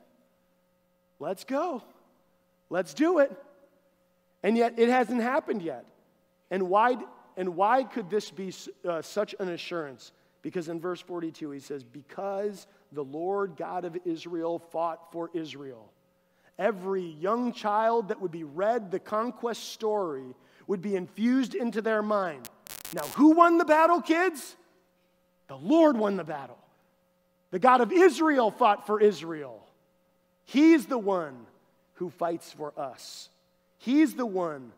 let's 1.18 1.44
go. 1.44 1.82
Let's 2.70 2.94
do 2.94 3.18
it. 3.18 3.32
And 4.42 4.56
yet 4.56 4.74
it 4.78 4.88
hasn't 4.88 5.22
happened 5.22 5.62
yet. 5.62 5.84
And 6.50 6.68
why, 6.68 6.96
and 7.36 7.56
why 7.56 7.84
could 7.84 8.10
this 8.10 8.30
be 8.30 8.52
uh, 8.88 9.02
such 9.02 9.34
an 9.38 9.48
assurance? 9.48 10.12
Because 10.42 10.68
in 10.68 10.80
verse 10.80 11.00
42, 11.00 11.50
he 11.50 11.60
says, 11.60 11.84
Because 11.84 12.66
the 12.90 13.04
Lord 13.04 13.56
God 13.56 13.84
of 13.84 13.96
Israel 14.04 14.58
fought 14.58 15.12
for 15.12 15.30
Israel. 15.32 15.90
Every 16.58 17.02
young 17.02 17.52
child 17.52 18.08
that 18.08 18.20
would 18.20 18.30
be 18.30 18.44
read 18.44 18.90
the 18.90 18.98
conquest 18.98 19.72
story 19.72 20.34
would 20.66 20.82
be 20.82 20.96
infused 20.96 21.54
into 21.54 21.80
their 21.80 22.02
mind. 22.02 22.48
Now, 22.94 23.02
who 23.16 23.30
won 23.30 23.58
the 23.58 23.64
battle, 23.64 24.02
kids? 24.02 24.56
The 25.48 25.56
Lord 25.56 25.96
won 25.96 26.16
the 26.16 26.24
battle. 26.24 26.58
The 27.50 27.58
God 27.58 27.80
of 27.80 27.92
Israel 27.92 28.50
fought 28.50 28.86
for 28.86 29.00
Israel. 29.00 29.66
He's 30.44 30.86
the 30.86 30.98
one 30.98 31.46
who 31.94 32.10
fights 32.10 32.52
for 32.52 32.72
us. 32.76 33.28
He's 33.78 34.14
the 34.14 34.26
one 34.26 34.72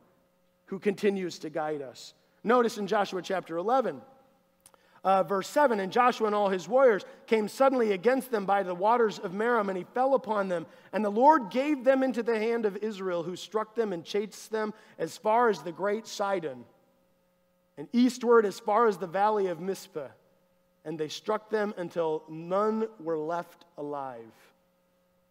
who 0.66 0.78
continues 0.78 1.38
to 1.40 1.50
guide 1.50 1.82
us. 1.82 2.14
Notice 2.42 2.78
in 2.78 2.86
Joshua 2.86 3.22
chapter 3.22 3.56
11, 3.56 4.00
uh, 5.04 5.22
verse 5.22 5.48
7 5.48 5.80
And 5.80 5.92
Joshua 5.92 6.26
and 6.26 6.34
all 6.34 6.48
his 6.48 6.68
warriors 6.68 7.04
came 7.26 7.48
suddenly 7.48 7.92
against 7.92 8.30
them 8.30 8.46
by 8.46 8.62
the 8.62 8.74
waters 8.74 9.18
of 9.18 9.32
Merom, 9.32 9.68
and 9.68 9.76
he 9.76 9.84
fell 9.94 10.14
upon 10.14 10.48
them. 10.48 10.66
And 10.92 11.04
the 11.04 11.10
Lord 11.10 11.50
gave 11.50 11.84
them 11.84 12.02
into 12.02 12.22
the 12.22 12.38
hand 12.38 12.66
of 12.66 12.76
Israel, 12.78 13.22
who 13.22 13.36
struck 13.36 13.74
them 13.74 13.92
and 13.92 14.04
chased 14.04 14.50
them 14.50 14.74
as 14.98 15.16
far 15.16 15.48
as 15.48 15.62
the 15.62 15.72
great 15.72 16.06
Sidon, 16.06 16.64
and 17.76 17.88
eastward 17.92 18.46
as 18.46 18.58
far 18.58 18.86
as 18.86 18.96
the 18.96 19.06
valley 19.06 19.48
of 19.48 19.58
Mizpeh. 19.58 20.08
And 20.86 20.98
they 20.98 21.08
struck 21.08 21.48
them 21.48 21.72
until 21.78 22.24
none 22.28 22.88
were 23.00 23.18
left 23.18 23.64
alive. 23.78 24.53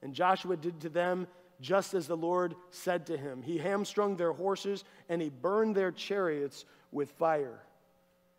And 0.03 0.13
Joshua 0.13 0.57
did 0.57 0.81
to 0.81 0.89
them 0.89 1.27
just 1.59 1.93
as 1.93 2.07
the 2.07 2.17
Lord 2.17 2.55
said 2.69 3.07
to 3.07 3.17
him. 3.17 3.41
He 3.41 3.57
hamstrung 3.57 4.17
their 4.17 4.33
horses 4.33 4.83
and 5.09 5.21
he 5.21 5.29
burned 5.29 5.75
their 5.75 5.91
chariots 5.91 6.65
with 6.91 7.09
fire. 7.11 7.63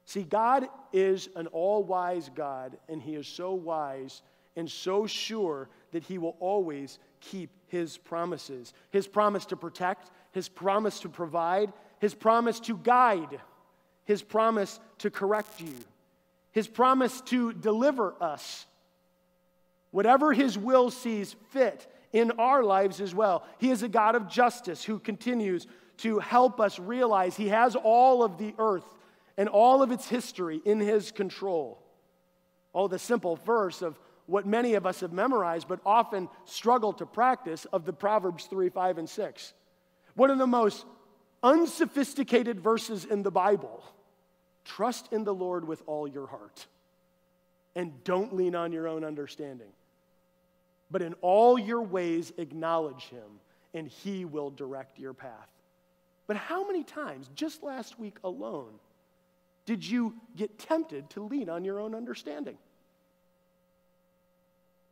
See, 0.07 0.23
God 0.23 0.69
is 0.93 1.29
an 1.35 1.47
all 1.49 1.83
wise 1.83 2.31
God, 2.35 2.77
and 2.89 3.01
He 3.01 3.15
is 3.15 3.27
so 3.27 3.55
wise 3.55 4.23
and 4.57 4.71
so 4.71 5.07
sure 5.07 5.69
that 5.93 6.05
He 6.05 6.19
will 6.19 6.37
always 6.41 6.99
keep 7.21 7.51
His 7.69 7.97
promises 7.97 8.75
His 8.91 9.07
promise 9.07 9.47
to 9.47 9.57
protect, 9.57 10.11
His 10.33 10.49
promise 10.49 11.01
to 11.01 11.09
provide, 11.09 11.73
His 12.01 12.15
promise 12.15 12.61
to 12.61 12.77
guide, 12.77 13.41
His 14.05 14.23
promise 14.23 14.79
to 14.99 15.11
correct 15.11 15.61
you, 15.61 15.75
His 16.53 16.69
promise 16.69 17.21
to 17.23 17.53
deliver 17.53 18.15
us. 18.23 18.67
Whatever 19.95 20.33
His 20.33 20.59
will 20.59 20.91
sees 20.91 21.37
fit 21.51 21.87
in 22.13 22.33
our 22.33 22.65
lives 22.65 23.01
as 23.01 23.15
well. 23.15 23.45
He 23.59 23.71
is 23.71 23.85
a 23.85 23.89
God 23.89 24.17
of 24.17 24.29
justice 24.29 24.83
who 24.83 24.99
continues 24.99 25.69
to 25.99 26.19
help 26.19 26.59
us 26.59 26.81
realize 26.81 27.37
He 27.37 27.51
has 27.51 27.77
all 27.77 28.25
of 28.25 28.37
the 28.37 28.57
earth 28.59 28.83
and 29.37 29.49
all 29.49 29.85
of 29.85 29.93
its 29.93 30.09
history 30.09 30.61
in 30.65 30.81
his 30.81 31.13
control. 31.13 31.81
Oh, 32.75 32.89
the 32.89 32.99
simple 32.99 33.37
verse 33.37 33.83
of 33.83 33.97
what 34.27 34.47
many 34.47 34.75
of 34.75 34.85
us 34.85 34.99
have 34.99 35.13
memorized 35.13 35.69
but 35.69 35.79
often 35.87 36.29
struggle 36.45 36.93
to 36.95 37.07
practice 37.07 37.65
of 37.67 37.85
the 37.85 37.93
Proverbs 37.93 38.47
3, 38.47 38.71
5, 38.71 38.99
and 38.99 39.09
6. 39.09 39.53
One 40.15 40.31
of 40.31 40.39
the 40.39 40.47
most 40.49 40.85
unsophisticated 41.41 42.59
verses 42.59 43.05
in 43.05 43.23
the 43.23 43.31
Bible. 43.31 43.85
Trust 44.65 45.13
in 45.13 45.23
the 45.23 45.35
Lord 45.35 45.65
with 45.65 45.85
all 45.87 46.09
your 46.09 46.27
heart 46.27 46.67
and 47.75 48.03
don't 48.05 48.35
lean 48.35 48.55
on 48.55 48.73
your 48.73 48.89
own 48.89 49.05
understanding. 49.05 49.69
But 50.95 51.03
in 51.03 51.15
all 51.23 51.59
your 51.59 51.83
ways, 51.83 52.33
acknowledge 52.39 53.09
him, 53.09 53.41
and 53.75 53.89
he 53.89 54.25
will 54.25 54.51
direct 54.51 54.97
your 54.97 55.13
path. 55.13 55.49
But 56.29 56.37
how 56.37 56.69
many 56.69 56.85
times, 56.85 57.29
just 57.35 57.65
last 57.65 57.99
week 57.99 58.17
alone, 58.23 58.71
did 59.67 59.85
you 59.85 60.15
get 60.37 60.57
tempted 60.57 61.11
to 61.11 61.25
lean 61.25 61.49
on 61.49 61.65
your 61.65 61.81
own 61.81 61.97
understanding? 61.97 62.57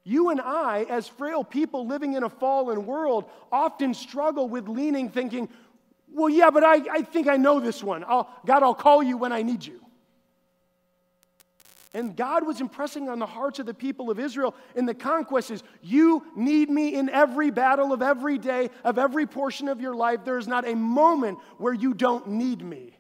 You 0.02 0.30
and 0.30 0.40
I, 0.40 0.86
as 0.90 1.06
frail 1.06 1.44
people 1.44 1.86
living 1.86 2.14
in 2.14 2.24
a 2.24 2.28
fallen 2.28 2.84
world, 2.84 3.26
often 3.52 3.94
struggle 3.94 4.48
with 4.48 4.66
leaning, 4.66 5.08
thinking, 5.08 5.48
well, 6.12 6.28
yeah, 6.28 6.50
but 6.50 6.64
I, 6.64 6.80
I 6.90 7.02
think 7.02 7.28
I 7.28 7.36
know 7.36 7.60
this 7.60 7.80
one. 7.80 8.02
I'll, 8.02 8.28
God, 8.44 8.64
I'll 8.64 8.74
call 8.74 9.04
you 9.04 9.18
when 9.18 9.30
I 9.30 9.42
need 9.42 9.64
you. 9.64 9.80
And 11.94 12.16
God 12.16 12.46
was 12.46 12.61
impressing 12.61 13.11
on 13.11 13.18
the 13.18 13.26
hearts 13.26 13.59
of 13.59 13.66
the 13.66 13.74
people 13.74 14.11
of 14.11 14.18
Israel 14.18 14.55
in 14.74 14.87
the 14.87 14.94
conquest 14.94 15.50
is 15.50 15.62
you 15.83 16.24
need 16.35 16.70
me 16.70 16.94
in 16.94 17.11
every 17.11 17.50
battle 17.50 17.92
of 17.92 18.00
every 18.00 18.38
day, 18.38 18.70
of 18.83 18.98
every 18.98 19.26
portion 19.26 19.68
of 19.68 19.81
your 19.81 19.94
life. 19.94 20.20
There 20.24 20.38
is 20.38 20.48
not 20.48 20.66
a 20.66 20.74
moment 20.74 21.38
where 21.59 21.74
you 21.74 21.92
don't 21.92 22.28
need 22.28 22.62
me. 22.64 22.96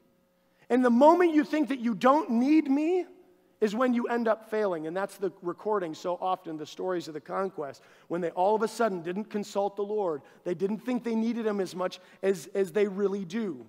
And 0.68 0.84
the 0.84 0.90
moment 0.90 1.34
you 1.34 1.44
think 1.44 1.68
that 1.68 1.80
you 1.80 1.94
don't 1.94 2.30
need 2.30 2.70
me 2.70 3.06
is 3.62 3.74
when 3.74 3.94
you 3.94 4.08
end 4.08 4.28
up 4.28 4.50
failing. 4.50 4.86
And 4.86 4.94
that's 4.94 5.16
the 5.16 5.32
recording 5.40 5.94
so 5.94 6.18
often, 6.20 6.58
the 6.58 6.66
stories 6.66 7.08
of 7.08 7.14
the 7.14 7.20
conquest, 7.20 7.80
when 8.08 8.20
they 8.20 8.30
all 8.30 8.56
of 8.56 8.62
a 8.62 8.68
sudden 8.68 9.02
didn't 9.02 9.26
consult 9.26 9.76
the 9.76 9.84
Lord. 9.84 10.20
They 10.44 10.54
didn't 10.54 10.80
think 10.80 11.04
they 11.04 11.14
needed 11.14 11.46
him 11.46 11.60
as 11.60 11.74
much 11.74 12.00
as, 12.22 12.48
as 12.54 12.72
they 12.72 12.88
really 12.88 13.24
do. 13.24 13.64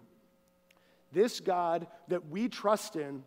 This 1.11 1.39
God 1.39 1.87
that 2.07 2.27
we 2.27 2.49
trust 2.49 2.95
in 2.95 3.23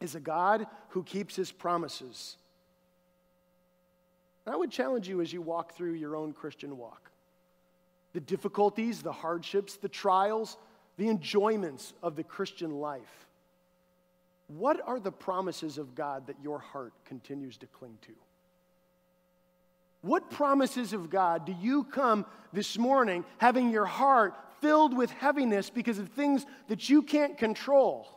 is 0.00 0.14
a 0.14 0.20
God 0.20 0.66
who 0.90 1.02
keeps 1.02 1.36
his 1.36 1.50
promises. 1.50 2.36
And 4.44 4.54
I 4.54 4.58
would 4.58 4.70
challenge 4.70 5.08
you 5.08 5.20
as 5.20 5.32
you 5.32 5.42
walk 5.42 5.72
through 5.72 5.94
your 5.94 6.16
own 6.16 6.32
Christian 6.32 6.78
walk. 6.78 7.10
The 8.12 8.20
difficulties, 8.20 9.02
the 9.02 9.12
hardships, 9.12 9.76
the 9.76 9.88
trials, 9.88 10.56
the 10.96 11.08
enjoyments 11.08 11.92
of 12.02 12.16
the 12.16 12.24
Christian 12.24 12.80
life. 12.80 13.26
What 14.48 14.80
are 14.86 15.00
the 15.00 15.12
promises 15.12 15.76
of 15.76 15.94
God 15.94 16.28
that 16.28 16.36
your 16.42 16.58
heart 16.58 16.92
continues 17.04 17.56
to 17.58 17.66
cling 17.66 17.98
to? 18.02 18.12
What 20.02 20.30
promises 20.30 20.92
of 20.92 21.10
God 21.10 21.44
do 21.46 21.54
you 21.60 21.82
come 21.84 22.24
this 22.52 22.78
morning 22.78 23.24
having 23.38 23.70
your 23.70 23.86
heart 23.86 24.34
filled 24.60 24.96
with 24.96 25.10
heaviness 25.10 25.68
because 25.68 25.98
of 25.98 26.08
things 26.10 26.46
that 26.68 26.88
you 26.88 27.02
can't 27.02 27.36
control? 27.36 28.15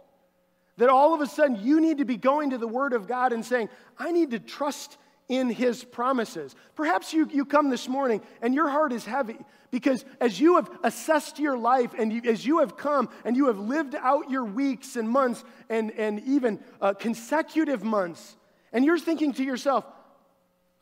That 0.79 0.87
all 0.87 1.13
of 1.13 1.19
a 1.19 1.27
sudden 1.27 1.57
you 1.61 1.81
need 1.81 1.97
to 1.97 2.05
be 2.05 2.15
going 2.15 2.51
to 2.51 2.57
the 2.57 2.67
Word 2.67 2.93
of 2.93 3.05
God 3.05 3.33
and 3.33 3.45
saying, 3.45 3.67
I 3.97 4.13
need 4.13 4.31
to 4.31 4.39
trust 4.39 4.97
in 5.27 5.49
His 5.49 5.83
promises. 5.83 6.55
Perhaps 6.75 7.13
you, 7.13 7.27
you 7.29 7.43
come 7.43 7.69
this 7.69 7.89
morning 7.89 8.21
and 8.41 8.55
your 8.55 8.69
heart 8.69 8.93
is 8.93 9.03
heavy 9.03 9.37
because 9.71 10.05
as 10.21 10.39
you 10.39 10.55
have 10.55 10.69
assessed 10.85 11.37
your 11.37 11.57
life 11.57 11.91
and 11.99 12.13
you, 12.13 12.21
as 12.31 12.45
you 12.45 12.59
have 12.59 12.77
come 12.77 13.09
and 13.25 13.35
you 13.35 13.47
have 13.47 13.59
lived 13.59 13.93
out 13.93 14.31
your 14.31 14.45
weeks 14.45 14.95
and 14.95 15.09
months 15.09 15.43
and, 15.69 15.91
and 15.91 16.21
even 16.21 16.61
uh, 16.79 16.93
consecutive 16.93 17.83
months, 17.83 18.37
and 18.71 18.85
you're 18.85 18.99
thinking 18.99 19.33
to 19.33 19.43
yourself, 19.43 19.83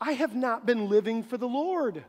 I 0.00 0.12
have 0.12 0.36
not 0.36 0.64
been 0.64 0.88
living 0.88 1.24
for 1.24 1.36
the 1.36 1.48
Lord. 1.48 2.04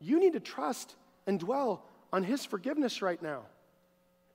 You 0.00 0.18
need 0.18 0.32
to 0.32 0.40
trust 0.40 0.94
and 1.26 1.38
dwell 1.38 1.84
on 2.10 2.24
His 2.24 2.46
forgiveness 2.46 3.02
right 3.02 3.22
now 3.22 3.42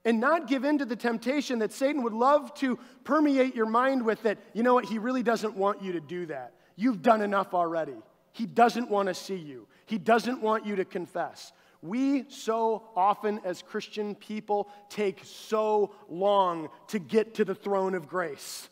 and 0.04 0.20
not 0.20 0.46
give 0.46 0.64
in 0.64 0.78
to 0.78 0.84
the 0.84 0.96
temptation 0.96 1.58
that 1.58 1.72
Satan 1.72 2.02
would 2.02 2.12
love 2.12 2.54
to 2.54 2.78
permeate 3.04 3.54
your 3.54 3.66
mind 3.66 4.04
with 4.04 4.22
that, 4.22 4.38
you 4.54 4.62
know 4.62 4.74
what, 4.74 4.86
he 4.86 4.98
really 4.98 5.22
doesn't 5.22 5.56
want 5.56 5.82
you 5.82 5.92
to 5.92 6.00
do 6.00 6.26
that. 6.26 6.54
You've 6.76 7.02
done 7.02 7.20
enough 7.20 7.52
already. 7.52 7.96
He 8.32 8.46
doesn't 8.46 8.88
want 8.88 9.08
to 9.08 9.14
see 9.14 9.36
you, 9.36 9.66
he 9.86 9.98
doesn't 9.98 10.40
want 10.40 10.66
you 10.66 10.76
to 10.76 10.84
confess. 10.84 11.52
We 11.82 12.26
so 12.28 12.90
often, 12.94 13.40
as 13.44 13.62
Christian 13.62 14.14
people, 14.14 14.68
take 14.90 15.22
so 15.24 15.94
long 16.10 16.68
to 16.88 16.98
get 16.98 17.36
to 17.36 17.44
the 17.44 17.54
throne 17.54 17.94
of 17.94 18.06
grace. 18.06 18.68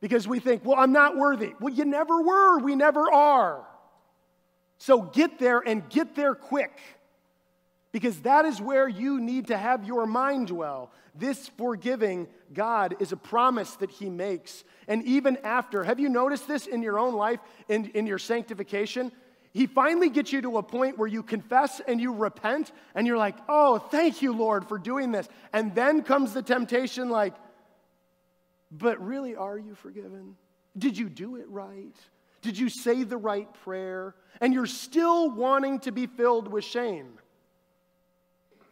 Because 0.00 0.28
we 0.28 0.38
think, 0.38 0.64
well, 0.64 0.78
I'm 0.78 0.92
not 0.92 1.16
worthy. 1.16 1.54
Well, 1.58 1.74
you 1.74 1.84
never 1.84 2.22
were. 2.22 2.60
We 2.60 2.76
never 2.76 3.12
are. 3.12 3.66
So 4.78 5.02
get 5.02 5.40
there 5.40 5.58
and 5.58 5.88
get 5.88 6.14
there 6.14 6.36
quick 6.36 6.78
because 7.92 8.20
that 8.20 8.44
is 8.44 8.60
where 8.60 8.88
you 8.88 9.20
need 9.20 9.46
to 9.46 9.56
have 9.56 9.84
your 9.84 10.06
mind 10.06 10.48
dwell. 10.48 10.90
This 11.14 11.50
forgiving 11.56 12.28
God 12.52 12.96
is 13.00 13.12
a 13.12 13.16
promise 13.16 13.74
that 13.76 13.90
He 13.90 14.10
makes. 14.10 14.62
And 14.86 15.04
even 15.04 15.38
after, 15.42 15.82
have 15.84 15.98
you 15.98 16.08
noticed 16.08 16.46
this 16.46 16.66
in 16.66 16.82
your 16.82 16.98
own 16.98 17.14
life, 17.14 17.40
in, 17.68 17.86
in 17.94 18.06
your 18.06 18.18
sanctification? 18.18 19.10
He 19.52 19.66
finally 19.66 20.10
gets 20.10 20.32
you 20.32 20.42
to 20.42 20.58
a 20.58 20.62
point 20.62 20.98
where 20.98 21.08
you 21.08 21.22
confess 21.22 21.80
and 21.88 22.00
you 22.00 22.12
repent, 22.12 22.70
and 22.94 23.06
you're 23.06 23.16
like, 23.16 23.36
oh, 23.48 23.78
thank 23.78 24.20
you, 24.20 24.32
Lord, 24.32 24.68
for 24.68 24.78
doing 24.78 25.10
this. 25.10 25.26
And 25.52 25.74
then 25.74 26.02
comes 26.02 26.34
the 26.34 26.42
temptation, 26.42 27.08
like, 27.08 27.34
But 28.70 29.04
really, 29.04 29.34
are 29.34 29.58
you 29.58 29.74
forgiven? 29.74 30.36
Did 30.76 30.98
you 30.98 31.08
do 31.08 31.36
it 31.36 31.48
right? 31.48 31.96
Did 32.42 32.58
you 32.58 32.68
say 32.68 33.02
the 33.02 33.16
right 33.16 33.52
prayer? 33.64 34.14
And 34.40 34.54
you're 34.54 34.66
still 34.66 35.30
wanting 35.30 35.80
to 35.80 35.90
be 35.90 36.06
filled 36.06 36.52
with 36.52 36.64
shame. 36.64 37.18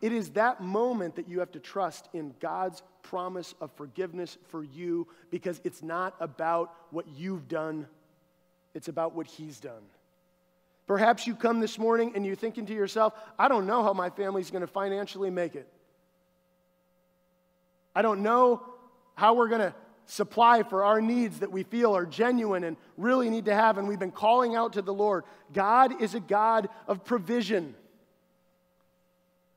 It 0.07 0.13
is 0.13 0.31
that 0.31 0.61
moment 0.61 1.17
that 1.17 1.29
you 1.29 1.41
have 1.41 1.51
to 1.51 1.59
trust 1.59 2.09
in 2.13 2.33
God's 2.39 2.81
promise 3.03 3.57
of 3.61 3.73
forgiveness 3.73 4.39
for 4.51 4.63
you 4.63 5.09
because 5.33 5.61
it's 5.65 5.83
not 5.83 6.15
about 6.21 6.73
what 6.93 7.07
you've 7.17 7.49
done, 7.49 7.89
it's 8.73 8.87
about 8.87 9.17
what 9.17 9.27
He's 9.27 9.59
done. 9.59 9.83
Perhaps 10.87 11.27
you 11.27 11.35
come 11.35 11.59
this 11.59 11.77
morning 11.77 12.13
and 12.15 12.25
you're 12.25 12.37
thinking 12.37 12.67
to 12.67 12.73
yourself, 12.73 13.15
I 13.37 13.49
don't 13.49 13.67
know 13.67 13.83
how 13.83 13.95
my 13.95 14.09
family's 14.09 14.49
going 14.53 14.61
to 14.61 14.69
financially 14.69 15.29
make 15.29 15.57
it. 15.57 15.67
I 17.93 18.01
don't 18.03 18.23
know 18.23 18.63
how 19.17 19.35
we're 19.35 19.49
going 19.49 19.63
to 19.63 19.75
supply 20.05 20.63
for 20.63 20.85
our 20.85 21.01
needs 21.01 21.41
that 21.41 21.51
we 21.51 21.65
feel 21.65 21.97
are 21.97 22.07
genuine 22.07 22.63
and 22.63 22.77
really 22.97 23.29
need 23.29 23.47
to 23.47 23.55
have. 23.55 23.77
And 23.77 23.89
we've 23.89 23.99
been 23.99 24.13
calling 24.13 24.55
out 24.55 24.75
to 24.75 24.83
the 24.83 24.95
Lord. 24.95 25.25
God 25.53 26.01
is 26.01 26.15
a 26.15 26.21
God 26.21 26.69
of 26.87 27.05
provision. 27.05 27.75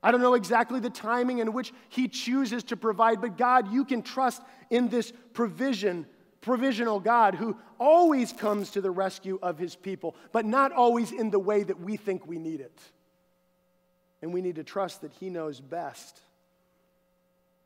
I 0.02 0.12
don't 0.12 0.22
know 0.22 0.36
exactly 0.36 0.80
the 0.80 0.90
timing 0.90 1.40
in 1.40 1.52
which 1.52 1.74
He 1.90 2.08
chooses 2.08 2.64
to 2.66 2.78
provide, 2.78 3.20
but 3.22 3.38
God, 3.38 3.72
you 3.72 3.84
can 3.84 4.02
trust 4.02 4.42
in 4.70 4.88
this 4.88 5.12
provision, 5.34 6.06
provisional 6.42 7.00
God 7.00 7.36
who 7.36 7.58
always 7.80 8.32
comes 8.32 8.72
to 8.72 8.82
the 8.82 8.92
rescue 8.92 9.40
of 9.42 9.58
His 9.58 9.76
people, 9.76 10.16
but 10.32 10.46
not 10.46 10.72
always 10.72 11.12
in 11.12 11.32
the 11.32 11.40
way 11.40 11.64
that 11.64 11.80
we 11.80 11.98
think 11.98 12.26
we 12.26 12.40
need 12.40 12.62
it. 12.62 12.80
And 14.22 14.34
we 14.34 14.42
need 14.42 14.56
to 14.56 14.64
trust 14.64 15.02
that 15.02 15.14
He 15.14 15.30
knows 15.30 15.60
best. 15.60 16.22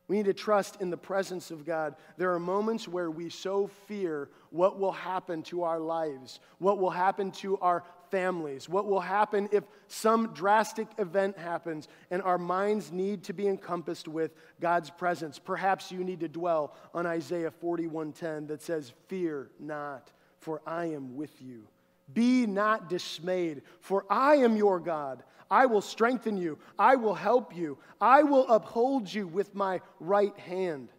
We 0.06 0.16
need 0.16 0.26
to 0.26 0.34
trust 0.34 0.80
in 0.80 0.90
the 0.90 0.96
presence 0.96 1.50
of 1.50 1.64
God. 1.64 1.94
There 2.18 2.34
are 2.34 2.38
moments 2.38 2.86
where 2.86 3.10
we 3.10 3.30
so 3.30 3.68
fear 3.86 4.28
what 4.50 4.78
will 4.78 4.92
happen 4.92 5.42
to 5.44 5.62
our 5.62 5.80
lives, 5.80 6.40
what 6.58 6.78
will 6.78 6.90
happen 6.90 7.30
to 7.32 7.56
our 7.58 7.84
families, 8.10 8.68
what 8.68 8.86
will 8.86 9.00
happen 9.00 9.48
if 9.52 9.64
some 9.88 10.32
drastic 10.34 10.88
event 10.98 11.38
happens 11.38 11.88
and 12.10 12.22
our 12.22 12.38
minds 12.38 12.92
need 12.92 13.24
to 13.24 13.32
be 13.32 13.46
encompassed 13.46 14.08
with 14.08 14.34
God's 14.60 14.90
presence. 14.90 15.38
Perhaps 15.38 15.92
you 15.92 16.04
need 16.04 16.20
to 16.20 16.28
dwell 16.28 16.74
on 16.92 17.06
Isaiah 17.06 17.50
41:10 17.50 18.46
that 18.48 18.62
says, 18.62 18.90
"Fear 19.08 19.50
not, 19.58 20.12
for 20.38 20.60
I 20.66 20.86
am 20.86 21.16
with 21.16 21.40
you. 21.40 21.68
Be 22.12 22.46
not 22.46 22.88
dismayed, 22.88 23.62
for 23.80 24.04
I 24.10 24.36
am 24.36 24.56
your 24.56 24.78
God. 24.78 25.24
I 25.50 25.66
will 25.66 25.80
strengthen 25.80 26.36
you. 26.36 26.58
I 26.78 26.96
will 26.96 27.14
help 27.14 27.56
you. 27.56 27.78
I 28.00 28.22
will 28.22 28.46
uphold 28.48 29.12
you 29.12 29.26
with 29.26 29.54
my 29.54 29.80
right 30.00 30.36
hand. 30.38 30.90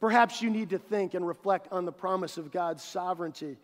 Perhaps 0.00 0.42
you 0.42 0.50
need 0.50 0.70
to 0.70 0.78
think 0.78 1.14
and 1.14 1.26
reflect 1.26 1.68
on 1.72 1.84
the 1.84 1.92
promise 1.92 2.36
of 2.36 2.52
God's 2.52 2.84
sovereignty. 2.84 3.56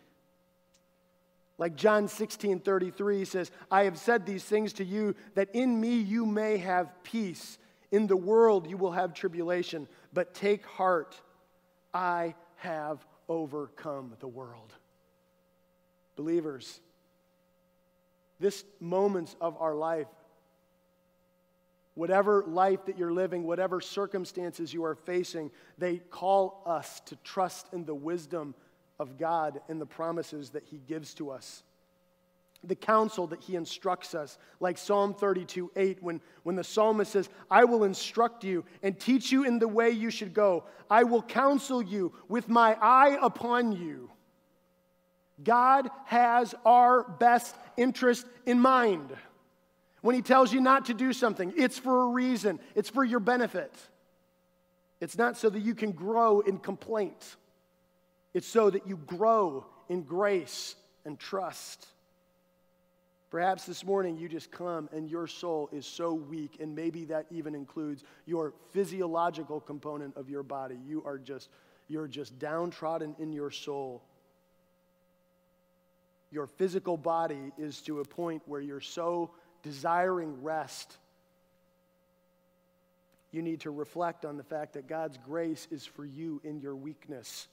Like 1.60 1.76
John 1.76 2.08
16 2.08 2.60
33 2.60 3.26
says, 3.26 3.50
I 3.70 3.84
have 3.84 3.98
said 3.98 4.24
these 4.24 4.42
things 4.42 4.72
to 4.74 4.84
you 4.84 5.14
that 5.34 5.54
in 5.54 5.78
me 5.78 5.98
you 5.98 6.24
may 6.24 6.56
have 6.56 6.90
peace. 7.04 7.58
In 7.92 8.06
the 8.06 8.16
world 8.16 8.66
you 8.66 8.78
will 8.78 8.92
have 8.92 9.12
tribulation, 9.12 9.86
but 10.14 10.32
take 10.32 10.64
heart. 10.64 11.20
I 11.92 12.34
have 12.56 13.04
overcome 13.28 14.14
the 14.20 14.26
world. 14.26 14.72
Believers, 16.16 16.80
this 18.38 18.64
moments 18.80 19.36
of 19.38 19.56
our 19.60 19.74
life 19.74 20.06
Whatever 21.94 22.44
life 22.46 22.86
that 22.86 22.96
you're 22.96 23.12
living, 23.12 23.42
whatever 23.44 23.80
circumstances 23.80 24.72
you 24.72 24.84
are 24.84 24.94
facing, 24.94 25.50
they 25.76 25.98
call 25.98 26.62
us 26.64 27.00
to 27.00 27.16
trust 27.16 27.66
in 27.74 27.84
the 27.84 27.94
wisdom 27.94 28.54
of 29.00 29.18
God 29.18 29.60
and 29.68 29.80
the 29.80 29.86
promises 29.86 30.50
that 30.50 30.62
He 30.64 30.80
gives 30.86 31.14
to 31.14 31.30
us. 31.30 31.64
The 32.62 32.76
counsel 32.76 33.26
that 33.28 33.40
He 33.40 33.56
instructs 33.56 34.14
us, 34.14 34.38
like 34.60 34.78
Psalm 34.78 35.14
32 35.14 35.72
8, 35.74 36.02
when, 36.02 36.20
when 36.44 36.54
the 36.54 36.62
psalmist 36.62 37.10
says, 37.10 37.28
I 37.50 37.64
will 37.64 37.82
instruct 37.82 38.44
you 38.44 38.64
and 38.82 39.00
teach 39.00 39.32
you 39.32 39.44
in 39.44 39.58
the 39.58 39.66
way 39.66 39.90
you 39.90 40.10
should 40.10 40.34
go. 40.34 40.64
I 40.88 41.04
will 41.04 41.22
counsel 41.22 41.82
you 41.82 42.12
with 42.28 42.48
my 42.48 42.76
eye 42.80 43.18
upon 43.20 43.72
you. 43.72 44.10
God 45.42 45.88
has 46.04 46.54
our 46.66 47.02
best 47.02 47.56
interest 47.76 48.26
in 48.44 48.60
mind. 48.60 49.10
When 50.02 50.14
he 50.14 50.22
tells 50.22 50.52
you 50.52 50.60
not 50.60 50.86
to 50.86 50.94
do 50.94 51.12
something, 51.12 51.52
it's 51.56 51.78
for 51.78 52.04
a 52.04 52.06
reason, 52.08 52.60
it's 52.74 52.90
for 52.90 53.04
your 53.04 53.20
benefit. 53.20 53.72
It's 55.00 55.16
not 55.16 55.38
so 55.38 55.48
that 55.48 55.60
you 55.60 55.74
can 55.74 55.92
grow 55.92 56.40
in 56.40 56.58
complaint, 56.58 57.36
it's 58.34 58.46
so 58.46 58.70
that 58.70 58.86
you 58.86 58.96
grow 58.96 59.66
in 59.88 60.02
grace 60.02 60.76
and 61.04 61.18
trust. 61.18 61.86
Perhaps 63.30 63.64
this 63.64 63.84
morning 63.84 64.16
you 64.16 64.28
just 64.28 64.50
come 64.50 64.88
and 64.92 65.08
your 65.08 65.26
soul 65.26 65.68
is 65.72 65.86
so 65.86 66.14
weak, 66.14 66.56
and 66.60 66.74
maybe 66.74 67.04
that 67.06 67.26
even 67.30 67.54
includes 67.54 68.02
your 68.26 68.52
physiological 68.72 69.60
component 69.60 70.16
of 70.16 70.28
your 70.28 70.42
body. 70.42 70.76
You 70.86 71.02
are 71.06 71.18
just, 71.18 71.48
you're 71.88 72.08
just 72.08 72.38
downtrodden 72.38 73.14
in 73.18 73.32
your 73.32 73.50
soul. 73.50 74.02
Your 76.32 76.46
physical 76.46 76.96
body 76.96 77.52
is 77.58 77.80
to 77.82 78.00
a 78.00 78.04
point 78.04 78.42
where 78.46 78.60
you're 78.60 78.80
so 78.80 79.30
desiring 79.62 80.42
rest, 80.42 80.96
you 83.32 83.42
need 83.42 83.60
to 83.60 83.70
reflect 83.70 84.24
on 84.24 84.36
the 84.36 84.42
fact 84.42 84.72
that 84.74 84.88
God's 84.88 85.18
grace 85.18 85.68
is 85.70 85.86
for 85.86 86.04
you 86.04 86.40
in 86.42 86.60
your 86.60 86.74
weakness. 86.74 87.46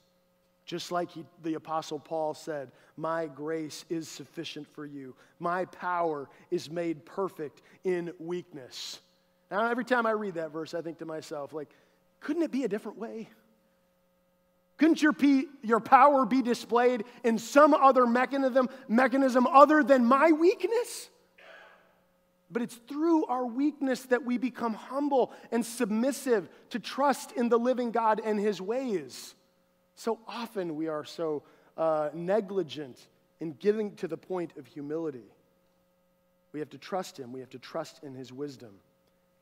Just 0.67 0.91
like 0.91 1.09
he, 1.11 1.25
the 1.43 1.53
Apostle 1.53 1.97
Paul 1.97 2.33
said, 2.33 2.71
My 2.97 3.25
grace 3.25 3.85
is 3.89 4.09
sufficient 4.09 4.67
for 4.67 4.85
you. 4.85 5.15
My 5.39 5.63
power 5.65 6.29
is 6.51 6.69
made 6.69 7.05
perfect 7.05 7.61
in 7.85 8.11
weakness. 8.19 8.99
Now, 9.49 9.71
every 9.71 9.85
time 9.85 10.05
I 10.05 10.11
read 10.11 10.35
that 10.35 10.51
verse, 10.51 10.73
I 10.73 10.81
think 10.81 10.99
to 10.99 11.05
myself, 11.05 11.53
like, 11.53 11.69
couldn't 12.19 12.43
it 12.43 12.51
be 12.51 12.65
a 12.65 12.67
different 12.67 12.97
way? 12.97 13.29
Couldn't 14.75 15.01
your, 15.01 15.15
your 15.63 15.79
power 15.79 16.25
be 16.25 16.41
displayed 16.41 17.05
in 17.23 17.39
some 17.39 17.73
other 17.73 18.05
mechanism, 18.05 18.67
mechanism 18.89 19.47
other 19.47 19.83
than 19.83 20.03
my 20.03 20.33
weakness? 20.33 21.09
But 22.51 22.61
it's 22.61 22.75
through 22.75 23.25
our 23.27 23.45
weakness 23.45 24.03
that 24.03 24.25
we 24.25 24.37
become 24.37 24.73
humble 24.73 25.31
and 25.49 25.65
submissive 25.65 26.49
to 26.71 26.79
trust 26.79 27.31
in 27.31 27.47
the 27.47 27.57
living 27.57 27.91
God 27.91 28.19
and 28.23 28.37
his 28.37 28.61
ways. 28.61 29.33
So 29.97 30.19
often 30.27 30.75
we 30.75 30.87
are 30.87 31.03
so 31.03 31.43
uh, 31.75 32.09
negligent 32.13 32.99
in 33.39 33.53
getting 33.53 33.95
to 33.95 34.07
the 34.07 34.15
point 34.15 34.55
of 34.55 34.65
humility. 34.67 35.25
We 36.53 36.59
have 36.59 36.69
to 36.69 36.77
trust 36.77 37.19
him, 37.19 37.33
we 37.33 37.39
have 37.41 37.49
to 37.49 37.59
trust 37.59 38.03
in 38.03 38.13
his 38.13 38.31
wisdom. 38.31 38.75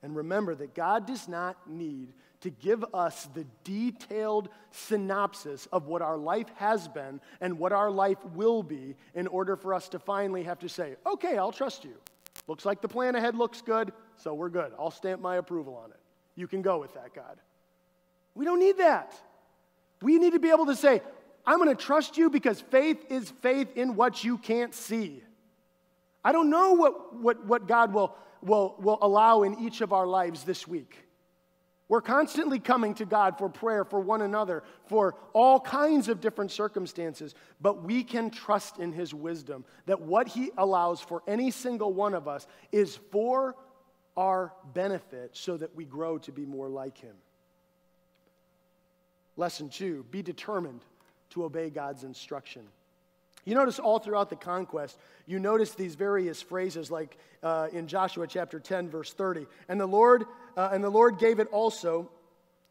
And 0.01 0.15
remember 0.15 0.55
that 0.55 0.73
God 0.73 1.05
does 1.05 1.27
not 1.27 1.69
need 1.69 2.13
to 2.41 2.49
give 2.49 2.85
us 2.93 3.27
the 3.33 3.45
detailed 3.63 4.49
synopsis 4.71 5.67
of 5.71 5.87
what 5.87 6.01
our 6.01 6.17
life 6.17 6.47
has 6.55 6.87
been 6.87 7.19
and 7.41 7.59
what 7.59 7.73
our 7.73 7.91
life 7.91 8.23
will 8.33 8.63
be 8.63 8.95
in 9.13 9.27
order 9.27 9.55
for 9.55 9.73
us 9.73 9.89
to 9.89 9.99
finally 9.99 10.43
have 10.43 10.59
to 10.59 10.69
say, 10.69 10.95
okay, 11.05 11.37
I'll 11.37 11.51
trust 11.51 11.83
you. 11.83 11.95
Looks 12.47 12.65
like 12.65 12.81
the 12.81 12.87
plan 12.87 13.15
ahead 13.15 13.35
looks 13.35 13.61
good, 13.61 13.91
so 14.15 14.33
we're 14.33 14.49
good. 14.49 14.71
I'll 14.79 14.91
stamp 14.91 15.21
my 15.21 15.37
approval 15.37 15.75
on 15.83 15.91
it. 15.91 15.99
You 16.35 16.47
can 16.47 16.61
go 16.61 16.79
with 16.79 16.93
that, 16.93 17.13
God. 17.13 17.39
We 18.35 18.45
don't 18.45 18.59
need 18.59 18.77
that. 18.77 19.15
We 20.05 20.19
need 20.19 20.33
to 20.33 20.39
be 20.39 20.51
able 20.51 20.67
to 20.67 20.75
say, 20.75 21.01
I'm 21.47 21.57
going 21.57 21.75
to 21.75 21.83
trust 21.83 22.15
you 22.15 22.29
because 22.29 22.61
faith 22.61 23.03
is 23.09 23.31
faith 23.41 23.75
in 23.75 23.95
what 23.95 24.23
you 24.23 24.37
can't 24.37 24.71
see. 24.71 25.23
I 26.23 26.31
don't 26.31 26.51
know 26.51 26.73
what, 26.73 27.15
what, 27.15 27.43
what 27.47 27.67
God 27.67 27.91
will, 27.91 28.15
will, 28.43 28.75
will 28.77 28.99
allow 29.01 29.41
in 29.41 29.59
each 29.59 29.81
of 29.81 29.93
our 29.93 30.05
lives 30.05 30.43
this 30.43 30.67
week. 30.67 30.95
We're 31.87 32.01
constantly 32.01 32.59
coming 32.59 32.93
to 32.95 33.05
God 33.05 33.39
for 33.39 33.49
prayer 33.49 33.83
for 33.83 33.99
one 33.99 34.21
another, 34.21 34.61
for 34.85 35.15
all 35.33 35.59
kinds 35.59 36.07
of 36.07 36.21
different 36.21 36.51
circumstances, 36.51 37.33
but 37.59 37.83
we 37.83 38.03
can 38.03 38.29
trust 38.29 38.77
in 38.77 38.91
His 38.91 39.11
wisdom 39.11 39.65
that 39.87 40.01
what 40.01 40.27
He 40.27 40.51
allows 40.55 41.01
for 41.01 41.23
any 41.25 41.49
single 41.49 41.91
one 41.91 42.13
of 42.13 42.27
us 42.27 42.45
is 42.71 42.95
for 43.11 43.55
our 44.15 44.53
benefit 44.71 45.31
so 45.33 45.57
that 45.57 45.75
we 45.75 45.83
grow 45.83 46.19
to 46.19 46.31
be 46.31 46.45
more 46.45 46.69
like 46.69 46.99
Him. 46.99 47.15
Lesson 49.37 49.69
two 49.69 50.05
be 50.11 50.21
determined 50.21 50.81
to 51.31 51.43
obey 51.43 51.69
God's 51.69 52.03
instruction. 52.03 52.63
You 53.45 53.53
notice 53.53 53.77
all 53.77 53.99
throughout 53.99 54.31
the 54.31 54.35
conquest, 54.35 54.97
you 55.27 55.37
notice 55.37 55.75
these 55.75 55.93
various 55.93 56.41
phrases 56.41 56.89
like 56.89 57.17
uh, 57.43 57.67
in 57.71 57.87
Joshua 57.87 58.25
chapter 58.25 58.59
10, 58.59 58.89
verse 58.89 59.13
30. 59.13 59.45
And 59.69 59.79
the 59.79 59.85
Lord, 59.85 60.25
uh, 60.57 60.69
and 60.71 60.83
the 60.83 60.89
Lord 60.89 61.19
gave 61.19 61.39
it 61.39 61.47
also 61.51 62.09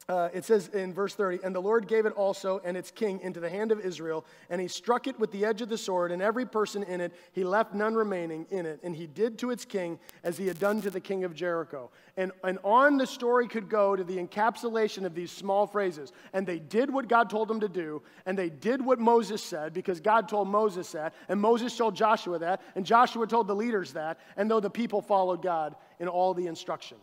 uh, 0.08 0.28
it 0.34 0.44
says 0.44 0.68
in 0.68 0.92
verse 0.92 1.14
30, 1.14 1.40
and 1.44 1.54
the 1.54 1.60
Lord 1.60 1.88
gave 1.88 2.04
it 2.04 2.12
also 2.12 2.60
and 2.62 2.76
its 2.76 2.90
king 2.90 3.20
into 3.20 3.40
the 3.40 3.48
hand 3.48 3.72
of 3.72 3.80
Israel, 3.80 4.26
and 4.50 4.60
he 4.60 4.68
struck 4.68 5.06
it 5.06 5.18
with 5.18 5.32
the 5.32 5.46
edge 5.46 5.62
of 5.62 5.70
the 5.70 5.78
sword, 5.78 6.12
and 6.12 6.20
every 6.20 6.44
person 6.44 6.82
in 6.82 7.00
it, 7.00 7.12
he 7.32 7.42
left 7.42 7.72
none 7.72 7.94
remaining 7.94 8.46
in 8.50 8.66
it. 8.66 8.80
And 8.82 8.94
he 8.94 9.06
did 9.06 9.38
to 9.38 9.50
its 9.50 9.64
king 9.64 9.98
as 10.22 10.36
he 10.36 10.46
had 10.46 10.58
done 10.58 10.82
to 10.82 10.90
the 10.90 11.00
king 11.00 11.24
of 11.24 11.34
Jericho. 11.34 11.90
And, 12.18 12.32
and 12.42 12.58
on 12.64 12.98
the 12.98 13.06
story 13.06 13.48
could 13.48 13.70
go 13.70 13.96
to 13.96 14.04
the 14.04 14.18
encapsulation 14.18 15.06
of 15.06 15.14
these 15.14 15.30
small 15.30 15.66
phrases. 15.66 16.12
And 16.34 16.46
they 16.46 16.58
did 16.58 16.92
what 16.92 17.08
God 17.08 17.30
told 17.30 17.48
them 17.48 17.60
to 17.60 17.68
do, 17.68 18.02
and 18.26 18.36
they 18.36 18.50
did 18.50 18.84
what 18.84 18.98
Moses 18.98 19.42
said, 19.42 19.72
because 19.72 20.00
God 20.00 20.28
told 20.28 20.48
Moses 20.48 20.92
that, 20.92 21.14
and 21.30 21.40
Moses 21.40 21.74
told 21.74 21.96
Joshua 21.96 22.38
that, 22.40 22.60
and 22.74 22.84
Joshua 22.84 23.26
told 23.26 23.46
the 23.46 23.56
leaders 23.56 23.94
that, 23.94 24.20
and 24.36 24.50
though 24.50 24.60
the 24.60 24.68
people 24.68 25.00
followed 25.00 25.40
God 25.40 25.76
in 25.98 26.08
all 26.08 26.34
the 26.34 26.46
instruction. 26.46 26.98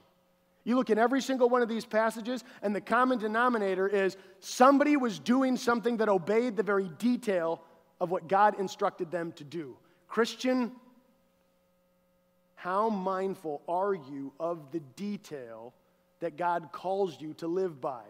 You 0.64 0.76
look 0.76 0.90
in 0.90 1.00
every 1.00 1.22
single 1.22 1.50
one 1.50 1.62
of 1.62 1.70
these 1.70 1.86
passages, 1.86 2.44
and 2.62 2.76
the 2.76 2.82
common 2.82 3.18
denominator 3.18 3.88
is 3.88 4.16
somebody 4.40 4.96
was 4.96 5.20
doing 5.20 5.58
something 5.58 5.98
that 5.98 6.10
obeyed 6.10 6.56
the 6.56 6.64
very 6.64 6.90
detail 7.00 7.62
of 8.00 8.12
what 8.12 8.28
God 8.28 8.60
instructed 8.60 9.10
them 9.10 9.32
to 9.34 9.44
do. 9.44 9.76
Christian, 10.08 10.72
how 12.56 12.90
mindful 12.90 13.62
are 13.68 13.94
you 13.94 14.34
of 14.40 14.72
the 14.72 14.82
detail 14.96 15.74
that 16.20 16.38
God 16.38 16.70
calls 16.72 17.20
you 17.20 17.34
to 17.36 17.48
live 17.48 17.82
by? 17.82 18.04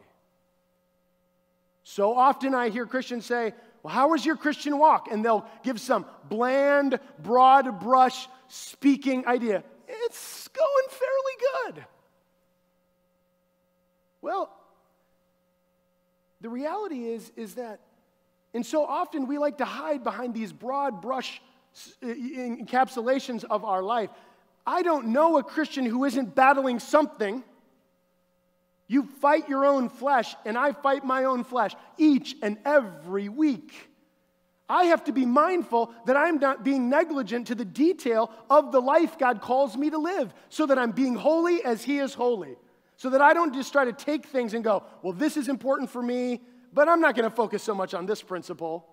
So 1.84 2.14
often 2.14 2.54
I 2.54 2.70
hear 2.70 2.86
Christians 2.86 3.26
say, 3.26 3.54
Well, 3.82 3.94
how 3.94 4.10
was 4.10 4.26
your 4.26 4.36
Christian 4.36 4.78
walk? 4.78 5.08
And 5.12 5.24
they'll 5.24 5.46
give 5.64 5.80
some 5.80 6.06
bland, 6.28 7.00
broad 7.20 7.80
brush 7.80 8.28
speaking 8.50 9.26
idea. 9.26 9.64
It's 9.88 10.48
going 10.50 10.88
fairly 10.90 11.74
good. 11.74 11.86
Well, 14.22 14.52
the 16.42 16.50
reality 16.50 17.08
is, 17.08 17.32
is 17.36 17.56
that, 17.56 17.80
and 18.54 18.66
so 18.66 18.86
often 18.86 19.28
we 19.28 19.38
like 19.38 19.58
to 19.60 19.66
hide 19.66 20.04
behind 20.04 20.34
these 20.34 20.52
broad 20.52 21.02
brush 21.02 21.42
encapsulations 22.04 23.44
of 23.44 23.64
our 23.64 23.82
life. 23.82 24.10
I 24.66 24.82
don't 24.82 25.08
know 25.08 25.38
a 25.38 25.44
Christian 25.44 25.86
who 25.86 26.06
isn't 26.06 26.36
battling 26.36 26.80
something. 26.80 27.44
You 28.88 29.04
fight 29.22 29.48
your 29.50 29.66
own 29.66 29.90
flesh, 29.90 30.36
and 30.46 30.58
I 30.58 30.74
fight 30.74 31.06
my 31.06 31.24
own 31.24 31.44
flesh 31.44 31.74
each 31.98 32.36
and 32.42 32.58
every 32.66 33.30
week. 33.30 33.74
I 34.68 34.86
have 34.86 35.04
to 35.06 35.12
be 35.12 35.26
mindful 35.26 35.94
that 36.06 36.16
I'm 36.16 36.38
not 36.38 36.64
being 36.64 36.90
negligent 36.90 37.48
to 37.48 37.56
the 37.56 37.66
detail 37.66 38.32
of 38.50 38.72
the 38.72 38.82
life 38.82 39.18
God 39.18 39.42
calls 39.42 39.76
me 39.76 39.90
to 39.90 39.98
live 39.98 40.34
so 40.50 40.66
that 40.66 40.80
I'm 40.80 40.92
being 40.92 41.16
holy 41.16 41.64
as 41.64 41.84
He 41.84 42.00
is 42.00 42.14
holy. 42.14 42.56
So 43.02 43.10
that 43.10 43.20
I 43.20 43.34
don't 43.34 43.52
just 43.52 43.72
try 43.72 43.84
to 43.84 43.94
take 43.94 44.28
things 44.28 44.54
and 44.54 44.64
go, 44.64 44.84
well, 45.02 45.12
this 45.12 45.36
is 45.36 45.48
important 45.48 45.90
for 45.90 46.04
me, 46.04 46.40
but 46.72 46.88
I'm 46.88 47.02
not 47.02 47.16
going 47.16 47.28
to 47.28 47.36
focus 47.36 47.64
so 47.64 47.74
much 47.74 47.96
on 47.96 48.06
this 48.06 48.22
principle. 48.22 48.86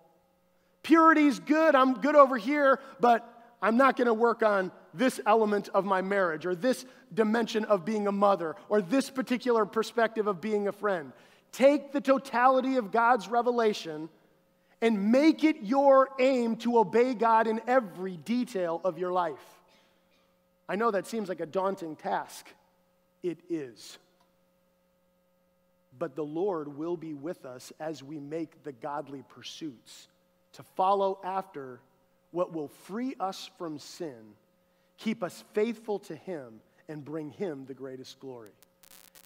Purity's 0.82 1.40
good, 1.40 1.74
I'm 1.74 1.92
good 2.00 2.16
over 2.16 2.38
here, 2.38 2.80
but 3.00 3.30
I'm 3.60 3.76
not 3.76 3.98
going 3.98 4.06
to 4.06 4.14
work 4.14 4.42
on 4.42 4.72
this 4.94 5.20
element 5.26 5.68
of 5.74 5.84
my 5.84 6.00
marriage 6.00 6.46
or 6.46 6.54
this 6.54 6.86
dimension 7.12 7.66
of 7.66 7.84
being 7.84 8.06
a 8.06 8.10
mother 8.10 8.56
or 8.70 8.80
this 8.80 9.10
particular 9.10 9.66
perspective 9.66 10.26
of 10.26 10.40
being 10.40 10.68
a 10.68 10.72
friend. 10.72 11.12
Take 11.52 11.92
the 11.92 12.00
totality 12.00 12.76
of 12.76 12.90
God's 12.90 13.28
revelation 13.28 14.08
and 14.80 15.12
make 15.12 15.44
it 15.44 15.64
your 15.64 16.08
aim 16.18 16.56
to 16.56 16.78
obey 16.78 17.12
God 17.12 17.46
in 17.46 17.60
every 17.66 18.16
detail 18.16 18.80
of 18.84 18.96
your 18.96 19.12
life. 19.12 19.60
I 20.66 20.76
know 20.76 20.90
that 20.92 21.06
seems 21.06 21.28
like 21.28 21.40
a 21.40 21.46
daunting 21.46 21.94
task 21.94 22.46
it 23.22 23.38
is. 23.48 23.98
But 25.98 26.14
the 26.14 26.24
Lord 26.24 26.76
will 26.76 26.96
be 26.96 27.14
with 27.14 27.44
us 27.44 27.72
as 27.80 28.02
we 28.02 28.18
make 28.18 28.62
the 28.62 28.72
godly 28.72 29.24
pursuits 29.28 30.08
to 30.52 30.62
follow 30.62 31.18
after 31.24 31.80
what 32.30 32.52
will 32.52 32.68
free 32.68 33.14
us 33.18 33.50
from 33.58 33.78
sin, 33.78 34.34
keep 34.98 35.22
us 35.22 35.44
faithful 35.54 35.98
to 36.00 36.14
Him, 36.14 36.60
and 36.88 37.04
bring 37.04 37.30
Him 37.30 37.64
the 37.66 37.74
greatest 37.74 38.20
glory. 38.20 38.50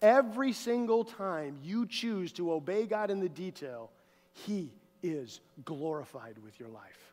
Every 0.01 0.53
single 0.53 1.05
time 1.05 1.59
you 1.63 1.87
choose 1.87 2.33
to 2.33 2.53
obey 2.53 2.87
God 2.87 3.11
in 3.11 3.21
the 3.21 3.29
detail, 3.29 3.91
He 4.33 4.71
is 5.03 5.41
glorified 5.65 6.37
with 6.43 6.59
your 6.59 6.69
life. 6.69 7.13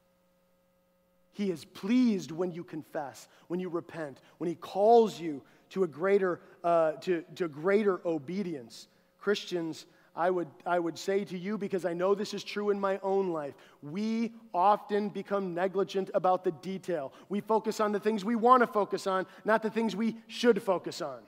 He 1.34 1.52
is 1.52 1.66
pleased 1.66 2.32
when 2.32 2.52
you 2.52 2.64
confess, 2.64 3.28
when 3.48 3.60
you 3.60 3.70
repent, 3.70 4.20
when 4.40 4.50
He 4.50 4.56
calls 4.56 5.20
you 5.20 5.42
to 5.70 5.84
a 5.84 5.88
greater, 5.88 6.42
uh, 6.64 6.94
to, 6.94 7.24
to 7.36 7.48
greater 7.48 8.02
obedience. 8.06 8.88
Christians, 9.20 9.86
I 10.16 10.30
would, 10.30 10.48
I 10.66 10.80
would 10.80 10.98
say 10.98 11.24
to 11.26 11.38
you, 11.38 11.58
because 11.58 11.86
I 11.86 11.94
know 11.94 12.16
this 12.16 12.34
is 12.34 12.44
true 12.44 12.72
in 12.72 12.80
my 12.80 13.00
own 13.04 13.30
life, 13.30 13.54
we 13.82 14.34
often 14.54 15.10
become 15.10 15.54
negligent 15.54 16.10
about 16.14 16.44
the 16.44 16.52
detail. 16.52 17.14
We 17.30 17.42
focus 17.42 17.80
on 17.80 17.92
the 17.92 18.00
things 18.00 18.26
we 18.26 18.36
want 18.36 18.62
to 18.62 18.68
focus 18.68 19.08
on, 19.08 19.26
not 19.46 19.64
the 19.64 19.70
things 19.70 19.96
we 19.96 20.18
should 20.28 20.62
focus 20.62 21.02
on. 21.02 21.20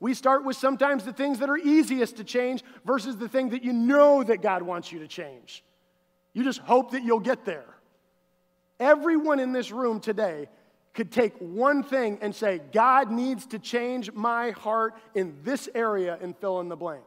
We 0.00 0.14
start 0.14 0.44
with 0.44 0.56
sometimes 0.56 1.04
the 1.04 1.12
things 1.12 1.38
that 1.38 1.48
are 1.48 1.56
easiest 1.56 2.16
to 2.16 2.24
change 2.24 2.62
versus 2.84 3.16
the 3.16 3.28
thing 3.28 3.50
that 3.50 3.62
you 3.62 3.72
know 3.72 4.22
that 4.22 4.42
God 4.42 4.62
wants 4.62 4.92
you 4.92 4.98
to 5.00 5.08
change. 5.08 5.64
You 6.32 6.44
just 6.44 6.60
hope 6.60 6.90
that 6.92 7.02
you'll 7.02 7.20
get 7.20 7.44
there. 7.44 7.74
Everyone 8.80 9.38
in 9.38 9.52
this 9.52 9.70
room 9.70 10.00
today 10.00 10.48
could 10.94 11.10
take 11.10 11.34
one 11.38 11.82
thing 11.82 12.18
and 12.22 12.34
say, 12.34 12.60
God 12.72 13.10
needs 13.10 13.46
to 13.46 13.58
change 13.58 14.12
my 14.12 14.52
heart 14.52 14.94
in 15.14 15.36
this 15.42 15.68
area 15.74 16.16
and 16.22 16.36
fill 16.36 16.60
in 16.60 16.68
the 16.68 16.76
blank. 16.76 17.04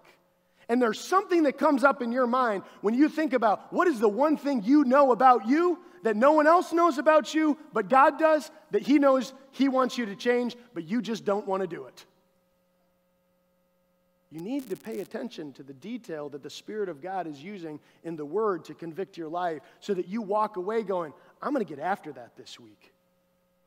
And 0.70 0.82
there's 0.82 1.00
something 1.00 1.44
that 1.44 1.58
comes 1.58 1.86
up 1.86 2.02
in 2.02 2.12
your 2.12 2.28
mind 2.28 2.64
when 2.82 2.94
you 2.94 3.08
think 3.08 3.32
about 3.32 3.72
what 3.72 3.88
is 3.88 4.00
the 4.00 4.10
one 4.10 4.36
thing 4.36 4.64
you 4.64 4.84
know 4.84 5.14
about 5.14 5.48
you 5.48 5.80
that 6.04 6.18
no 6.18 6.34
one 6.34 6.46
else 6.46 6.74
knows 6.74 6.98
about 6.98 7.34
you, 7.34 7.58
but 7.74 7.90
God 7.90 8.20
does, 8.20 8.52
that 8.72 8.82
He 8.82 9.00
knows 9.00 9.34
He 9.52 9.70
wants 9.70 9.98
you 9.98 10.06
to 10.06 10.16
change, 10.16 10.56
but 10.74 10.84
you 10.84 11.02
just 11.02 11.26
don't 11.26 11.48
want 11.48 11.62
to 11.62 11.68
do 11.68 11.86
it. 11.86 12.06
You 14.30 14.42
need 14.42 14.70
to 14.70 14.76
pay 14.76 15.00
attention 15.00 15.54
to 15.54 15.64
the 15.64 15.74
detail 15.74 16.28
that 16.30 16.44
the 16.44 16.50
Spirit 16.50 16.90
of 16.90 17.02
God 17.02 17.28
is 17.28 17.42
using 17.42 17.80
in 18.04 18.18
the 18.18 18.26
Word 18.26 18.66
to 18.66 18.74
convict 18.74 19.18
your 19.18 19.30
life 19.30 19.62
so 19.80 19.94
that 19.94 20.10
you 20.10 20.22
walk 20.22 20.58
away 20.58 20.84
going, 20.84 21.14
I'm 21.42 21.54
going 21.54 21.66
to 21.66 21.76
get 21.76 21.82
after 21.82 22.12
that 22.12 22.36
this 22.36 22.60
week. 22.60 22.92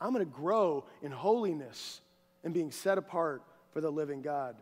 I'm 0.01 0.13
going 0.13 0.25
to 0.25 0.33
grow 0.33 0.85
in 1.03 1.13
holiness 1.13 2.01
and 2.43 2.55
being 2.55 2.71
set 2.71 2.99
apart 2.99 3.43
for 3.73 3.81
the 3.81 3.91
living 3.91 4.23
God. 4.23 4.57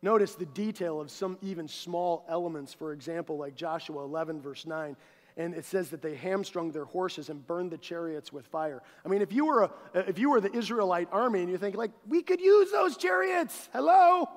Notice 0.00 0.34
the 0.34 0.46
detail 0.46 1.00
of 1.00 1.10
some 1.10 1.38
even 1.42 1.68
small 1.68 2.24
elements, 2.28 2.74
for 2.74 2.92
example, 2.92 3.36
like 3.36 3.54
Joshua 3.54 4.02
11, 4.02 4.40
verse 4.40 4.66
9. 4.66 4.96
And 5.36 5.54
it 5.54 5.64
says 5.64 5.90
that 5.90 6.02
they 6.02 6.16
hamstrung 6.16 6.72
their 6.72 6.84
horses 6.84 7.30
and 7.30 7.46
burned 7.46 7.70
the 7.70 7.78
chariots 7.78 8.32
with 8.32 8.46
fire. 8.46 8.82
I 9.04 9.08
mean, 9.08 9.22
if 9.22 9.32
you 9.32 9.46
were, 9.46 9.62
a, 9.62 9.70
if 9.94 10.18
you 10.18 10.30
were 10.30 10.40
the 10.40 10.54
Israelite 10.54 11.08
army 11.12 11.40
and 11.40 11.50
you 11.50 11.56
think, 11.56 11.76
like, 11.76 11.92
we 12.06 12.22
could 12.22 12.40
use 12.40 12.70
those 12.72 12.96
chariots, 12.96 13.68
hello? 13.72 14.28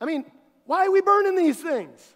I 0.00 0.06
mean, 0.06 0.24
why 0.64 0.86
are 0.86 0.90
we 0.90 1.00
burning 1.00 1.34
these 1.34 1.60
things? 1.60 2.14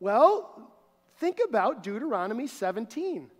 Well, 0.00 0.72
think 1.18 1.38
about 1.46 1.82
Deuteronomy 1.82 2.46
17. 2.46 3.30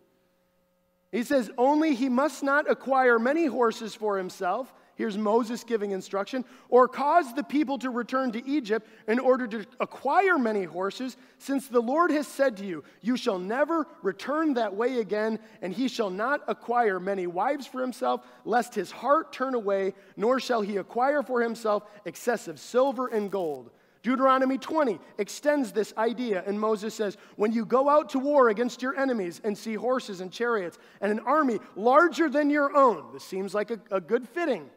He 1.11 1.23
says, 1.23 1.51
Only 1.57 1.95
he 1.95 2.09
must 2.09 2.43
not 2.43 2.71
acquire 2.71 3.19
many 3.19 3.47
horses 3.47 3.95
for 3.95 4.19
himself. 4.19 4.73
Here's 4.95 5.17
Moses 5.17 5.63
giving 5.63 5.93
instruction, 5.93 6.45
or 6.69 6.89
cause 6.89 7.33
the 7.33 7.45
people 7.45 7.79
to 7.79 7.91
return 7.91 8.33
to 8.33 8.45
Egypt 8.45 8.85
in 9.07 9.21
order 9.21 9.47
to 9.47 9.65
acquire 9.79 10.39
many 10.39 10.65
horses, 10.65 11.17
since 11.39 11.69
the 11.69 11.81
Lord 11.81 12.11
has 12.11 12.27
said 12.27 12.57
to 12.57 12.67
you, 12.67 12.83
You 13.01 13.17
shall 13.17 13.39
never 13.39 13.87
return 14.03 14.55
that 14.55 14.75
way 14.75 14.99
again, 14.99 15.39
and 15.63 15.73
he 15.73 15.87
shall 15.87 16.11
not 16.11 16.43
acquire 16.49 16.99
many 16.99 17.29
wives 17.29 17.65
for 17.65 17.81
himself, 17.81 18.27
lest 18.45 18.75
his 18.75 18.91
heart 18.91 19.33
turn 19.33 19.55
away, 19.55 19.95
nor 20.17 20.41
shall 20.41 20.63
he 20.63 20.79
acquire 20.79 21.23
for 21.23 21.43
himself 21.43 21.85
excessive 22.05 22.59
silver 22.59 23.07
and 23.07 23.31
gold. 23.31 23.71
Deuteronomy 24.03 24.59
20 24.59 24.99
extends 25.19 25.73
this 25.73 25.93
idea, 25.97 26.43
and 26.47 26.59
Moses 26.59 26.95
says, 26.95 27.17
When 27.37 27.53
you 27.53 27.65
go 27.65 27.89
out 27.89 28.11
to 28.11 28.19
war 28.19 28.49
against 28.49 28.81
your 28.81 28.97
enemies 28.97 29.41
and 29.43 29.57
see 29.57 29.75
horses 29.75 30.21
and 30.21 30.33
chariots 30.33 30.79
and 31.01 31.11
an 31.11 31.21
army 31.21 31.59
larger 31.75 32.29
than 32.29 32.49
your 32.51 32.77
own, 32.77 33.13
this 33.13 33.25
seems 33.25 33.55
like 33.55 33.71
a, 33.71 33.81
a 33.91 34.01
good 34.01 34.29
fitting, 34.29 34.71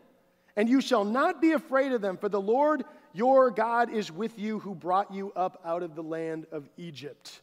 and 0.56 0.68
you 0.68 0.82
shall 0.82 1.06
not 1.06 1.42
be 1.42 1.52
afraid 1.52 1.92
of 1.92 2.02
them, 2.02 2.18
for 2.18 2.30
the 2.30 2.42
Lord 2.42 2.84
your 3.14 3.52
God 3.52 3.94
is 3.94 4.12
with 4.12 4.40
you 4.40 4.60
who 4.60 4.74
brought 4.74 5.14
you 5.14 5.32
up 5.36 5.62
out 5.66 5.84
of 5.84 5.96
the 5.96 6.04
land 6.04 6.48
of 6.52 6.68
Egypt. 6.78 7.42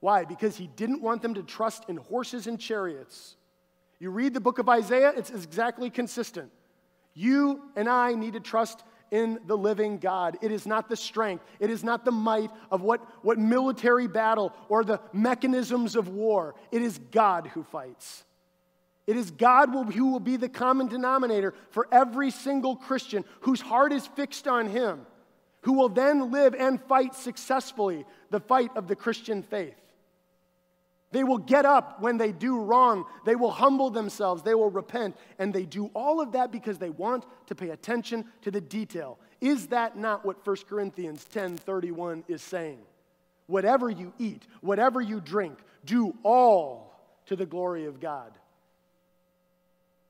Why? 0.00 0.24
Because 0.24 0.56
he 0.56 0.68
didn't 0.68 1.02
want 1.02 1.22
them 1.22 1.34
to 1.34 1.42
trust 1.42 1.88
in 1.88 1.96
horses 1.96 2.46
and 2.46 2.58
chariots. 2.58 3.36
You 3.98 4.10
read 4.10 4.32
the 4.32 4.40
book 4.40 4.58
of 4.58 4.68
Isaiah, 4.68 5.12
it's 5.16 5.30
exactly 5.30 5.90
consistent. 5.90 6.52
You 7.14 7.62
and 7.74 7.88
I 7.88 8.14
need 8.14 8.34
to 8.34 8.40
trust 8.40 8.84
in 9.10 9.38
the 9.46 9.56
living 9.56 9.98
God. 9.98 10.38
It 10.42 10.52
is 10.52 10.66
not 10.66 10.88
the 10.88 10.96
strength, 10.96 11.44
it 11.60 11.70
is 11.70 11.84
not 11.84 12.04
the 12.04 12.12
might 12.12 12.50
of 12.70 12.82
what, 12.82 13.00
what 13.24 13.38
military 13.38 14.06
battle 14.06 14.52
or 14.68 14.84
the 14.84 15.00
mechanisms 15.12 15.96
of 15.96 16.08
war. 16.08 16.54
It 16.70 16.82
is 16.82 16.98
God 17.10 17.48
who 17.48 17.62
fights. 17.62 18.24
It 19.06 19.16
is 19.16 19.30
God 19.30 19.70
who 19.70 20.10
will 20.10 20.20
be 20.20 20.36
the 20.36 20.50
common 20.50 20.86
denominator 20.86 21.54
for 21.70 21.88
every 21.90 22.30
single 22.30 22.76
Christian 22.76 23.24
whose 23.40 23.60
heart 23.60 23.90
is 23.92 24.06
fixed 24.06 24.46
on 24.46 24.66
Him, 24.66 25.06
who 25.62 25.72
will 25.72 25.88
then 25.88 26.30
live 26.30 26.54
and 26.54 26.78
fight 26.82 27.14
successfully 27.14 28.04
the 28.28 28.40
fight 28.40 28.70
of 28.76 28.86
the 28.86 28.96
Christian 28.96 29.42
faith. 29.42 29.74
They 31.10 31.24
will 31.24 31.38
get 31.38 31.64
up 31.64 32.02
when 32.02 32.18
they 32.18 32.32
do 32.32 32.60
wrong. 32.60 33.06
They 33.24 33.34
will 33.34 33.50
humble 33.50 33.88
themselves. 33.88 34.42
They 34.42 34.54
will 34.54 34.70
repent. 34.70 35.16
And 35.38 35.54
they 35.54 35.64
do 35.64 35.90
all 35.94 36.20
of 36.20 36.32
that 36.32 36.52
because 36.52 36.78
they 36.78 36.90
want 36.90 37.24
to 37.46 37.54
pay 37.54 37.70
attention 37.70 38.26
to 38.42 38.50
the 38.50 38.60
detail. 38.60 39.18
Is 39.40 39.68
that 39.68 39.96
not 39.96 40.26
what 40.26 40.46
1 40.46 40.56
Corinthians 40.68 41.24
10 41.24 41.56
31 41.56 42.24
is 42.28 42.42
saying? 42.42 42.80
Whatever 43.46 43.88
you 43.88 44.12
eat, 44.18 44.46
whatever 44.60 45.00
you 45.00 45.20
drink, 45.20 45.58
do 45.86 46.14
all 46.22 46.92
to 47.26 47.36
the 47.36 47.46
glory 47.46 47.86
of 47.86 48.00
God. 48.00 48.32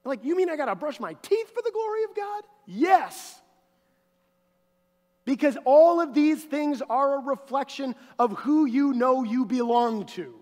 Like, 0.04 0.24
you 0.24 0.36
mean 0.36 0.50
I 0.50 0.56
got 0.56 0.66
to 0.66 0.74
brush 0.74 0.98
my 0.98 1.12
teeth 1.14 1.54
for 1.54 1.62
the 1.62 1.70
glory 1.70 2.04
of 2.04 2.14
God? 2.16 2.42
Yes. 2.66 3.40
Because 5.24 5.56
all 5.64 6.00
of 6.00 6.14
these 6.14 6.42
things 6.42 6.82
are 6.88 7.16
a 7.16 7.20
reflection 7.20 7.94
of 8.18 8.32
who 8.38 8.64
you 8.64 8.94
know 8.94 9.22
you 9.22 9.44
belong 9.44 10.06
to. 10.06 10.34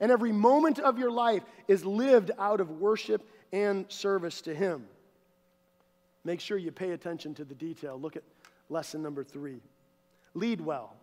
And 0.00 0.12
every 0.12 0.32
moment 0.32 0.78
of 0.78 0.98
your 0.98 1.10
life 1.10 1.42
is 1.68 1.84
lived 1.84 2.30
out 2.38 2.60
of 2.60 2.70
worship 2.70 3.28
and 3.52 3.86
service 3.88 4.40
to 4.42 4.54
Him. 4.54 4.86
Make 6.24 6.40
sure 6.40 6.58
you 6.58 6.72
pay 6.72 6.90
attention 6.90 7.34
to 7.34 7.44
the 7.44 7.54
detail. 7.54 7.98
Look 7.98 8.16
at 8.16 8.22
lesson 8.68 9.02
number 9.02 9.24
three 9.24 9.60
lead 10.34 10.60
well. 10.60 10.94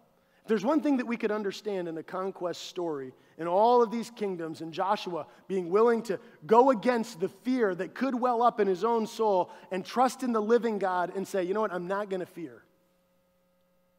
If 0.43 0.49
there's 0.49 0.65
one 0.65 0.81
thing 0.81 0.97
that 0.97 1.07
we 1.07 1.17
could 1.17 1.31
understand 1.31 1.87
in 1.87 1.95
the 1.95 2.03
conquest 2.03 2.67
story, 2.67 3.13
in 3.37 3.47
all 3.47 3.81
of 3.81 3.91
these 3.91 4.11
kingdoms, 4.11 4.61
and 4.61 4.73
Joshua 4.73 5.25
being 5.47 5.69
willing 5.69 6.01
to 6.03 6.19
go 6.45 6.69
against 6.69 7.19
the 7.19 7.29
fear 7.29 7.73
that 7.73 7.95
could 7.95 8.13
well 8.13 8.43
up 8.43 8.59
in 8.59 8.67
his 8.67 8.83
own 8.83 9.07
soul 9.07 9.49
and 9.71 9.85
trust 9.85 10.21
in 10.21 10.33
the 10.33 10.41
living 10.41 10.79
God 10.79 11.15
and 11.15 11.27
say, 11.27 11.43
you 11.43 11.53
know 11.53 11.61
what, 11.61 11.73
I'm 11.73 11.87
not 11.87 12.09
going 12.09 12.19
to 12.19 12.25
fear. 12.25 12.61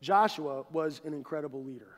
Joshua 0.03 0.65
was 0.71 1.01
an 1.07 1.15
incredible 1.15 1.65
leader. 1.65 1.94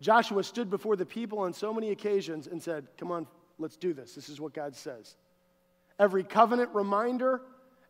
Joshua 0.00 0.42
stood 0.42 0.70
before 0.70 0.96
the 0.96 1.04
people 1.04 1.38
on 1.40 1.52
so 1.52 1.74
many 1.74 1.90
occasions 1.90 2.46
and 2.46 2.62
said, 2.62 2.86
Come 2.96 3.12
on, 3.12 3.26
let's 3.58 3.76
do 3.76 3.92
this. 3.92 4.14
This 4.14 4.28
is 4.28 4.40
what 4.40 4.54
God 4.54 4.74
says. 4.74 5.16
Every 5.98 6.24
covenant 6.24 6.70
reminder, 6.72 7.42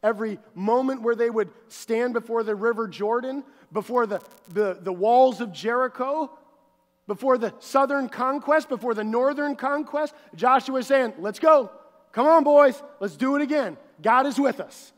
every 0.02 0.38
moment 0.54 1.02
where 1.02 1.14
they 1.14 1.30
would 1.30 1.50
stand 1.68 2.12
before 2.12 2.42
the 2.42 2.54
river 2.54 2.88
Jordan, 2.88 3.44
before 3.72 4.06
the, 4.06 4.20
the, 4.48 4.78
the 4.80 4.92
walls 4.92 5.40
of 5.40 5.52
Jericho, 5.52 6.30
before 7.06 7.38
the 7.38 7.54
southern 7.61 8.08
conquest, 8.08 8.68
before 8.68 8.94
the 8.94 9.04
northern 9.04 9.54
conquest, 9.54 10.14
Joshua 10.34 10.74
was 10.74 10.88
saying, 10.88 11.14
Let's 11.18 11.38
go. 11.38 11.70
Come 12.12 12.26
on, 12.26 12.42
boys, 12.42 12.82
let's 12.98 13.16
do 13.16 13.36
it 13.36 13.42
again. 13.42 13.76
God 14.02 14.26
is 14.26 14.38
with 14.38 14.58
us. 14.58 14.92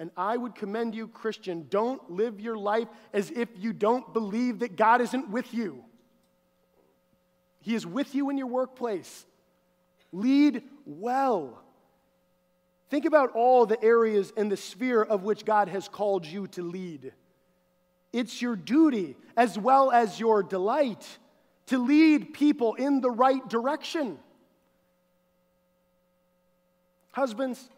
And 0.00 0.10
I 0.16 0.36
would 0.36 0.56
commend 0.56 0.96
you, 0.96 1.06
Christian, 1.06 1.66
don't 1.70 2.10
live 2.10 2.40
your 2.40 2.56
life 2.56 2.88
as 3.12 3.30
if 3.30 3.48
you 3.56 3.72
don't 3.72 4.12
believe 4.12 4.58
that 4.58 4.74
God 4.74 5.00
isn't 5.00 5.30
with 5.30 5.54
you. 5.54 5.84
He 7.62 7.74
is 7.74 7.86
with 7.86 8.14
you 8.14 8.28
in 8.28 8.36
your 8.36 8.48
workplace. 8.48 9.24
Lead 10.12 10.62
well. 10.84 11.62
Think 12.90 13.06
about 13.06 13.32
all 13.32 13.64
the 13.64 13.82
areas 13.82 14.32
in 14.36 14.50
the 14.50 14.56
sphere 14.56 15.02
of 15.02 15.22
which 15.22 15.46
God 15.46 15.68
has 15.68 15.88
called 15.88 16.26
you 16.26 16.48
to 16.48 16.62
lead. 16.62 17.12
It's 18.12 18.42
your 18.42 18.56
duty 18.56 19.16
as 19.36 19.58
well 19.58 19.90
as 19.90 20.20
your 20.20 20.42
delight 20.42 21.06
to 21.66 21.78
lead 21.78 22.34
people 22.34 22.74
in 22.74 23.00
the 23.00 23.10
right 23.10 23.48
direction. 23.48 24.18
Husbands, 27.12 27.70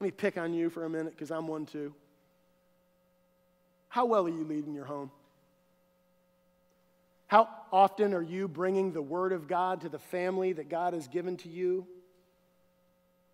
let 0.00 0.06
me 0.06 0.10
pick 0.10 0.38
on 0.38 0.54
you 0.54 0.70
for 0.70 0.84
a 0.84 0.90
minute 0.90 1.12
because 1.12 1.30
I'm 1.30 1.48
one 1.48 1.66
too. 1.66 1.92
How 3.88 4.06
well 4.06 4.26
are 4.26 4.30
you 4.30 4.44
leading 4.44 4.74
your 4.74 4.84
home? 4.84 5.10
How 7.26 7.48
often 7.72 8.14
are 8.14 8.22
you 8.22 8.48
bringing 8.48 8.92
the 8.92 9.02
Word 9.02 9.32
of 9.32 9.48
God 9.48 9.80
to 9.80 9.88
the 9.88 9.98
family 9.98 10.52
that 10.52 10.68
God 10.68 10.94
has 10.94 11.08
given 11.08 11.36
to 11.38 11.48
you? 11.48 11.86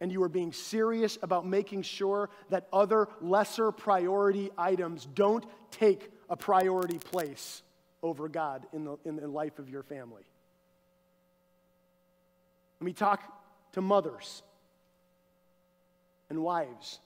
And 0.01 0.11
you 0.11 0.23
are 0.23 0.29
being 0.29 0.53
serious 0.53 1.19
about 1.23 1.47
making 1.47 1.83
sure 1.83 2.31
that 2.49 2.67
other 2.73 3.09
lesser 3.21 3.71
priority 3.71 4.51
items 4.57 5.07
don't 5.15 5.45
take 5.71 6.11
a 6.31 6.37
priority 6.37 6.99
place 6.99 7.63
over 8.03 8.29
God 8.29 8.67
in 8.73 8.85
the, 8.85 8.97
in 9.05 9.17
the 9.17 9.29
life 9.29 9.59
of 9.59 9.69
your 9.69 9.83
family. 9.83 10.23
Let 12.81 12.87
me 12.87 12.93
talk 12.95 13.21
to 13.73 13.83
mothers 13.83 14.43
and 16.31 16.43
wives. 16.43 16.99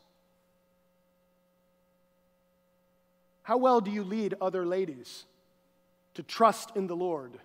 How 3.43 3.57
well 3.57 3.81
do 3.81 3.91
you 3.91 4.05
lead 4.05 4.35
other 4.41 4.65
ladies? 4.65 5.25
To 6.15 6.23
trust 6.23 6.73
in 6.77 6.87
the 6.87 6.97
Lord? 6.97 7.39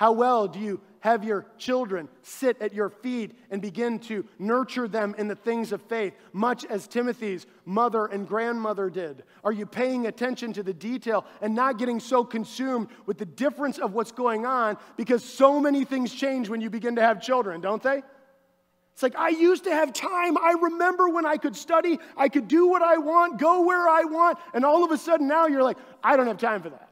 How 0.00 0.12
well 0.12 0.48
do 0.48 0.58
you 0.58 0.80
have 1.00 1.24
your 1.24 1.44
children 1.58 2.08
sit 2.22 2.56
at 2.62 2.72
your 2.72 2.88
feet 2.88 3.38
and 3.50 3.60
begin 3.60 3.98
to 3.98 4.24
nurture 4.38 4.88
them 4.88 5.14
in 5.18 5.28
the 5.28 5.34
things 5.34 5.72
of 5.72 5.82
faith, 5.82 6.14
much 6.32 6.64
as 6.64 6.86
Timothy's 6.86 7.46
mother 7.66 8.06
and 8.06 8.26
grandmother 8.26 8.88
did? 8.88 9.24
Are 9.44 9.52
you 9.52 9.66
paying 9.66 10.06
attention 10.06 10.54
to 10.54 10.62
the 10.62 10.72
detail 10.72 11.26
and 11.42 11.54
not 11.54 11.76
getting 11.76 12.00
so 12.00 12.24
consumed 12.24 12.88
with 13.04 13.18
the 13.18 13.26
difference 13.26 13.76
of 13.76 13.92
what's 13.92 14.12
going 14.12 14.46
on? 14.46 14.78
Because 14.96 15.22
so 15.22 15.60
many 15.60 15.84
things 15.84 16.14
change 16.14 16.48
when 16.48 16.62
you 16.62 16.70
begin 16.70 16.96
to 16.96 17.02
have 17.02 17.20
children, 17.20 17.60
don't 17.60 17.82
they? 17.82 18.02
It's 18.94 19.02
like, 19.02 19.16
I 19.16 19.30
used 19.30 19.64
to 19.64 19.70
have 19.70 19.92
time. 19.92 20.38
I 20.38 20.56
remember 20.60 21.08
when 21.08 21.26
I 21.26 21.36
could 21.36 21.56
study, 21.56 21.98
I 22.16 22.28
could 22.28 22.48
do 22.48 22.68
what 22.68 22.82
I 22.82 22.96
want, 22.98 23.38
go 23.38 23.62
where 23.62 23.88
I 23.88 24.04
want, 24.04 24.38
and 24.54 24.64
all 24.64 24.84
of 24.84 24.90
a 24.92 24.98
sudden 24.98 25.28
now 25.28 25.46
you're 25.46 25.62
like, 25.62 25.78
I 26.02 26.16
don't 26.16 26.26
have 26.26 26.38
time 26.38 26.62
for 26.62 26.70
that. 26.70 26.89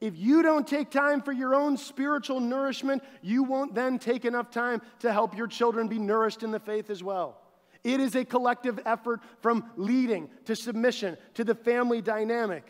If 0.00 0.16
you 0.16 0.42
don't 0.42 0.66
take 0.66 0.90
time 0.90 1.22
for 1.22 1.32
your 1.32 1.54
own 1.54 1.76
spiritual 1.76 2.40
nourishment, 2.40 3.02
you 3.22 3.42
won't 3.42 3.74
then 3.74 3.98
take 3.98 4.24
enough 4.24 4.50
time 4.50 4.82
to 5.00 5.12
help 5.12 5.36
your 5.36 5.46
children 5.46 5.88
be 5.88 5.98
nourished 5.98 6.42
in 6.42 6.50
the 6.50 6.60
faith 6.60 6.90
as 6.90 7.02
well. 7.02 7.40
It 7.82 8.00
is 8.00 8.14
a 8.14 8.24
collective 8.24 8.80
effort 8.84 9.20
from 9.40 9.70
leading 9.76 10.28
to 10.46 10.56
submission 10.56 11.16
to 11.34 11.44
the 11.44 11.54
family 11.54 12.02
dynamic. 12.02 12.66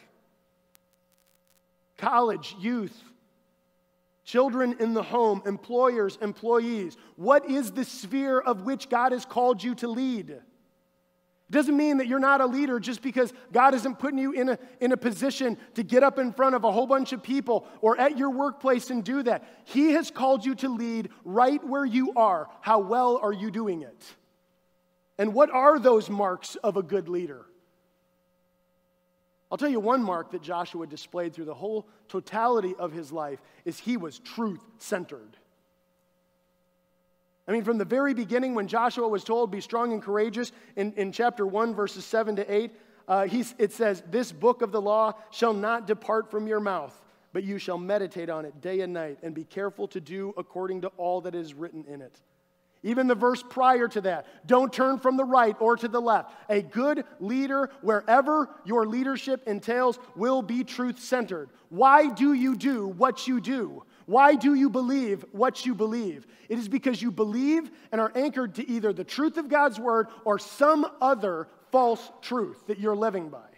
College, 1.97 2.55
youth, 2.61 2.97
children 4.25 4.77
in 4.79 4.93
the 4.93 5.03
home, 5.03 5.43
employers, 5.47 6.19
employees. 6.21 6.97
What 7.17 7.49
is 7.49 7.73
the 7.73 7.85
sphere 7.85 8.39
of 8.39 8.63
which 8.63 8.89
God 8.89 9.13
has 9.13 9.25
called 9.25 9.65
you 9.65 9.75
to 9.77 9.89
lead? 9.89 10.37
It 11.49 11.53
doesn't 11.53 11.77
mean 11.77 11.99
that 11.99 12.09
you're 12.09 12.19
not 12.19 12.41
a 12.41 12.47
leader 12.47 12.81
just 12.81 13.03
because 13.03 13.33
God 13.53 13.73
isn't 13.75 14.01
putting 14.01 14.19
you 14.19 14.33
in 14.33 14.49
a, 14.49 14.59
in 14.81 14.91
a 14.91 14.97
position 14.97 15.57
to 15.75 15.85
get 15.85 16.03
up 16.03 16.19
in 16.19 16.33
front 16.33 16.57
of 16.57 16.65
a 16.65 16.73
whole 16.73 16.89
bunch 16.89 17.13
of 17.13 17.23
people 17.23 17.69
or 17.81 17.99
at 18.01 18.19
your 18.19 18.31
workplace 18.31 18.91
and 18.91 19.05
do 19.05 19.23
that. 19.23 19.45
He 19.65 19.93
has 19.93 20.11
called 20.11 20.45
you 20.45 20.57
to 20.57 20.69
lead 20.69 21.11
right 21.25 21.63
where 21.65 21.85
you 21.85 22.13
are. 22.17 22.49
How 22.63 22.81
well 22.81 23.21
are 23.23 23.33
you 23.33 23.53
doing 23.53 23.83
it? 23.83 24.15
And 25.19 25.35
what 25.35 25.51
are 25.51 25.79
those 25.79 26.11
marks 26.11 26.57
of 26.57 26.77
a 26.77 26.83
good 26.83 27.09
leader? 27.09 27.47
I'll 29.51 29.59
tell 29.59 29.69
you 29.69 29.79
one 29.79 30.03
mark 30.03 30.33
that 30.33 30.43
Joshua 30.43 30.85
displayed 30.89 31.33
through 31.33 31.45
the 31.45 31.55
whole 31.55 31.87
totality 32.09 32.75
of 32.77 32.91
his 32.91 33.13
life 33.13 33.41
is 33.65 33.79
he 33.79 33.97
was 33.97 34.19
truth 34.19 34.61
centered. 34.79 35.37
I 37.49 37.53
mean, 37.53 37.63
from 37.63 37.79
the 37.79 37.85
very 37.85 38.13
beginning, 38.13 38.55
when 38.55 38.67
Joshua 38.67 39.07
was 39.07 39.23
told, 39.23 39.51
Be 39.51 39.61
strong 39.61 39.93
and 39.93 40.03
courageous, 40.03 40.53
in, 40.75 40.93
in 40.95 41.13
chapter 41.13 41.47
1, 41.47 41.75
verses 41.75 42.05
7 42.05 42.37
to 42.37 42.53
8, 42.53 42.71
uh, 43.09 43.29
it 43.59 43.73
says, 43.73 44.03
This 44.11 44.33
book 44.33 44.63
of 44.63 44.73
the 44.73 44.81
law 44.81 45.15
shall 45.31 45.53
not 45.53 45.87
depart 45.87 46.31
from 46.31 46.49
your 46.49 46.59
mouth, 46.59 46.95
but 47.33 47.45
you 47.45 47.59
shall 47.59 47.79
meditate 47.79 48.29
on 48.29 48.45
it 48.45 48.61
day 48.61 48.81
and 48.81 48.93
night, 48.93 49.19
and 49.23 49.35
be 49.35 49.45
careful 49.45 49.87
to 49.89 50.01
do 50.01 50.35
according 50.37 50.81
to 50.81 50.89
all 50.97 51.21
that 51.21 51.35
is 51.35 51.55
written 51.55 51.85
in 51.89 52.03
it. 52.03 52.21
Even 52.83 53.07
the 53.07 53.15
verse 53.15 53.43
prior 53.43 53.89
to 53.89 54.01
that, 54.03 54.27
don't 54.47 54.73
turn 54.73 54.99
from 54.99 55.17
the 55.17 55.25
right 55.25 55.57
or 55.61 55.77
to 55.77 55.89
the 55.89 56.01
left. 56.01 56.33
A 56.49 56.63
good 56.63 57.05
leader, 57.19 57.71
wherever 57.81 58.49
your 58.65 58.87
leadership 58.87 59.43
entails, 59.47 59.99
will 60.15 60.43
be 60.43 60.63
truth 60.63 61.01
centered. 61.01 61.51
Why 61.69 62.09
do 62.09 62.33
you 62.33 62.55
do 62.55 62.87
what 62.87 63.27
you 63.27 63.41
do? 63.41 63.83
Why 64.07 64.37
do 64.37 64.55
you 64.55 64.71
believe 64.71 65.25
what 65.33 65.67
you 65.67 65.75
believe? 65.75 66.27
It 66.49 66.59
is 66.59 66.69
because 66.69 67.03
you 67.03 67.11
believe 67.11 67.71
and 67.91 68.01
are 68.01 68.13
anchored 68.15 68.55
to 68.55 68.69
either 68.69 68.93
the 68.93 69.05
truth 69.05 69.37
of 69.37 69.49
God's 69.49 69.81
word 69.81 70.07
or 70.25 70.39
some 70.39 70.87
other 71.01 71.49
false 71.73 72.11
truth 72.23 72.67
that 72.69 72.79
you're 72.79 72.97
living 72.97 73.29
by. 73.29 73.49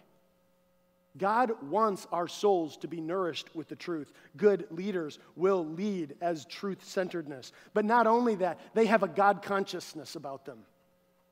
God 1.17 1.51
wants 1.69 2.07
our 2.11 2.27
souls 2.27 2.77
to 2.77 2.87
be 2.87 3.01
nourished 3.01 3.55
with 3.55 3.67
the 3.67 3.75
truth. 3.75 4.11
Good 4.37 4.67
leaders 4.71 5.19
will 5.35 5.65
lead 5.65 6.15
as 6.21 6.45
truth 6.45 6.83
centeredness. 6.83 7.51
But 7.73 7.85
not 7.85 8.07
only 8.07 8.35
that, 8.35 8.59
they 8.73 8.85
have 8.87 9.03
a 9.03 9.07
God 9.07 9.41
consciousness 9.41 10.15
about 10.15 10.45
them. 10.45 10.59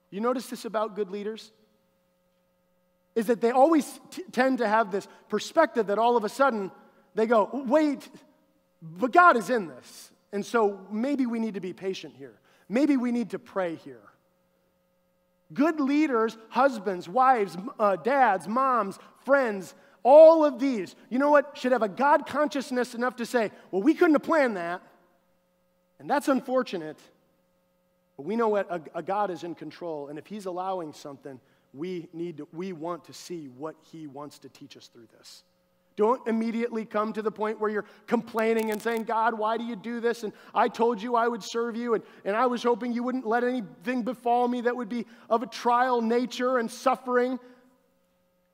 You 0.09 0.21
notice 0.21 0.47
this 0.47 0.65
about 0.65 0.95
good 0.95 1.09
leaders? 1.09 1.51
Is 3.15 3.27
that 3.27 3.41
they 3.41 3.51
always 3.51 3.99
t- 4.11 4.23
tend 4.31 4.59
to 4.59 4.67
have 4.67 4.91
this 4.91 5.07
perspective 5.29 5.87
that 5.87 5.97
all 5.97 6.17
of 6.17 6.23
a 6.23 6.29
sudden 6.29 6.71
they 7.15 7.25
go, 7.25 7.49
wait, 7.67 8.07
but 8.81 9.11
God 9.11 9.37
is 9.37 9.49
in 9.49 9.67
this. 9.67 10.11
And 10.31 10.45
so 10.45 10.79
maybe 10.91 11.25
we 11.25 11.39
need 11.39 11.53
to 11.53 11.61
be 11.61 11.73
patient 11.73 12.15
here. 12.17 12.39
Maybe 12.69 12.97
we 12.97 13.11
need 13.11 13.31
to 13.31 13.39
pray 13.39 13.75
here. 13.75 14.01
Good 15.53 15.79
leaders, 15.79 16.37
husbands, 16.49 17.07
wives, 17.07 17.57
uh, 17.79 17.95
dads, 17.95 18.47
moms, 18.47 18.99
friends, 19.23 19.73
all 20.03 20.45
of 20.45 20.59
these, 20.59 20.95
you 21.09 21.19
know 21.19 21.31
what, 21.31 21.57
should 21.57 21.71
have 21.71 21.81
a 21.81 21.89
God 21.89 22.25
consciousness 22.25 22.93
enough 22.93 23.17
to 23.17 23.25
say, 23.25 23.51
well, 23.71 23.81
we 23.81 23.93
couldn't 23.93 24.15
have 24.15 24.23
planned 24.23 24.57
that. 24.57 24.81
And 25.99 26.09
that's 26.09 26.27
unfortunate. 26.27 26.97
But 28.17 28.25
we 28.25 28.35
know 28.35 28.49
what 28.49 28.69
a, 28.69 28.81
a 28.95 29.01
God 29.01 29.31
is 29.31 29.43
in 29.43 29.55
control. 29.55 30.07
And 30.07 30.19
if 30.19 30.27
He's 30.27 30.45
allowing 30.45 30.93
something, 30.93 31.39
we 31.73 32.07
need 32.13 32.37
to, 32.37 32.47
we 32.53 32.73
want 32.73 33.05
to 33.05 33.13
see 33.13 33.49
what 33.57 33.75
He 33.91 34.07
wants 34.07 34.39
to 34.39 34.49
teach 34.49 34.77
us 34.77 34.87
through 34.87 35.07
this. 35.17 35.43
Don't 35.97 36.25
immediately 36.27 36.85
come 36.85 37.11
to 37.13 37.23
the 37.23 37.31
point 37.31 37.59
where 37.59 37.71
you're 37.71 37.85
complaining 38.05 38.69
and 38.69 38.79
saying, 38.79 39.05
God, 39.05 39.33
why 39.33 39.57
do 39.57 39.63
you 39.63 39.75
do 39.75 39.99
this? 39.99 40.23
And 40.23 40.31
I 40.53 40.67
told 40.67 41.01
you 41.01 41.15
I 41.15 41.27
would 41.27 41.43
serve 41.43 41.75
you, 41.75 41.95
and, 41.95 42.03
and 42.23 42.35
I 42.35 42.45
was 42.45 42.61
hoping 42.61 42.93
you 42.93 43.01
wouldn't 43.01 43.25
let 43.25 43.43
anything 43.43 44.03
befall 44.03 44.47
me 44.47 44.61
that 44.61 44.75
would 44.75 44.89
be 44.89 45.07
of 45.27 45.41
a 45.41 45.47
trial 45.47 46.01
nature 46.01 46.59
and 46.59 46.69
suffering. 46.69 47.39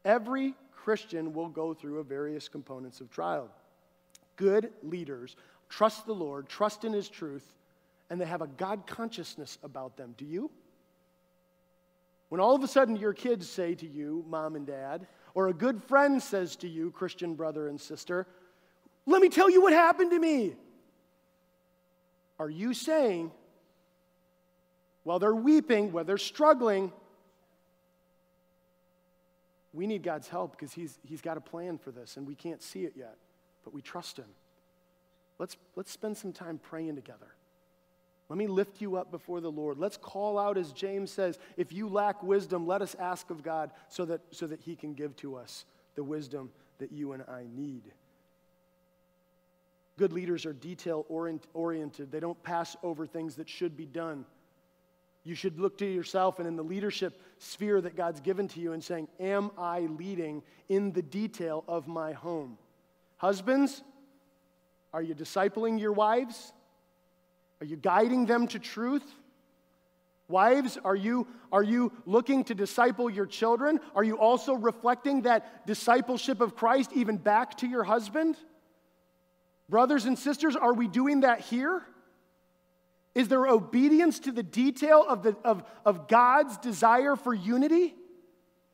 Every 0.06 0.56
Christian 0.72 1.34
will 1.34 1.50
go 1.50 1.74
through 1.74 2.00
a 2.00 2.04
various 2.04 2.48
components 2.48 3.02
of 3.02 3.12
trial. 3.12 3.50
Good 4.38 4.72
leaders 4.82 5.36
trust 5.70 6.06
the 6.06 6.14
Lord, 6.14 6.48
trust 6.48 6.86
in 6.86 6.94
His 6.94 7.10
truth, 7.10 7.52
and 8.10 8.22
they 8.22 8.26
have 8.26 8.42
a 8.42 8.48
God 8.48 8.88
consciousness 8.88 9.58
about 9.64 9.98
them. 9.98 10.14
Do 10.18 10.26
you? 10.26 10.50
When 12.30 12.40
all 12.40 12.56
of 12.56 12.64
a 12.64 12.68
sudden 12.68 12.96
your 12.96 13.14
kids 13.14 13.50
say 13.50 13.76
to 13.76 13.88
you, 13.88 14.24
mom 14.28 14.56
and 14.56 14.66
dad, 14.66 15.08
or 15.34 15.48
a 15.48 15.54
good 15.54 15.84
friend 15.84 16.22
says 16.22 16.56
to 16.58 16.68
you, 16.68 16.92
Christian 16.92 17.36
brother 17.36 17.68
and 17.68 17.80
sister, 17.80 18.28
let 19.06 19.22
me 19.22 19.30
tell 19.30 19.50
you 19.50 19.62
what 19.62 19.74
happened 19.74 20.12
to 20.12 20.20
me. 20.20 20.56
Are 22.40 22.50
you 22.50 22.74
saying, 22.74 23.32
while 25.04 25.20
they're 25.20 25.36
weeping, 25.36 25.92
while 25.92 26.04
they're 26.04 26.18
struggling, 26.18 26.92
we 29.74 29.88
need 29.88 30.04
God's 30.04 30.28
help 30.28 30.52
because 30.52 30.74
he's, 30.74 30.98
he's 31.04 31.22
got 31.22 31.38
a 31.38 31.42
plan 31.42 31.78
for 31.78 31.92
this 31.92 32.18
and 32.18 32.28
we 32.28 32.36
can't 32.36 32.62
see 32.62 32.86
it 32.86 32.94
yet, 32.96 33.16
but 33.64 33.74
we 33.74 33.82
trust 33.82 34.18
Him. 34.18 34.30
Let's, 35.40 35.58
let's 35.76 35.92
spend 35.92 36.16
some 36.16 36.32
time 36.32 36.60
praying 36.60 36.96
together. 36.96 37.36
Let 38.34 38.40
me 38.40 38.48
lift 38.48 38.82
you 38.82 38.96
up 38.96 39.12
before 39.12 39.42
the 39.42 39.52
Lord. 39.52 39.78
Let's 39.78 39.96
call 39.96 40.40
out, 40.40 40.58
as 40.58 40.72
James 40.72 41.12
says, 41.12 41.38
if 41.56 41.72
you 41.72 41.88
lack 41.88 42.24
wisdom, 42.24 42.66
let 42.66 42.82
us 42.82 42.96
ask 42.96 43.30
of 43.30 43.44
God 43.44 43.70
so 43.90 44.06
that, 44.06 44.22
so 44.32 44.48
that 44.48 44.60
He 44.60 44.76
can 44.76 44.96
give 44.96 45.16
to 45.18 45.36
us 45.36 45.66
the 45.94 46.04
wisdom 46.04 46.50
that 46.80 46.92
you 46.92 47.12
and 47.12 47.22
I 47.30 47.44
need. 47.56 47.84
Good 50.00 50.14
leaders 50.14 50.48
are 50.48 50.54
detail 50.54 51.06
oriented, 51.54 52.12
they 52.12 52.20
don't 52.20 52.42
pass 52.42 52.76
over 52.82 53.06
things 53.06 53.36
that 53.36 53.48
should 53.48 53.78
be 53.78 53.86
done. 53.86 54.26
You 55.24 55.36
should 55.36 55.60
look 55.60 55.78
to 55.78 55.86
yourself 55.86 56.40
and 56.40 56.48
in 56.48 56.56
the 56.56 56.64
leadership 56.64 57.22
sphere 57.38 57.82
that 57.82 57.96
God's 57.96 58.20
given 58.20 58.48
to 58.48 58.60
you 58.60 58.74
and 58.74 58.84
saying, 58.84 59.10
Am 59.20 59.52
I 59.60 59.82
leading 59.82 60.42
in 60.70 60.92
the 60.92 61.04
detail 61.04 61.64
of 61.68 61.88
my 61.88 62.14
home? 62.14 62.58
Husbands, 63.18 63.84
are 64.92 65.04
you 65.04 65.14
discipling 65.14 65.80
your 65.80 65.92
wives? 65.92 66.52
Are 67.64 67.66
you 67.66 67.78
guiding 67.78 68.26
them 68.26 68.46
to 68.50 68.60
truth? 68.60 69.10
Wives, 70.28 70.78
are 70.84 70.98
you, 70.98 71.26
are 71.50 71.64
you 71.64 71.94
looking 72.06 72.44
to 72.44 72.54
disciple 72.54 73.10
your 73.10 73.26
children? 73.26 73.80
Are 73.96 74.04
you 74.04 74.18
also 74.18 74.54
reflecting 74.54 75.22
that 75.22 75.66
discipleship 75.66 76.42
of 76.42 76.58
Christ 76.58 76.92
even 76.94 77.16
back 77.16 77.56
to 77.60 77.68
your 77.68 77.86
husband? 77.86 78.36
Brothers 79.70 80.04
and 80.04 80.20
sisters, 80.20 80.58
are 80.58 80.74
we 80.74 80.90
doing 80.90 81.22
that 81.22 81.40
here? 81.40 81.84
Is 83.16 83.30
there 83.30 83.48
obedience 83.48 84.20
to 84.20 84.34
the 84.34 84.44
detail 84.44 85.06
of, 85.08 85.24
the, 85.24 85.38
of, 85.46 85.64
of 85.86 86.10
God's 86.10 86.58
desire 86.58 87.16
for 87.16 87.34
unity 87.34 87.96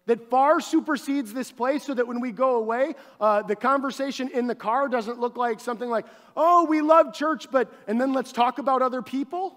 that 0.10 0.28
far 0.28 0.60
supersedes 0.60 1.36
this 1.36 1.51
place 1.51 1.84
so 1.84 1.93
that 1.93 2.07
when 2.07 2.20
we 2.20 2.32
go 2.32 2.55
away, 2.55 2.95
uh, 3.22 3.43
the 3.43 3.55
conversation 3.55 4.28
in 4.34 4.47
the 4.47 4.55
car 4.55 4.89
doesn't 4.89 5.20
look 5.20 5.38
like 5.38 5.60
something 5.60 5.88
like, 5.88 6.03
oh, 6.36 6.66
we 6.66 6.82
love 6.82 7.14
church, 7.14 7.45
but, 7.51 7.72
and 7.88 8.01
then 8.01 8.12
let's 8.12 8.32
talk 8.32 8.57
about 8.57 8.82
other 8.82 9.03
people? 9.03 9.55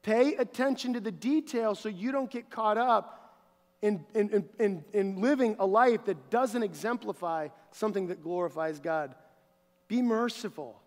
Pay 0.00 0.36
attention 0.36 0.94
to 0.94 1.00
the 1.00 1.12
details 1.12 1.78
so 1.78 1.90
you 1.90 2.12
don't 2.12 2.30
get 2.30 2.48
caught 2.48 2.78
up 2.78 3.36
in, 3.82 4.02
in, 4.14 4.48
in, 4.58 4.82
in, 4.94 5.20
living 5.20 5.56
a 5.58 5.66
life 5.66 6.06
that 6.06 6.30
doesn't 6.30 6.62
exemplify 6.62 7.48
something 7.72 8.06
that 8.06 8.22
glorifies 8.22 8.80
God. 8.80 9.14
Be 9.86 10.00
merciful. 10.00 10.80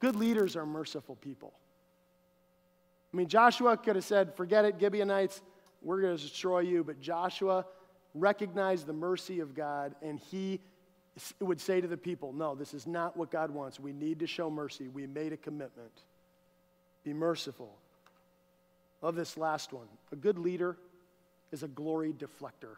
Good 0.00 0.16
leaders 0.16 0.56
are 0.56 0.64
merciful 0.64 1.16
people. 1.16 1.52
I 3.12 3.16
mean, 3.18 3.28
Joshua 3.28 3.76
could 3.76 3.96
have 3.96 4.06
said, 4.06 4.34
Forget 4.34 4.64
it, 4.64 4.76
Gibeonites, 4.80 5.42
we're 5.86 6.00
going 6.00 6.16
to 6.16 6.22
destroy 6.22 6.60
you. 6.60 6.82
But 6.82 7.00
Joshua 7.00 7.64
recognized 8.12 8.86
the 8.86 8.92
mercy 8.92 9.38
of 9.38 9.54
God, 9.54 9.94
and 10.02 10.18
he 10.18 10.60
would 11.40 11.60
say 11.60 11.80
to 11.80 11.86
the 11.86 11.96
people, 11.96 12.32
No, 12.32 12.54
this 12.54 12.74
is 12.74 12.86
not 12.86 13.16
what 13.16 13.30
God 13.30 13.50
wants. 13.50 13.78
We 13.78 13.92
need 13.92 14.18
to 14.18 14.26
show 14.26 14.50
mercy. 14.50 14.88
We 14.88 15.06
made 15.06 15.32
a 15.32 15.36
commitment. 15.36 15.92
Be 17.04 17.14
merciful. 17.14 17.72
Of 19.02 19.14
this 19.14 19.36
last 19.36 19.72
one, 19.72 19.86
a 20.10 20.16
good 20.16 20.38
leader 20.38 20.76
is 21.52 21.62
a 21.62 21.68
glory 21.68 22.12
deflector. 22.12 22.76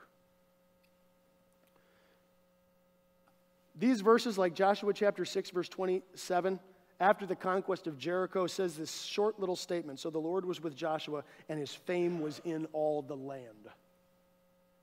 These 3.79 4.01
verses, 4.01 4.37
like 4.37 4.55
Joshua 4.55 4.93
chapter 4.93 5.25
6, 5.25 5.51
verse 5.51 5.69
27, 5.69 6.59
after 7.01 7.27
the 7.27 7.37
conquest 7.37 7.87
of 7.87 7.99
Jericho, 7.99 8.47
says 8.47 8.77
this 8.77 9.03
short 9.03 9.39
little 9.39 9.57
statement 9.57 10.01
So 10.01 10.11
the 10.11 10.19
Lord 10.19 10.45
was 10.45 10.63
with 10.63 10.75
Joshua, 10.75 11.23
and 11.49 11.59
his 11.59 11.73
fame 11.73 12.21
was 12.21 12.41
in 12.45 12.67
all 12.73 13.03
the 13.03 13.17
land. 13.17 13.69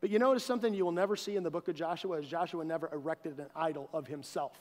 But 0.01 0.09
you 0.09 0.19
notice 0.19 0.43
something 0.43 0.73
you 0.73 0.85
will 0.85 0.91
never 0.91 1.15
see 1.15 1.35
in 1.35 1.43
the 1.43 1.49
book 1.49 1.67
of 1.67 1.75
Joshua 1.75 2.19
is 2.19 2.27
Joshua 2.27 2.63
never 2.63 2.89
erected 2.93 3.39
an 3.39 3.47
idol 3.55 3.89
of 3.91 4.07
himself 4.07 4.55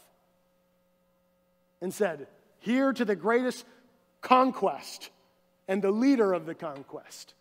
and 1.81 1.93
said, 1.93 2.27
Here 2.61 2.93
to 2.93 3.05
the 3.05 3.17
greatest 3.17 3.65
conquest 4.21 5.11
and 5.69 5.83
the 5.83 5.91
leader 5.91 6.33
of 6.33 6.47
the 6.47 6.55
conquest. 6.55 7.35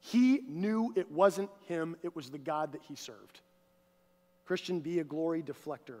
He 0.00 0.40
knew 0.46 0.92
it 0.94 1.10
wasn't 1.10 1.50
him, 1.66 1.96
it 2.02 2.14
was 2.14 2.30
the 2.30 2.38
God 2.38 2.72
that 2.72 2.82
he 2.82 2.94
served. 2.94 3.40
Christian, 4.46 4.80
be 4.80 5.00
a 5.00 5.04
glory 5.04 5.42
deflector. 5.42 6.00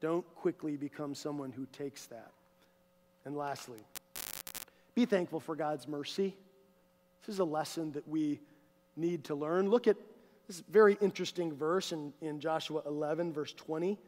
Don't 0.00 0.26
quickly 0.34 0.76
become 0.76 1.14
someone 1.14 1.50
who 1.50 1.66
takes 1.72 2.06
that. 2.06 2.30
And 3.28 3.36
lastly, 3.36 3.80
be 4.94 5.04
thankful 5.04 5.38
for 5.38 5.54
God's 5.54 5.86
mercy. 5.86 6.34
This 7.20 7.34
is 7.34 7.40
a 7.40 7.44
lesson 7.44 7.92
that 7.92 8.08
we 8.08 8.40
need 8.96 9.24
to 9.24 9.34
learn. 9.34 9.68
Look 9.68 9.86
at 9.86 9.98
this 10.46 10.60
very 10.60 10.96
interesting 11.02 11.54
verse 11.54 11.92
in, 11.92 12.14
in 12.22 12.40
Joshua 12.40 12.80
11, 12.86 13.34
verse 13.34 13.52
20. 13.52 13.98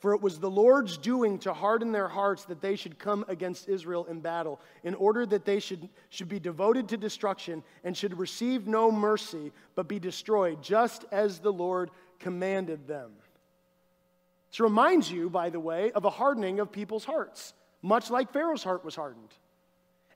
For 0.00 0.12
it 0.12 0.20
was 0.20 0.40
the 0.40 0.50
Lord's 0.50 0.98
doing 0.98 1.38
to 1.38 1.52
harden 1.52 1.92
their 1.92 2.08
hearts 2.08 2.46
that 2.46 2.60
they 2.60 2.74
should 2.74 2.98
come 2.98 3.24
against 3.28 3.68
Israel 3.68 4.06
in 4.06 4.18
battle, 4.18 4.60
in 4.82 4.96
order 4.96 5.24
that 5.26 5.44
they 5.44 5.60
should, 5.60 5.88
should 6.08 6.28
be 6.28 6.40
devoted 6.40 6.88
to 6.88 6.96
destruction 6.96 7.62
and 7.84 7.96
should 7.96 8.18
receive 8.18 8.66
no 8.66 8.90
mercy, 8.90 9.52
but 9.76 9.86
be 9.86 10.00
destroyed, 10.00 10.64
just 10.64 11.04
as 11.12 11.38
the 11.38 11.52
Lord 11.52 11.92
commanded 12.18 12.88
them. 12.88 13.12
This 14.50 14.58
reminds 14.58 15.12
you, 15.12 15.30
by 15.30 15.48
the 15.48 15.60
way, 15.60 15.92
of 15.92 16.04
a 16.04 16.10
hardening 16.10 16.58
of 16.58 16.72
people's 16.72 17.04
hearts 17.04 17.52
much 17.82 18.10
like 18.10 18.32
Pharaoh's 18.32 18.64
heart 18.64 18.84
was 18.84 18.94
hardened. 18.94 19.34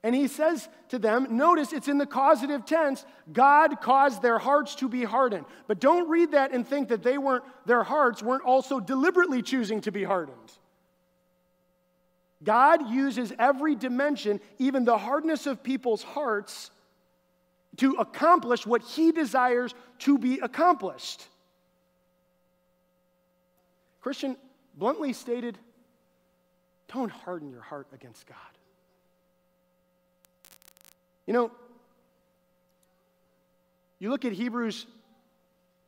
And 0.04 0.14
he 0.14 0.26
says 0.26 0.68
to 0.88 0.98
them, 0.98 1.28
notice 1.30 1.72
it's 1.72 1.86
in 1.86 1.98
the 1.98 2.06
causative 2.06 2.66
tense, 2.66 3.04
God 3.32 3.80
caused 3.80 4.20
their 4.20 4.38
hearts 4.38 4.74
to 4.76 4.88
be 4.88 5.04
hardened. 5.04 5.46
But 5.68 5.78
don't 5.78 6.08
read 6.08 6.32
that 6.32 6.52
and 6.52 6.66
think 6.66 6.88
that 6.88 7.04
they 7.04 7.18
weren't, 7.18 7.44
their 7.66 7.84
hearts 7.84 8.20
weren't 8.20 8.42
also 8.42 8.80
deliberately 8.80 9.42
choosing 9.42 9.80
to 9.82 9.92
be 9.92 10.02
hardened. 10.02 10.36
God 12.42 12.90
uses 12.90 13.32
every 13.38 13.76
dimension, 13.76 14.40
even 14.58 14.84
the 14.84 14.98
hardness 14.98 15.46
of 15.46 15.62
people's 15.62 16.02
hearts, 16.02 16.72
to 17.76 17.94
accomplish 17.94 18.66
what 18.66 18.82
he 18.82 19.12
desires 19.12 19.72
to 20.00 20.18
be 20.18 20.40
accomplished. 20.40 21.24
Christian, 24.00 24.36
bluntly 24.74 25.12
stated, 25.12 25.56
don't 26.88 27.10
harden 27.10 27.50
your 27.50 27.60
heart 27.60 27.86
against 27.92 28.26
God. 28.26 28.36
You 31.26 31.32
know, 31.32 31.50
you 33.98 34.10
look 34.10 34.24
at 34.24 34.32
Hebrews 34.32 34.86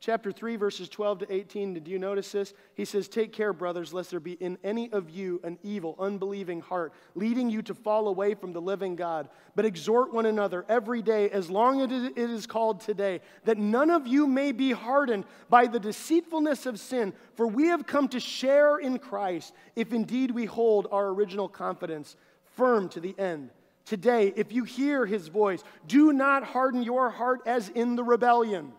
Chapter 0.05 0.31
3, 0.31 0.55
verses 0.57 0.87
12 0.87 1.17
to 1.17 1.33
18. 1.33 1.73
Did 1.73 1.87
you 1.87 1.97
notice 1.97 2.31
this? 2.31 2.53
He 2.75 2.85
says, 2.85 3.07
Take 3.07 3.33
care, 3.33 3.53
brothers, 3.53 3.91
lest 3.91 4.11
there 4.11 4.19
be 4.19 4.33
in 4.33 4.59
any 4.63 4.91
of 4.91 5.09
you 5.09 5.41
an 5.43 5.57
evil, 5.63 5.95
unbelieving 5.97 6.61
heart, 6.61 6.93
leading 7.15 7.49
you 7.49 7.63
to 7.63 7.73
fall 7.73 8.07
away 8.07 8.35
from 8.35 8.53
the 8.53 8.61
living 8.61 8.95
God. 8.95 9.29
But 9.55 9.65
exhort 9.65 10.13
one 10.13 10.27
another 10.27 10.63
every 10.69 11.01
day, 11.01 11.31
as 11.31 11.49
long 11.49 11.81
as 11.81 12.03
it 12.03 12.19
is 12.19 12.45
called 12.45 12.81
today, 12.81 13.19
that 13.45 13.57
none 13.57 13.89
of 13.89 14.05
you 14.05 14.27
may 14.27 14.51
be 14.51 14.73
hardened 14.73 15.25
by 15.49 15.65
the 15.65 15.79
deceitfulness 15.79 16.67
of 16.67 16.79
sin. 16.79 17.11
For 17.33 17.47
we 17.47 17.69
have 17.69 17.87
come 17.87 18.07
to 18.09 18.19
share 18.19 18.77
in 18.77 18.99
Christ, 18.99 19.55
if 19.75 19.91
indeed 19.91 20.29
we 20.29 20.45
hold 20.45 20.85
our 20.91 21.07
original 21.07 21.49
confidence 21.49 22.15
firm 22.55 22.89
to 22.89 22.99
the 22.99 23.17
end. 23.17 23.49
Today, 23.85 24.31
if 24.35 24.51
you 24.51 24.65
hear 24.65 25.07
his 25.07 25.29
voice, 25.29 25.63
do 25.87 26.13
not 26.13 26.43
harden 26.43 26.83
your 26.83 27.09
heart 27.09 27.41
as 27.47 27.69
in 27.69 27.95
the 27.95 28.03
rebellion. 28.03 28.71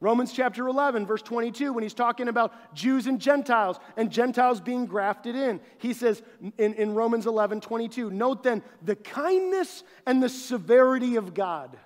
Romans 0.00 0.32
chapter 0.32 0.68
11, 0.68 1.06
verse 1.06 1.22
22, 1.22 1.72
when 1.72 1.82
he's 1.82 1.94
talking 1.94 2.28
about 2.28 2.74
Jews 2.74 3.06
and 3.06 3.18
Gentiles 3.18 3.78
and 3.96 4.10
Gentiles 4.10 4.60
being 4.60 4.84
grafted 4.84 5.34
in, 5.34 5.58
he 5.78 5.94
says 5.94 6.22
in, 6.58 6.74
in 6.74 6.94
Romans 6.94 7.26
11, 7.26 7.62
22, 7.62 8.10
note 8.10 8.42
then 8.42 8.62
the 8.82 8.96
kindness 8.96 9.84
and 10.06 10.22
the 10.22 10.28
severity 10.28 11.16
of 11.16 11.32
God. 11.32 11.78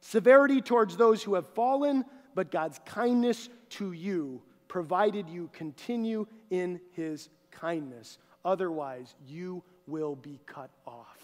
Severity 0.00 0.60
towards 0.60 0.96
those 0.96 1.22
who 1.22 1.34
have 1.34 1.46
fallen, 1.50 2.04
but 2.34 2.50
God's 2.50 2.80
kindness 2.84 3.48
to 3.70 3.92
you, 3.92 4.42
provided 4.66 5.28
you 5.28 5.50
continue 5.52 6.26
in 6.50 6.80
his 6.92 7.28
kindness. 7.52 8.18
Otherwise, 8.44 9.14
you 9.26 9.62
will 9.86 10.16
be 10.16 10.40
cut 10.46 10.70
off. 10.86 11.17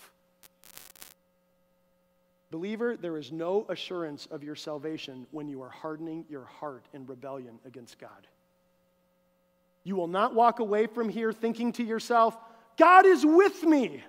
Believer, 2.55 2.97
there 2.97 3.19
is 3.19 3.33
no 3.33 3.67
assurance 3.69 4.29
of 4.31 4.45
your 4.45 4.55
salvation 4.55 5.27
when 5.33 5.49
you 5.49 5.61
are 5.61 5.71
hardening 5.71 6.25
your 6.29 6.45
heart 6.45 6.87
in 6.93 7.05
rebellion 7.05 7.59
against 7.67 7.99
God. 7.99 8.29
You 9.83 9.97
will 9.97 10.07
not 10.07 10.37
walk 10.37 10.61
away 10.61 10.87
from 10.87 11.09
here 11.09 11.33
thinking 11.33 11.73
to 11.73 11.83
yourself, 11.83 12.37
God 12.77 13.07
is 13.07 13.27
with 13.27 13.65
me. 13.65 14.05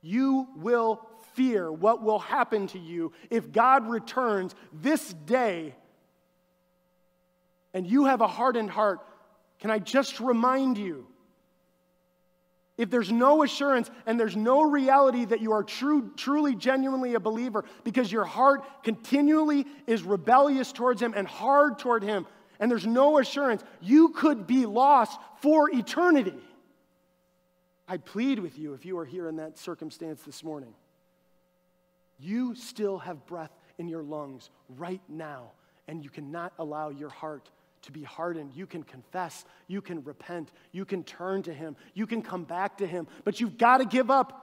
You 0.00 0.48
will 0.56 1.06
fear 1.34 1.70
what 1.70 2.02
will 2.02 2.20
happen 2.20 2.68
to 2.68 2.78
you 2.78 3.12
if 3.28 3.52
God 3.52 3.86
returns 3.86 4.54
this 4.72 5.12
day 5.12 5.74
and 7.74 7.86
you 7.86 8.06
have 8.06 8.22
a 8.22 8.26
hardened 8.26 8.70
heart. 8.70 9.00
Can 9.58 9.70
I 9.70 9.78
just 9.78 10.20
remind 10.20 10.78
you 10.78 11.06
if 12.76 12.90
there's 12.90 13.12
no 13.12 13.42
assurance 13.42 13.90
and 14.06 14.18
there's 14.18 14.36
no 14.36 14.62
reality 14.62 15.24
that 15.26 15.40
you 15.40 15.52
are 15.52 15.62
true, 15.62 16.10
truly, 16.16 16.56
genuinely 16.56 17.14
a 17.14 17.20
believer 17.20 17.64
because 17.84 18.10
your 18.10 18.24
heart 18.24 18.64
continually 18.82 19.66
is 19.86 20.02
rebellious 20.02 20.72
towards 20.72 21.00
Him 21.00 21.14
and 21.16 21.26
hard 21.26 21.78
toward 21.78 22.02
Him, 22.02 22.26
and 22.58 22.70
there's 22.70 22.86
no 22.86 23.18
assurance, 23.18 23.62
you 23.80 24.08
could 24.10 24.46
be 24.46 24.66
lost 24.66 25.20
for 25.40 25.70
eternity. 25.70 26.34
I 27.86 27.98
plead 27.98 28.38
with 28.38 28.58
you 28.58 28.74
if 28.74 28.84
you 28.84 28.98
are 28.98 29.04
here 29.04 29.28
in 29.28 29.36
that 29.36 29.58
circumstance 29.58 30.22
this 30.22 30.42
morning. 30.42 30.74
You 32.18 32.54
still 32.54 32.98
have 32.98 33.26
breath 33.26 33.52
in 33.78 33.88
your 33.88 34.02
lungs 34.02 34.50
right 34.76 35.02
now, 35.08 35.52
and 35.86 36.02
you 36.02 36.10
cannot 36.10 36.52
allow 36.58 36.88
your 36.88 37.10
heart 37.10 37.50
to 37.84 37.92
be 37.92 38.02
hardened. 38.02 38.52
You 38.54 38.66
can 38.66 38.82
confess, 38.82 39.44
you 39.66 39.80
can 39.80 40.04
repent, 40.04 40.50
you 40.72 40.84
can 40.84 41.04
turn 41.04 41.42
to 41.44 41.52
Him, 41.52 41.76
you 41.94 42.06
can 42.06 42.22
come 42.22 42.44
back 42.44 42.78
to 42.78 42.86
Him, 42.86 43.06
but 43.24 43.40
you've 43.40 43.58
got 43.58 43.78
to 43.78 43.84
give 43.84 44.10
up 44.10 44.40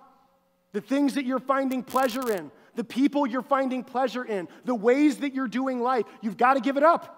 the 0.72 0.82
things 0.82 1.16
that 1.16 1.26
you're 1.26 1.40
finding 1.40 1.84
pleasure 1.84 2.32
in, 2.32 2.52
the 2.76 2.84
people 2.84 3.28
you're 3.28 3.42
finding 3.42 3.84
pleasure 3.84 4.24
in, 4.24 4.48
the 4.64 4.76
ways 4.76 5.18
that 5.18 5.34
you're 5.34 5.48
doing 5.48 5.82
life. 5.82 6.06
You've 6.22 6.38
got 6.38 6.54
to 6.54 6.62
give 6.62 6.78
it 6.78 6.84
up. 6.84 7.18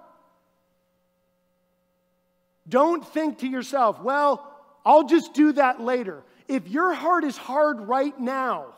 Don't 2.67 3.05
think 3.05 3.39
to 3.39 3.47
yourself, 3.47 4.01
well, 4.01 4.49
I'll 4.85 5.05
just 5.05 5.33
do 5.33 5.53
that 5.53 5.81
later. 5.81 6.23
If 6.47 6.67
your 6.67 6.93
heart 6.93 7.23
is 7.23 7.37
hard 7.37 7.81
right 7.81 8.17
now, 8.19 8.73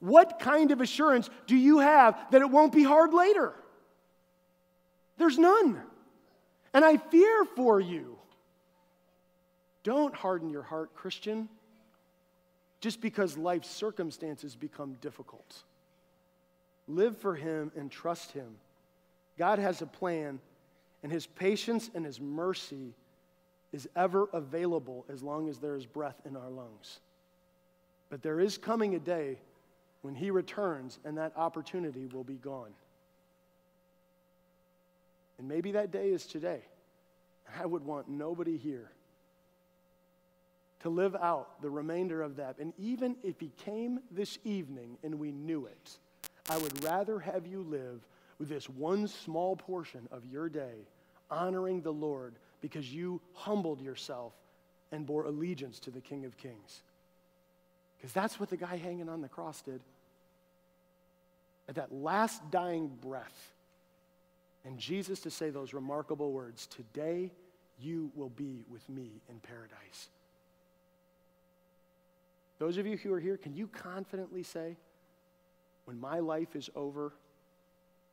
what 0.00 0.38
kind 0.38 0.70
of 0.70 0.80
assurance 0.80 1.28
do 1.46 1.56
you 1.56 1.80
have 1.80 2.18
that 2.30 2.40
it 2.40 2.50
won't 2.50 2.72
be 2.72 2.84
hard 2.84 3.12
later? 3.12 3.52
There's 5.16 5.38
none 5.38 5.82
and 6.72 6.84
I 6.84 6.96
fear 6.96 7.44
for 7.44 7.80
you. 7.80 8.18
Don't 9.84 10.14
harden 10.14 10.50
your 10.50 10.62
heart, 10.62 10.94
Christian, 10.94 11.48
just 12.80 13.00
because 13.00 13.38
life's 13.38 13.70
circumstances 13.70 14.54
become 14.54 14.94
difficult. 15.00 15.62
Live 16.86 17.16
for 17.18 17.34
Him 17.34 17.72
and 17.76 17.90
trust 17.90 18.32
Him. 18.32 18.56
God 19.38 19.58
has 19.58 19.82
a 19.82 19.86
plan, 19.86 20.40
and 21.02 21.12
His 21.12 21.26
patience 21.26 21.90
and 21.94 22.04
His 22.04 22.20
mercy 22.20 22.94
is 23.72 23.88
ever 23.94 24.28
available 24.32 25.04
as 25.08 25.22
long 25.22 25.48
as 25.48 25.58
there 25.58 25.76
is 25.76 25.86
breath 25.86 26.20
in 26.24 26.36
our 26.36 26.50
lungs. 26.50 27.00
But 28.10 28.22
there 28.22 28.40
is 28.40 28.56
coming 28.56 28.94
a 28.94 28.98
day 28.98 29.38
when 30.02 30.14
He 30.14 30.30
returns, 30.30 30.98
and 31.04 31.18
that 31.18 31.32
opportunity 31.36 32.06
will 32.06 32.24
be 32.24 32.36
gone. 32.36 32.72
And 35.38 35.48
maybe 35.48 35.72
that 35.72 35.90
day 35.90 36.10
is 36.10 36.26
today. 36.26 36.60
I 37.58 37.64
would 37.64 37.84
want 37.84 38.08
nobody 38.08 38.56
here 38.56 38.90
to 40.80 40.88
live 40.88 41.16
out 41.16 41.60
the 41.62 41.70
remainder 41.70 42.22
of 42.22 42.36
that. 42.36 42.58
And 42.58 42.72
even 42.78 43.16
if 43.22 43.40
he 43.40 43.50
came 43.64 44.00
this 44.10 44.38
evening 44.44 44.96
and 45.02 45.18
we 45.18 45.32
knew 45.32 45.66
it, 45.66 45.98
I 46.48 46.58
would 46.58 46.84
rather 46.84 47.18
have 47.18 47.46
you 47.46 47.62
live 47.62 48.00
with 48.38 48.48
this 48.48 48.68
one 48.68 49.08
small 49.08 49.56
portion 49.56 50.08
of 50.10 50.24
your 50.30 50.48
day 50.48 50.86
honoring 51.30 51.82
the 51.82 51.92
Lord 51.92 52.34
because 52.60 52.92
you 52.92 53.20
humbled 53.34 53.80
yourself 53.80 54.32
and 54.92 55.06
bore 55.06 55.24
allegiance 55.24 55.78
to 55.80 55.90
the 55.90 56.00
King 56.00 56.24
of 56.24 56.36
Kings. 56.36 56.82
Because 57.96 58.12
that's 58.12 58.38
what 58.38 58.48
the 58.48 58.56
guy 58.56 58.76
hanging 58.76 59.08
on 59.08 59.20
the 59.20 59.28
cross 59.28 59.60
did. 59.62 59.80
At 61.68 61.74
that 61.74 61.92
last 61.92 62.50
dying 62.50 62.88
breath, 63.02 63.52
and 64.68 64.78
Jesus 64.78 65.20
to 65.20 65.30
say 65.30 65.48
those 65.48 65.72
remarkable 65.72 66.30
words 66.30 66.66
Today 66.66 67.32
you 67.80 68.12
will 68.14 68.28
be 68.28 68.64
with 68.70 68.86
me 68.88 69.22
in 69.30 69.40
paradise. 69.40 70.08
Those 72.58 72.76
of 72.76 72.86
you 72.86 72.98
who 72.98 73.12
are 73.14 73.20
here, 73.20 73.38
can 73.38 73.54
you 73.54 73.68
confidently 73.68 74.42
say, 74.42 74.76
when 75.86 75.98
my 75.98 76.18
life 76.18 76.54
is 76.54 76.68
over, 76.76 77.12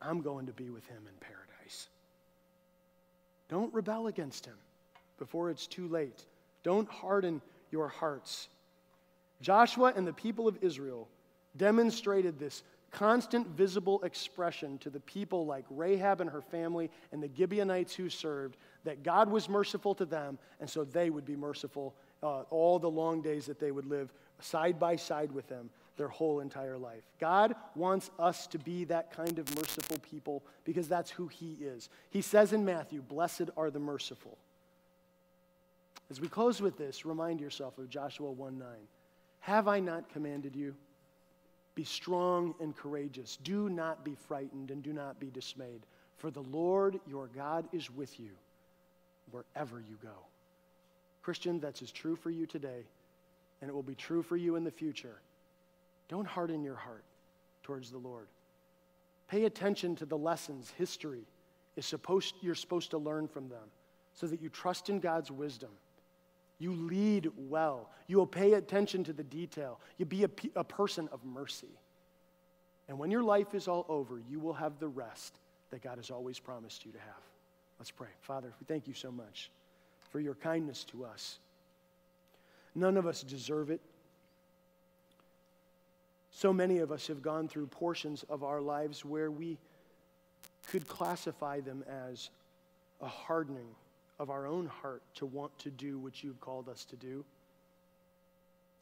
I'm 0.01 0.21
going 0.21 0.45
to 0.45 0.53
be 0.53 0.69
with 0.69 0.87
him 0.87 0.99
in 1.07 1.13
paradise? 1.19 1.89
Don't 3.49 3.73
rebel 3.73 4.07
against 4.07 4.45
him 4.45 4.55
before 5.19 5.49
it's 5.49 5.67
too 5.67 5.87
late. 5.89 6.25
Don't 6.63 6.87
harden 6.87 7.41
your 7.71 7.89
hearts. 7.89 8.47
Joshua 9.41 9.93
and 9.95 10.07
the 10.07 10.13
people 10.13 10.47
of 10.47 10.57
Israel 10.61 11.09
demonstrated 11.57 12.39
this 12.39 12.63
constant 12.95 13.45
visible 13.47 14.01
expression 14.03 14.77
to 14.77 14.89
the 14.89 15.01
people 15.01 15.45
like 15.45 15.65
Rahab 15.69 16.21
and 16.21 16.29
her 16.29 16.41
family 16.41 16.89
and 17.11 17.21
the 17.21 17.29
Gibeonites 17.35 17.93
who 17.93 18.09
served 18.09 18.55
that 18.85 19.03
God 19.03 19.29
was 19.29 19.49
merciful 19.49 19.93
to 19.95 20.05
them, 20.05 20.39
and 20.61 20.69
so 20.69 20.85
they 20.85 21.09
would 21.09 21.25
be 21.25 21.35
merciful 21.35 21.93
uh, 22.23 22.43
all 22.49 22.79
the 22.79 22.89
long 22.89 23.21
days 23.21 23.45
that 23.47 23.59
they 23.59 23.71
would 23.71 23.85
live 23.85 24.13
side 24.39 24.79
by 24.79 24.95
side 24.95 25.31
with 25.33 25.47
them 25.49 25.69
their 25.97 26.07
whole 26.07 26.39
entire 26.39 26.77
life. 26.77 27.03
God 27.19 27.55
wants 27.75 28.11
us 28.17 28.47
to 28.47 28.59
be 28.59 28.85
that 28.85 29.11
kind 29.11 29.39
of 29.39 29.55
merciful 29.57 29.97
people 29.99 30.43
because 30.63 30.87
that's 30.87 31.11
who 31.11 31.27
He 31.27 31.57
is. 31.59 31.89
He 32.09 32.21
says 32.21 32.53
in 32.53 32.63
Matthew, 32.63 33.01
Blessed 33.01 33.49
are 33.57 33.69
the 33.69 33.79
merciful. 33.79 34.37
As 36.09 36.21
we 36.21 36.29
close 36.29 36.61
with 36.61 36.77
this, 36.77 37.05
remind 37.05 37.41
yourself 37.41 37.77
of 37.77 37.89
Joshua 37.89 38.31
1 38.31 38.57
9. 38.57 38.67
Have 39.41 39.67
I 39.67 39.79
not 39.79 40.09
commanded 40.09 40.55
you? 40.55 40.75
Be 41.75 41.83
strong 41.83 42.55
and 42.61 42.75
courageous. 42.75 43.37
Do 43.43 43.69
not 43.69 44.05
be 44.05 44.15
frightened 44.15 44.71
and 44.71 44.81
do 44.81 44.93
not 44.93 45.19
be 45.19 45.29
dismayed, 45.29 45.85
for 46.17 46.31
the 46.31 46.43
Lord 46.43 46.99
your 47.05 47.27
God 47.27 47.67
is 47.73 47.91
with 47.91 48.19
you 48.19 48.31
wherever 49.31 49.79
you 49.79 49.97
go. 50.01 50.15
Christian, 51.21 51.59
that's 51.59 51.81
as 51.81 51.91
true 51.91 52.15
for 52.15 52.29
you 52.29 52.45
today, 52.45 52.85
and 53.61 53.69
it 53.69 53.73
will 53.73 53.83
be 53.83 53.95
true 53.95 54.21
for 54.21 54.37
you 54.37 54.55
in 54.55 54.63
the 54.63 54.71
future. 54.71 55.19
Don't 56.07 56.27
harden 56.27 56.63
your 56.63 56.75
heart 56.75 57.03
towards 57.63 57.91
the 57.91 57.97
Lord. 57.97 58.27
Pay 59.27 59.45
attention 59.45 59.95
to 59.97 60.05
the 60.05 60.17
lessons 60.17 60.71
history 60.77 61.25
is 61.75 61.85
supposed, 61.85 62.35
you're 62.41 62.55
supposed 62.55 62.91
to 62.91 62.97
learn 62.97 63.27
from 63.27 63.49
them 63.49 63.67
so 64.13 64.27
that 64.27 64.41
you 64.41 64.49
trust 64.49 64.89
in 64.89 64.99
God's 64.99 65.31
wisdom 65.31 65.71
you 66.59 66.73
lead 66.73 67.29
well. 67.37 67.89
You 68.07 68.17
will 68.17 68.27
pay 68.27 68.53
attention 68.53 69.03
to 69.05 69.13
the 69.13 69.23
detail. 69.23 69.79
You 69.97 70.05
be 70.05 70.23
a, 70.23 70.29
a 70.55 70.63
person 70.63 71.09
of 71.11 71.23
mercy. 71.25 71.79
And 72.87 72.99
when 72.99 73.11
your 73.11 73.23
life 73.23 73.53
is 73.53 73.67
all 73.67 73.85
over, 73.89 74.21
you 74.29 74.39
will 74.39 74.53
have 74.53 74.79
the 74.79 74.87
rest 74.87 75.37
that 75.71 75.81
God 75.81 75.97
has 75.97 76.11
always 76.11 76.39
promised 76.39 76.85
you 76.85 76.91
to 76.91 76.99
have. 76.99 77.23
Let's 77.79 77.91
pray. 77.91 78.07
Father, 78.21 78.53
we 78.59 78.65
thank 78.65 78.87
you 78.87 78.93
so 78.93 79.11
much 79.11 79.49
for 80.11 80.19
your 80.19 80.35
kindness 80.35 80.83
to 80.85 81.03
us. 81.03 81.39
None 82.73 82.97
of 82.97 83.07
us 83.07 83.21
deserve 83.23 83.69
it. 83.69 83.81
So 86.31 86.53
many 86.53 86.79
of 86.79 86.91
us 86.91 87.07
have 87.07 87.21
gone 87.21 87.47
through 87.47 87.67
portions 87.67 88.23
of 88.29 88.43
our 88.43 88.61
lives 88.61 89.03
where 89.03 89.31
we 89.31 89.57
could 90.69 90.87
classify 90.87 91.61
them 91.61 91.83
as 91.89 92.29
a 93.01 93.07
hardening 93.07 93.67
of 94.19 94.29
our 94.29 94.47
own 94.47 94.67
heart 94.67 95.01
to 95.15 95.25
want 95.25 95.57
to 95.59 95.69
do 95.69 95.99
what 95.99 96.23
you've 96.23 96.39
called 96.39 96.69
us 96.69 96.85
to 96.85 96.95
do. 96.95 97.25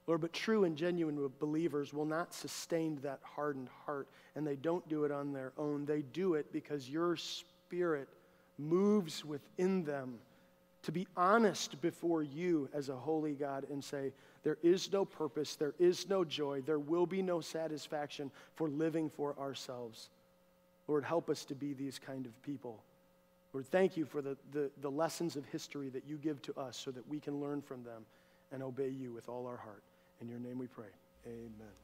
Lord, 0.06 0.22
but 0.22 0.34
true 0.34 0.66
and 0.66 0.76
genuine 0.76 1.32
believers 1.40 1.94
will 1.94 2.06
not 2.06 2.34
sustain 2.34 3.00
that 3.04 3.20
hardened 3.24 3.70
heart, 3.86 4.08
and 4.36 4.46
they 4.46 4.58
don't 4.58 4.88
do 4.90 5.06
it 5.06 5.12
on 5.12 5.32
their 5.32 5.54
own. 5.58 5.86
They 5.86 6.02
do 6.02 6.34
it 6.34 6.52
because 6.52 6.90
your 6.90 7.16
spirit 7.16 8.10
moves 8.58 9.24
within 9.24 9.84
them 9.84 10.20
to 10.84 10.92
be 10.92 11.08
honest 11.16 11.82
before 11.82 12.24
you 12.24 12.70
as 12.74 12.90
a 12.90 12.96
holy 12.96 13.34
God 13.34 13.66
and 13.72 13.84
say, 13.84 14.12
There 14.44 14.58
is 14.62 14.92
no 14.92 15.06
purpose, 15.06 15.56
there 15.56 15.74
is 15.80 16.08
no 16.10 16.24
joy, 16.24 16.62
there 16.62 16.80
will 16.80 17.06
be 17.06 17.22
no 17.22 17.42
satisfaction 17.42 18.30
for 18.56 18.70
living 18.70 19.10
for 19.10 19.36
ourselves. 19.40 20.10
Lord, 20.88 21.06
help 21.06 21.30
us 21.30 21.46
to 21.46 21.56
be 21.56 21.74
these 21.74 21.98
kind 21.98 22.26
of 22.26 22.44
people. 22.44 22.84
Lord, 23.54 23.68
thank 23.68 23.95
you 23.95 24.06
for 24.06 24.22
the, 24.22 24.36
the, 24.51 24.72
the 24.82 24.89
lessons 24.89 25.36
of 25.36 25.45
history 25.45 25.89
that 25.89 26.06
you 26.08 26.18
give 26.18 26.41
to 26.43 26.60
us 26.60 26.76
so 26.76 26.89
that 26.91 27.08
we 27.08 27.20
can 27.20 27.39
learn 27.39 27.62
from 27.62 27.84
them 27.84 28.06
and 28.51 28.64
obey 28.64 28.89
you 28.89 29.14
with 29.14 29.30
all 29.30 29.45
our 29.45 29.58
heart. 29.58 29.84
In 30.22 30.28
your 30.28 30.39
name 30.39 30.58
we 30.58 30.68
pray. 30.68 30.86
Amen. 31.28 31.83